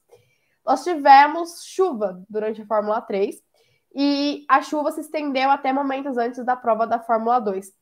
[0.64, 3.36] Nós tivemos chuva durante a Fórmula 3
[3.94, 7.78] e a chuva se estendeu até momentos antes da prova da Fórmula 2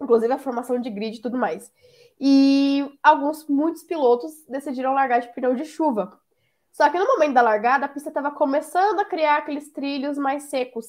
[0.00, 1.72] inclusive a formação de grid e tudo mais.
[2.20, 6.18] E alguns, muitos pilotos decidiram largar de pneu de chuva.
[6.72, 10.44] Só que no momento da largada, a pista estava começando a criar aqueles trilhos mais
[10.44, 10.86] secos.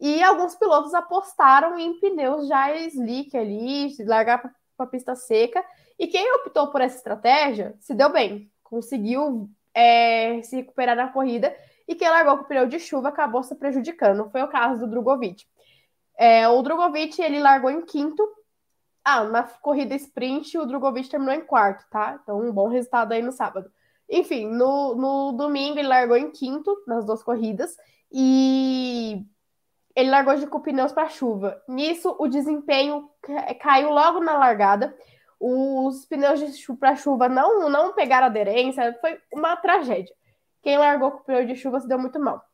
[0.00, 5.62] E alguns pilotos apostaram em pneus já slick ali, largar para a pista seca.
[5.98, 11.54] E quem optou por essa estratégia se deu bem, conseguiu é, se recuperar na corrida.
[11.86, 14.30] E quem largou com o pneu de chuva acabou se prejudicando.
[14.30, 15.46] Foi o caso do Drogovic.
[16.18, 18.28] É, o Drogovic ele largou em quinto.
[19.04, 22.18] Ah, na corrida sprint o Drogovic terminou em quarto, tá?
[22.20, 23.70] Então um bom resultado aí no sábado.
[24.10, 27.76] Enfim, no, no domingo ele largou em quinto nas duas corridas
[28.10, 29.24] e
[29.94, 31.62] ele largou de com pneus para chuva.
[31.68, 33.08] Nisso, o desempenho
[33.60, 34.96] caiu logo na largada.
[35.40, 36.40] Os pneus
[36.80, 40.14] para chuva não, não pegaram aderência, foi uma tragédia.
[40.62, 42.47] Quem largou com o pneu de chuva se deu muito mal.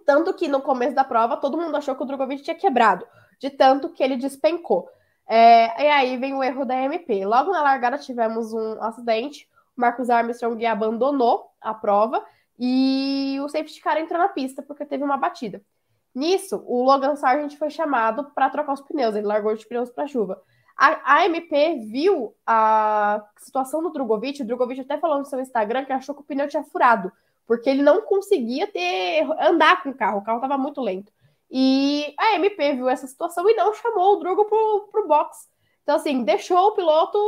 [0.00, 3.06] Tanto que no começo da prova, todo mundo achou que o Drogovic tinha quebrado,
[3.38, 4.88] de tanto que ele despencou.
[5.28, 7.24] É, e aí vem o erro da MP.
[7.24, 12.24] Logo na largada tivemos um acidente, o Marcos Armstrong abandonou a prova
[12.58, 15.62] e o safety car entrou na pista porque teve uma batida.
[16.14, 20.06] Nisso, o Logan Sargent foi chamado para trocar os pneus, ele largou os pneus para
[20.06, 20.40] chuva.
[20.76, 25.84] A, a, MP viu a situação do Drogovic, o Drogovic até falou no seu Instagram
[25.84, 27.12] que achou que o pneu tinha furado,
[27.46, 31.12] porque ele não conseguia ter andar com o carro, o carro estava muito lento.
[31.50, 35.48] E a MP viu essa situação e não chamou o Drogo pro, pro box.
[35.82, 37.18] Então, assim, deixou o piloto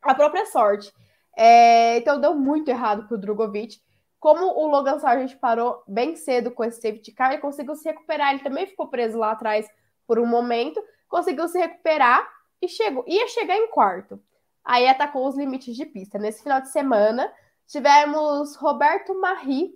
[0.00, 0.92] a própria sorte.
[1.36, 3.78] É, então, deu muito errado pro Drogovic.
[4.18, 8.30] Como o Logan Sargent parou bem cedo com esse safety car, ele conseguiu se recuperar.
[8.30, 9.68] Ele também ficou preso lá atrás
[10.06, 12.26] por um momento, conseguiu se recuperar
[12.62, 14.20] e chegou, ia chegar em quarto.
[14.64, 16.18] Aí atacou os limites de pista.
[16.18, 17.30] Nesse final de semana,
[17.66, 19.70] tivemos Roberto Marri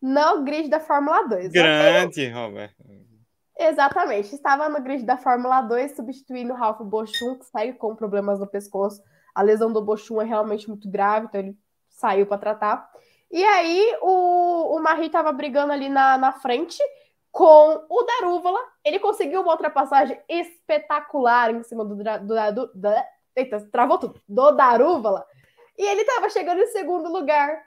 [0.00, 1.52] no grid da Fórmula 2.
[1.52, 2.84] Grande, Roberto.
[3.58, 4.34] Exatamente.
[4.34, 8.46] Estava no grid da Fórmula 2, substituindo o Ralph Bochum, que segue com problemas no
[8.46, 9.02] pescoço.
[9.34, 11.56] A lesão do Bochum é realmente muito grave, então ele
[11.88, 12.90] saiu para tratar.
[13.30, 16.78] E aí o, o Marie estava brigando ali na, na frente
[17.30, 18.60] com o Darúvala.
[18.84, 22.04] Ele conseguiu uma ultrapassagem espetacular em cima do, do,
[22.52, 22.88] do, do
[23.34, 25.24] eita, travou tudo, do Darúvala.
[25.76, 27.62] E ele estava chegando em segundo lugar.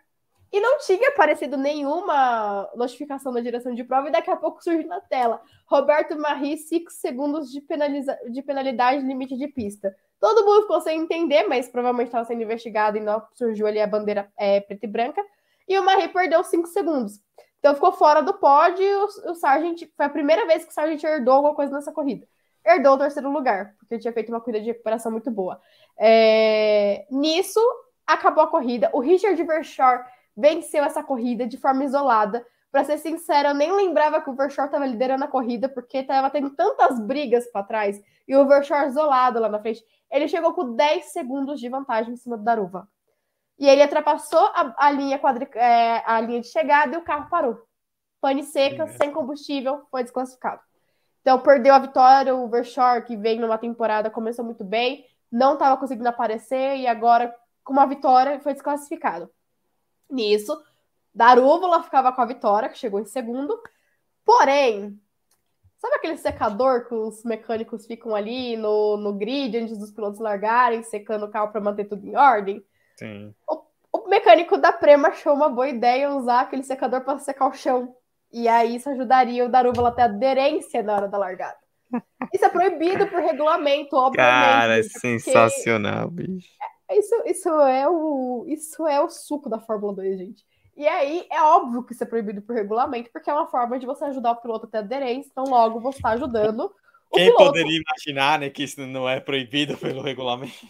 [0.52, 4.88] E não tinha aparecido nenhuma notificação da direção de prova, e daqui a pouco surge
[4.88, 5.42] na tela.
[5.66, 8.18] Roberto Marie, 5 segundos de, penaliza...
[8.30, 9.94] de penalidade limite de pista.
[10.20, 13.88] Todo mundo ficou sem entender, mas provavelmente estava sendo investigado e não surgiu ali a
[13.88, 15.22] bandeira é, preta e branca
[15.68, 17.20] e o Marie perdeu 5 segundos.
[17.60, 20.74] Então ficou fora do pódio e o, o Sargent, foi a primeira vez que o
[20.74, 22.26] Sargent herdou alguma coisa nessa corrida.
[22.66, 25.60] Herdou o terceiro lugar, porque tinha feito uma corrida de recuperação muito boa.
[25.98, 27.06] É...
[27.12, 27.60] Nisso,
[28.08, 28.90] acabou a corrida.
[28.94, 30.06] O Richard Verschoor
[30.36, 32.46] venceu essa corrida de forma isolada.
[32.72, 36.30] Para ser sincero, eu nem lembrava que o Verschoor estava liderando a corrida, porque estava
[36.30, 39.84] tendo tantas brigas para trás e o Verschoor isolado lá na frente.
[40.12, 42.88] Ele chegou com 10 segundos de vantagem em cima do Daruva.
[43.60, 47.30] E ele ultrapassou a, a linha quadri, é, a linha de chegada e o carro
[47.30, 47.68] parou.
[48.22, 48.88] Pane seca, é.
[48.88, 50.62] sem combustível, foi desclassificado.
[51.22, 55.76] Então perdeu a vitória, o Verschoor, que vem numa temporada, começou muito bem, não estava
[55.76, 57.34] conseguindo aparecer e agora,
[57.68, 59.30] com uma vitória, foi desclassificado.
[60.10, 60.58] Nisso,
[61.14, 63.62] Darúvula ficava com a vitória, que chegou em segundo.
[64.24, 64.98] Porém,
[65.78, 70.82] sabe aquele secador que os mecânicos ficam ali no, no grid antes dos pilotos largarem,
[70.82, 72.64] secando o carro para manter tudo em ordem?
[72.96, 73.36] Sim.
[73.46, 77.54] O, o mecânico da Prema achou uma boa ideia usar aquele secador para secar o
[77.54, 77.94] chão.
[78.32, 81.58] E aí isso ajudaria o Darúvala a ter aderência na hora da largada.
[82.34, 84.46] Isso é proibido por regulamento, obviamente.
[84.46, 86.50] Cara, é sensacional, bicho.
[86.62, 90.46] É, isso, isso, é o, isso é o suco da Fórmula 2, gente.
[90.76, 93.86] E aí é óbvio que isso é proibido por regulamento, porque é uma forma de
[93.86, 96.72] você ajudar o piloto a ter aderência, então logo você está ajudando.
[97.12, 97.46] Quem piloto.
[97.46, 100.68] poderia imaginar né, que isso não é proibido pelo regulamento?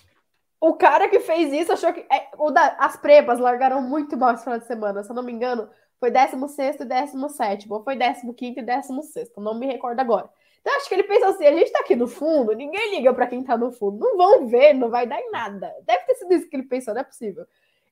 [0.59, 2.05] O cara que fez isso achou que.
[2.11, 5.03] É, da, as prepas largaram muito mal esse final de semana.
[5.03, 5.69] Se eu não me engano,
[5.99, 7.71] foi 16 e 17.
[7.71, 9.31] Ou foi 15 e 16.
[9.37, 10.29] Não me recordo agora.
[10.67, 13.25] Então, acho que ele pensou assim: a gente tá aqui no fundo, ninguém liga para
[13.25, 13.99] quem tá no fundo.
[13.99, 15.73] Não vão ver, não vai dar em nada.
[15.85, 17.45] Deve ter sido isso que ele pensou, não é possível.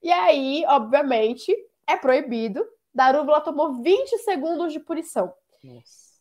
[0.03, 1.55] E aí, obviamente,
[1.87, 2.67] é proibido.
[2.93, 5.33] Darúbula tomou 20 segundos de punição.
[5.63, 6.19] Nossa.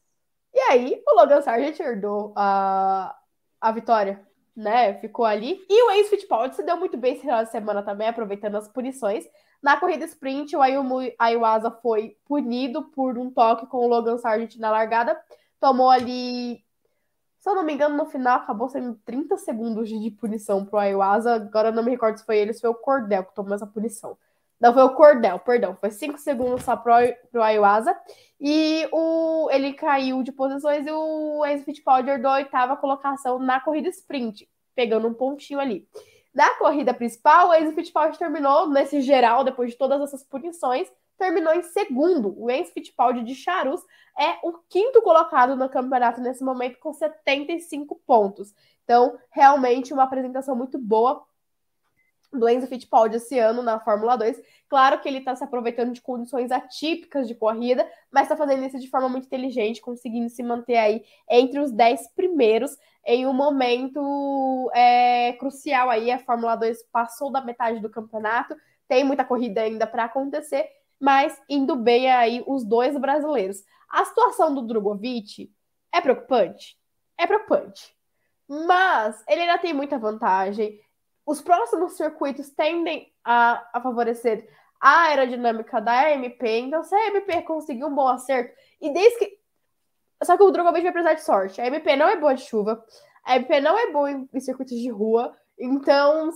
[0.54, 3.16] E aí, o Logan Sargent herdou a,
[3.60, 4.24] a vitória
[4.56, 4.94] né?
[5.00, 5.60] Ficou ali.
[5.68, 8.68] E o Ace Fittipaldi se deu muito bem esse final de semana também, aproveitando as
[8.68, 9.28] punições.
[9.60, 10.60] Na corrida sprint, o
[11.18, 15.20] Ayuasa foi punido por um toque com o Logan Sargent na largada.
[15.64, 16.62] Tomou ali,
[17.38, 21.36] se eu não me engano, no final acabou sendo 30 segundos de punição pro Ayuasa.
[21.36, 23.66] Agora eu não me recordo se foi ele, se foi o Cordel que tomou essa
[23.66, 24.14] punição.
[24.60, 25.74] Não, foi o Cordel, perdão.
[25.80, 26.92] Foi 5 segundos só pro,
[27.32, 27.96] pro Ayuasa.
[28.38, 33.58] E o, ele caiu de posições e o Enzo Fittipaldi herdou a oitava colocação na
[33.58, 35.88] corrida sprint, pegando um pontinho ali.
[36.34, 41.54] Na corrida principal, o Enzo Fittipaldi terminou nesse geral, depois de todas essas punições, terminou
[41.54, 42.34] em segundo.
[42.36, 43.80] O Enzo Fittipaldi de Charus
[44.18, 48.54] é o quinto colocado no campeonato nesse momento com 75 pontos.
[48.84, 51.24] Então, realmente uma apresentação muito boa
[52.38, 54.40] do Enzo Fittipaldi esse ano na Fórmula 2.
[54.68, 58.78] Claro que ele está se aproveitando de condições atípicas de corrida, mas está fazendo isso
[58.78, 62.76] de forma muito inteligente, conseguindo se manter aí entre os 10 primeiros
[63.06, 66.10] em um momento é, crucial aí.
[66.10, 68.56] A Fórmula 2 passou da metade do campeonato,
[68.88, 70.68] tem muita corrida ainda para acontecer,
[71.00, 73.62] mas indo bem aí os dois brasileiros.
[73.88, 75.50] A situação do Drogovic
[75.92, 76.78] é preocupante?
[77.18, 77.94] É preocupante.
[78.48, 80.80] Mas ele ainda tem muita vantagem
[81.26, 84.48] os próximos circuitos tendem a, a favorecer
[84.80, 89.38] a aerodinâmica da MP, então se a MP conseguir um bom acerto, e desde que.
[90.22, 91.60] Só que o Drogovic vai precisar de sorte.
[91.60, 92.82] A MP não é boa de chuva,
[93.24, 96.30] a MP não é boa em, em circuitos de rua, então,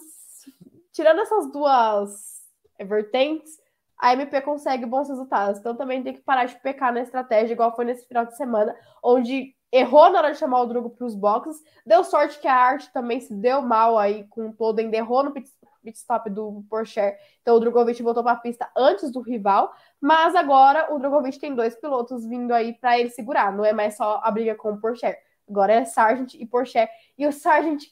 [0.92, 2.42] tirando essas duas
[2.80, 3.58] vertentes,
[3.98, 5.58] a MP consegue bons resultados.
[5.58, 8.76] Então também tem que parar de pecar na estratégia, igual foi nesse final de semana,
[9.02, 11.62] onde errou na hora de chamar o Drugo para os boxes.
[11.84, 15.32] Deu sorte que a arte também se deu mal aí com todo, ainda errou no
[15.32, 15.50] pit,
[15.86, 17.00] stop do Porsche.
[17.42, 19.72] Então o Drogovic voltou para a pista antes do rival.
[20.00, 23.52] Mas agora o Drogovic tem dois pilotos vindo aí para ele segurar.
[23.52, 25.16] Não é mais só a briga com o Porsche.
[25.48, 26.88] Agora é Sargent e Porsche.
[27.16, 27.84] E o Sargent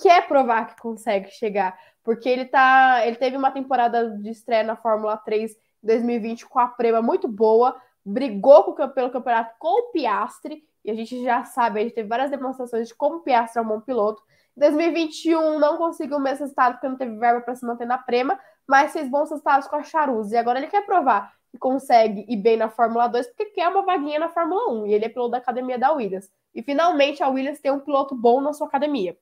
[0.00, 4.76] quer provar que consegue chegar, porque ele tá, ele teve uma temporada de estreia na
[4.76, 9.92] Fórmula 3 em 2020 com a Prema muito boa, brigou com, pelo campeonato com o
[9.92, 13.58] Piastri e a gente já sabe, a gente teve várias demonstrações de como o Piastri
[13.60, 14.22] é um bom piloto.
[14.56, 17.98] Em 2021 não conseguiu o mesmo resultado porque não teve verba para se manter na
[17.98, 20.34] Prema, mas fez bons resultados com a Charuse.
[20.34, 23.82] E agora ele quer provar que consegue ir bem na Fórmula 2 porque quer uma
[23.84, 24.86] vaguinha na Fórmula 1.
[24.86, 26.30] E ele é piloto da academia da Williams.
[26.54, 29.16] E finalmente a Williams tem um piloto bom na sua academia,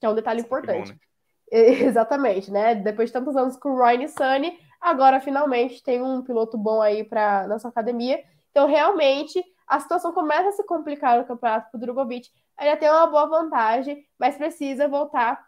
[0.00, 0.92] que é um detalhe importante.
[0.92, 1.00] Bom, né?
[1.50, 2.74] Exatamente, né?
[2.74, 7.04] Depois de tantos anos com o Ryan Sunny, agora finalmente tem um piloto bom aí
[7.04, 8.22] para na sua academia.
[8.50, 12.28] Então, realmente, a situação começa a se complicar no campeonato para o Drogovic.
[12.56, 15.44] Ainda tem uma boa vantagem, mas precisa voltar.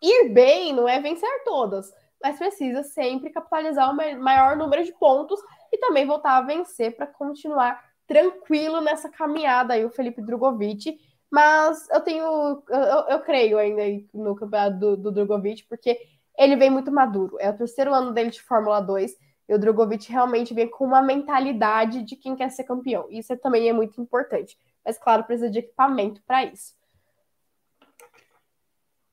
[0.00, 1.92] Ir bem não é vencer todas,
[2.22, 5.40] mas precisa sempre capitalizar o maior número de pontos
[5.72, 10.98] e também voltar a vencer para continuar tranquilo nessa caminhada aí, o Felipe Drogovic.
[11.30, 13.82] Mas eu tenho, eu, eu creio ainda
[14.14, 15.98] no campeonato do, do Drogovic, porque
[16.38, 17.36] ele vem muito maduro.
[17.38, 19.16] É o terceiro ano dele de Fórmula 2
[19.48, 23.06] e o Drogovic realmente vem com uma mentalidade de quem quer ser campeão.
[23.10, 24.58] Isso também é muito importante.
[24.84, 26.76] Mas, claro, precisa de equipamento para isso.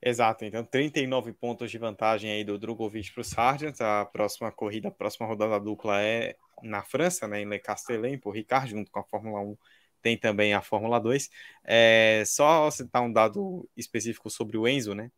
[0.02, 3.82] Exato, então 39 pontos de vantagem aí do Drogovic para o Sargent.
[3.82, 8.36] A próxima corrida, a próxima rodada dupla é na França, né, em Le Castellet, por
[8.36, 9.58] Ricard, junto com a Fórmula 1.
[10.06, 11.32] Tem também a Fórmula 2.
[11.64, 15.12] É, só citar um dado específico sobre o Enzo, né?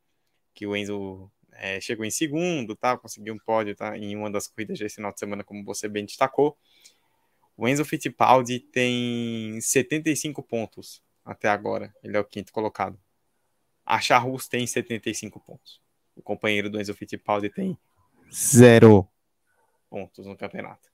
[0.53, 2.97] Que o Enzo é, chegou em segundo, tá?
[2.97, 3.97] Conseguiu um pódio tá?
[3.97, 6.57] em uma das corridas desse final de semana, como você bem destacou.
[7.57, 11.93] O Enzo Fittipaldi tem 75 pontos até agora.
[12.01, 12.97] Ele é o quinto colocado.
[13.85, 15.81] A Charrus tem 75 pontos.
[16.15, 17.77] O companheiro do Enzo Fittipaldi tem
[18.31, 19.05] zero
[19.89, 20.87] pontos no campeonato.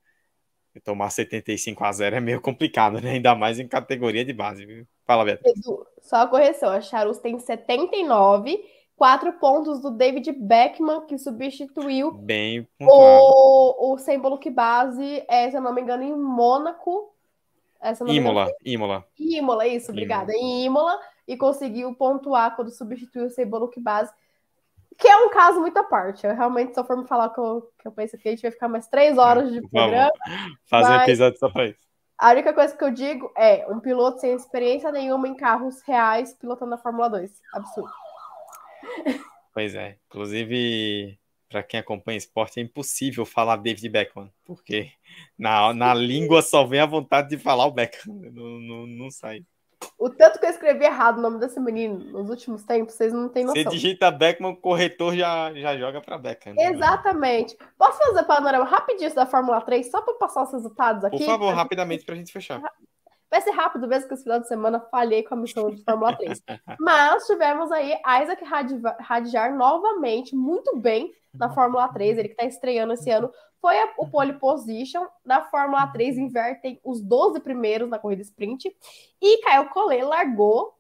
[0.76, 3.12] E tomar 75 a 0 é meio complicado, né?
[3.12, 4.88] Ainda mais em categoria de base, viu?
[5.06, 5.44] Fala, Beto.
[6.02, 8.64] Só a correção, a Charus tem 79
[8.96, 15.58] quatro pontos do David Beckman, que substituiu Bem o, o símbolo que base, é, se
[15.58, 17.14] eu não me engano, em Mônaco.
[17.82, 19.06] É, Imola, Imola.
[19.20, 20.32] Imola, isso, obrigada.
[20.32, 20.46] Imola.
[20.46, 24.12] Em Imola, e conseguiu pontuar quando substituiu o símbolo que base.
[24.98, 26.26] Que é um caso muito à parte.
[26.26, 28.42] Eu realmente, se eu for me falar que eu, que eu penso que a gente
[28.42, 30.12] vai ficar mais três horas de programa.
[30.66, 31.80] Fazer um episódio só pra isso.
[32.18, 36.34] A única coisa que eu digo é um piloto sem experiência nenhuma em carros reais
[36.34, 37.32] pilotando a Fórmula 2.
[37.54, 37.92] Absurdo.
[39.54, 39.98] Pois é.
[40.08, 44.92] Inclusive, para quem acompanha esporte, é impossível falar David Beckham, porque
[45.38, 48.14] na, na língua só vem a vontade de falar o Beckham.
[48.32, 49.46] Não, não, não sai.
[49.98, 53.30] O tanto que eu escrevi errado o nome desse menino nos últimos tempos, vocês não
[53.30, 53.64] têm noção.
[53.64, 56.54] Você digita Beckman, o corretor já, já joga para Beckham.
[56.54, 56.72] Né?
[56.72, 57.58] Exatamente.
[57.78, 61.18] Posso fazer panorama rapidinho da Fórmula 3, só para passar os resultados aqui?
[61.18, 62.62] Por favor, rapidamente, para a gente fechar.
[63.34, 66.16] Vai ser rápido, mesmo que esse final de semana falhei com a missão de Fórmula
[66.16, 66.40] 3.
[66.80, 68.44] Mas tivemos aí Isaac
[69.00, 73.32] Radjar novamente, muito bem na Fórmula 3, ele que está estreando esse ano.
[73.60, 75.08] Foi a, o pole position.
[75.26, 78.70] Na Fórmula 3, invertem os 12 primeiros na corrida sprint.
[79.20, 80.76] E Caio Collet largou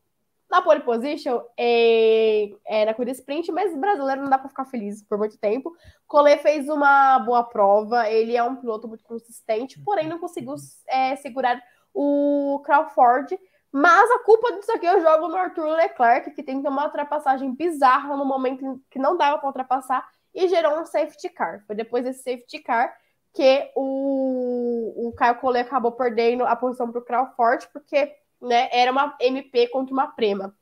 [0.47, 2.51] na pole position é,
[2.85, 5.75] na corrida sprint, mas brasileiro não dá para ficar feliz por muito tempo.
[6.05, 10.53] Collet fez uma boa prova, ele é um piloto muito consistente, porém não conseguiu
[10.87, 11.59] é, segurar
[11.93, 13.39] o Crawford.
[13.71, 18.15] Mas a culpa disso aqui eu jogo no Arthur Leclerc, que tem uma ultrapassagem bizarra
[18.15, 21.63] no momento que não dava para ultrapassar e gerou um safety car.
[21.65, 22.95] Foi depois desse safety car
[23.33, 28.91] que o, o Caio Collet acabou perdendo a posição para o Crawford, porque né, era
[28.91, 30.55] uma MP contra uma Prema.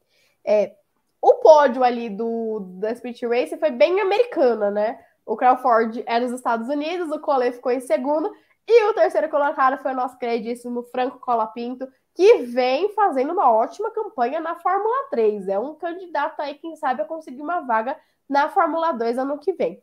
[0.45, 0.73] É,
[1.21, 4.99] o pódio ali do da Speed Race foi bem americana, né?
[5.25, 8.31] O Crawford é dos Estados Unidos, o Collet ficou em segundo,
[8.71, 13.91] e o terceiro colocado foi o nosso queridíssimo Franco Colapinto, que vem fazendo uma ótima
[13.91, 15.47] campanha na Fórmula 3.
[15.47, 17.97] É um candidato aí, quem sabe, a conseguir uma vaga
[18.29, 19.81] na Fórmula 2 ano que vem.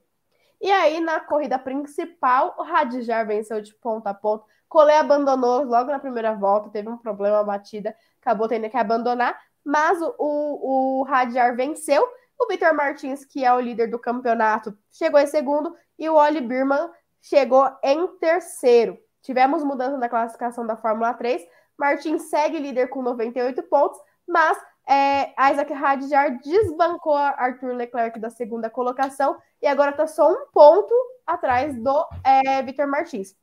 [0.60, 4.44] E aí, na corrida principal, o Radjar venceu de ponta a ponta.
[4.68, 10.00] Collet abandonou logo na primeira volta, teve um problema, batida, acabou tendo que abandonar, mas
[10.02, 12.06] o, o, o Radjar venceu.
[12.38, 16.40] O Vitor Martins, que é o líder do campeonato, chegou em segundo e o Oli
[16.40, 16.88] Birman
[17.20, 18.98] chegou em terceiro.
[19.22, 21.42] Tivemos mudança na classificação da Fórmula 3.
[21.76, 24.58] Martins segue líder com 98 pontos, mas
[24.88, 30.94] é, Isaac Hadjar desbancou Arthur Leclerc da segunda colocação e agora está só um ponto
[31.26, 33.36] atrás do é, Victor Martins.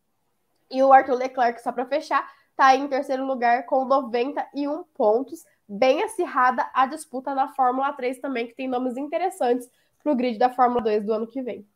[0.72, 5.46] E o Arthur Leclerc, só para fechar, está em terceiro lugar com 91 pontos.
[5.68, 9.70] Bem acirrada a disputa na Fórmula 3 também, que tem nomes interessantes
[10.02, 11.68] para o grid da Fórmula 2 do ano que vem.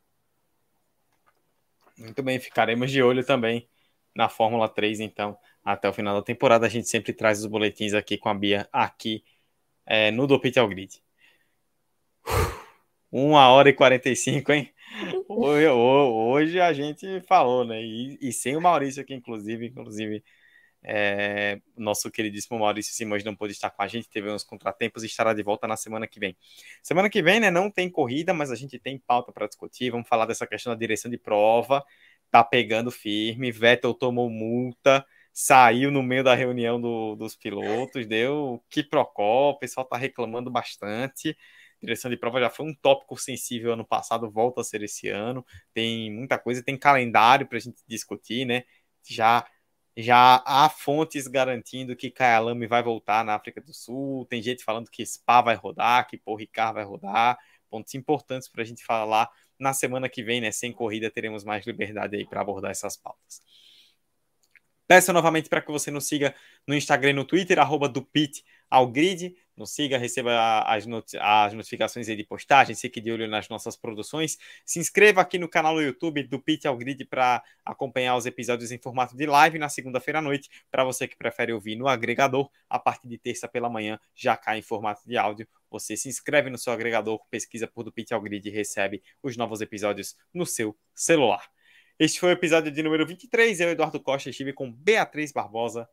[2.00, 3.68] Muito bem, ficaremos de olho também
[4.16, 6.64] na Fórmula 3, então, até o final da temporada.
[6.66, 9.22] A gente sempre traz os boletins aqui com a Bia, aqui
[9.84, 11.02] é, no Do Pit ao Grid.
[13.12, 14.72] Uma hora e 45, hein?
[15.28, 17.82] Hoje, hoje a gente falou, né?
[17.82, 20.24] E, e, sem o Maurício aqui, inclusive, inclusive,
[20.82, 25.06] é, nosso queridíssimo Maurício Simões não pôde estar com a gente, teve uns contratempos e
[25.06, 26.36] estará de volta na semana que vem.
[26.82, 29.90] Semana que vem, né, não tem corrida, mas a gente tem pauta para discutir.
[29.90, 31.84] Vamos falar dessa questão da direção de prova,
[32.30, 33.52] tá pegando firme.
[33.52, 39.58] Vettel tomou multa, saiu no meio da reunião do, dos pilotos, deu que procó, o
[39.58, 41.36] pessoal tá reclamando bastante.
[41.82, 45.44] Direção de prova já foi um tópico sensível ano passado, volta a ser esse ano.
[45.72, 48.64] Tem muita coisa, tem calendário para a gente discutir, né?
[49.08, 49.46] Já
[50.02, 54.26] já há fontes garantindo que Kyalami vai voltar na África do Sul.
[54.26, 57.38] Tem gente falando que Spa vai rodar, que Paul Ricard vai rodar.
[57.68, 60.50] Pontos importantes para a gente falar na semana que vem, né?
[60.50, 63.42] Sem corrida, teremos mais liberdade aí para abordar essas pautas.
[64.86, 66.34] Peço novamente para que você nos siga
[66.66, 71.16] no Instagram e no Twitter, arroba do Pit ao Grid nos siga, receba as, not
[71.18, 74.38] as notificações de postagens, fique de olho nas nossas produções.
[74.64, 78.72] Se inscreva aqui no canal do YouTube do Pit ao Grid para acompanhar os episódios
[78.72, 80.48] em formato de live na segunda-feira à noite.
[80.70, 84.58] Para você que prefere ouvir no agregador, a partir de terça pela manhã já cai
[84.58, 85.46] em formato de áudio.
[85.70, 89.36] Você se inscreve no seu agregador, pesquisa por do Pit ao Grid e recebe os
[89.36, 91.48] novos episódios no seu celular.
[91.98, 93.60] Este foi o episódio de número 23.
[93.60, 95.86] Eu, Eduardo Costa, estive com Beatriz Barbosa,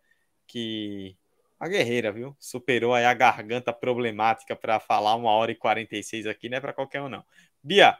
[0.47, 1.17] que
[1.59, 2.35] a guerreira, viu?
[2.39, 6.73] Superou aí a garganta problemática para falar uma hora e 46 aqui, não é para
[6.73, 7.23] qualquer um, não.
[7.63, 7.97] Bia,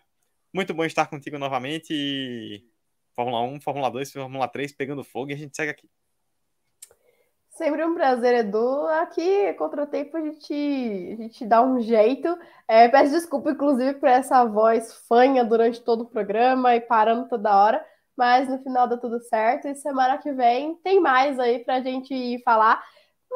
[0.54, 1.94] muito bom estar contigo novamente.
[1.94, 2.64] E...
[3.16, 5.90] Fórmula 1, Fórmula 2, Fórmula 3 pegando fogo e a gente segue aqui.
[7.50, 8.86] Sempre um prazer, Edu.
[9.02, 12.38] Aqui, contra o tempo, a gente, a gente dá um jeito.
[12.68, 17.58] É, peço desculpa, inclusive, por essa voz fanha durante todo o programa e parando toda
[17.58, 17.84] hora.
[18.16, 19.68] Mas no final dá tudo certo.
[19.68, 22.84] E semana que vem tem mais aí para a gente falar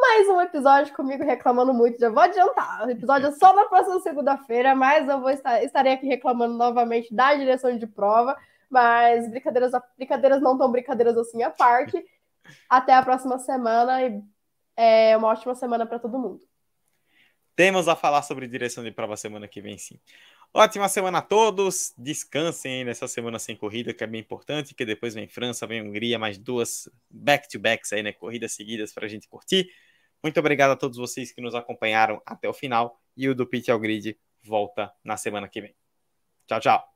[0.01, 1.99] mais um episódio comigo reclamando muito.
[1.99, 2.87] Já vou adiantar.
[2.87, 7.13] O episódio é só na próxima segunda-feira, mas eu vou estar estarei aqui reclamando novamente
[7.13, 8.35] da direção de prova.
[8.67, 12.03] Mas brincadeiras, brincadeiras não tão brincadeiras assim à parte.
[12.67, 14.21] Até a próxima semana e
[14.75, 16.41] é uma ótima semana para todo mundo.
[17.55, 19.99] Temos a falar sobre direção de prova semana que vem, sim.
[20.51, 21.93] Ótima semana a todos.
[21.95, 25.81] Descansem aí nessa semana sem corrida, que é bem importante, que depois vem França, vem
[25.81, 28.11] Hungria, mais duas back-to-backs aí, né?
[28.11, 29.69] Corridas seguidas para a gente curtir.
[30.23, 32.99] Muito obrigado a todos vocês que nos acompanharam até o final.
[33.17, 35.75] E o do Pit ao Grid volta na semana que vem.
[36.47, 36.87] Tchau, tchau.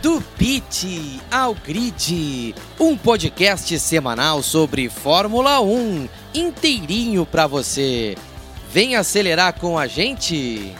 [0.00, 8.14] Do Pit ao Grid, um podcast semanal sobre Fórmula 1, inteirinho para você.
[8.70, 10.74] Vem acelerar com a gente?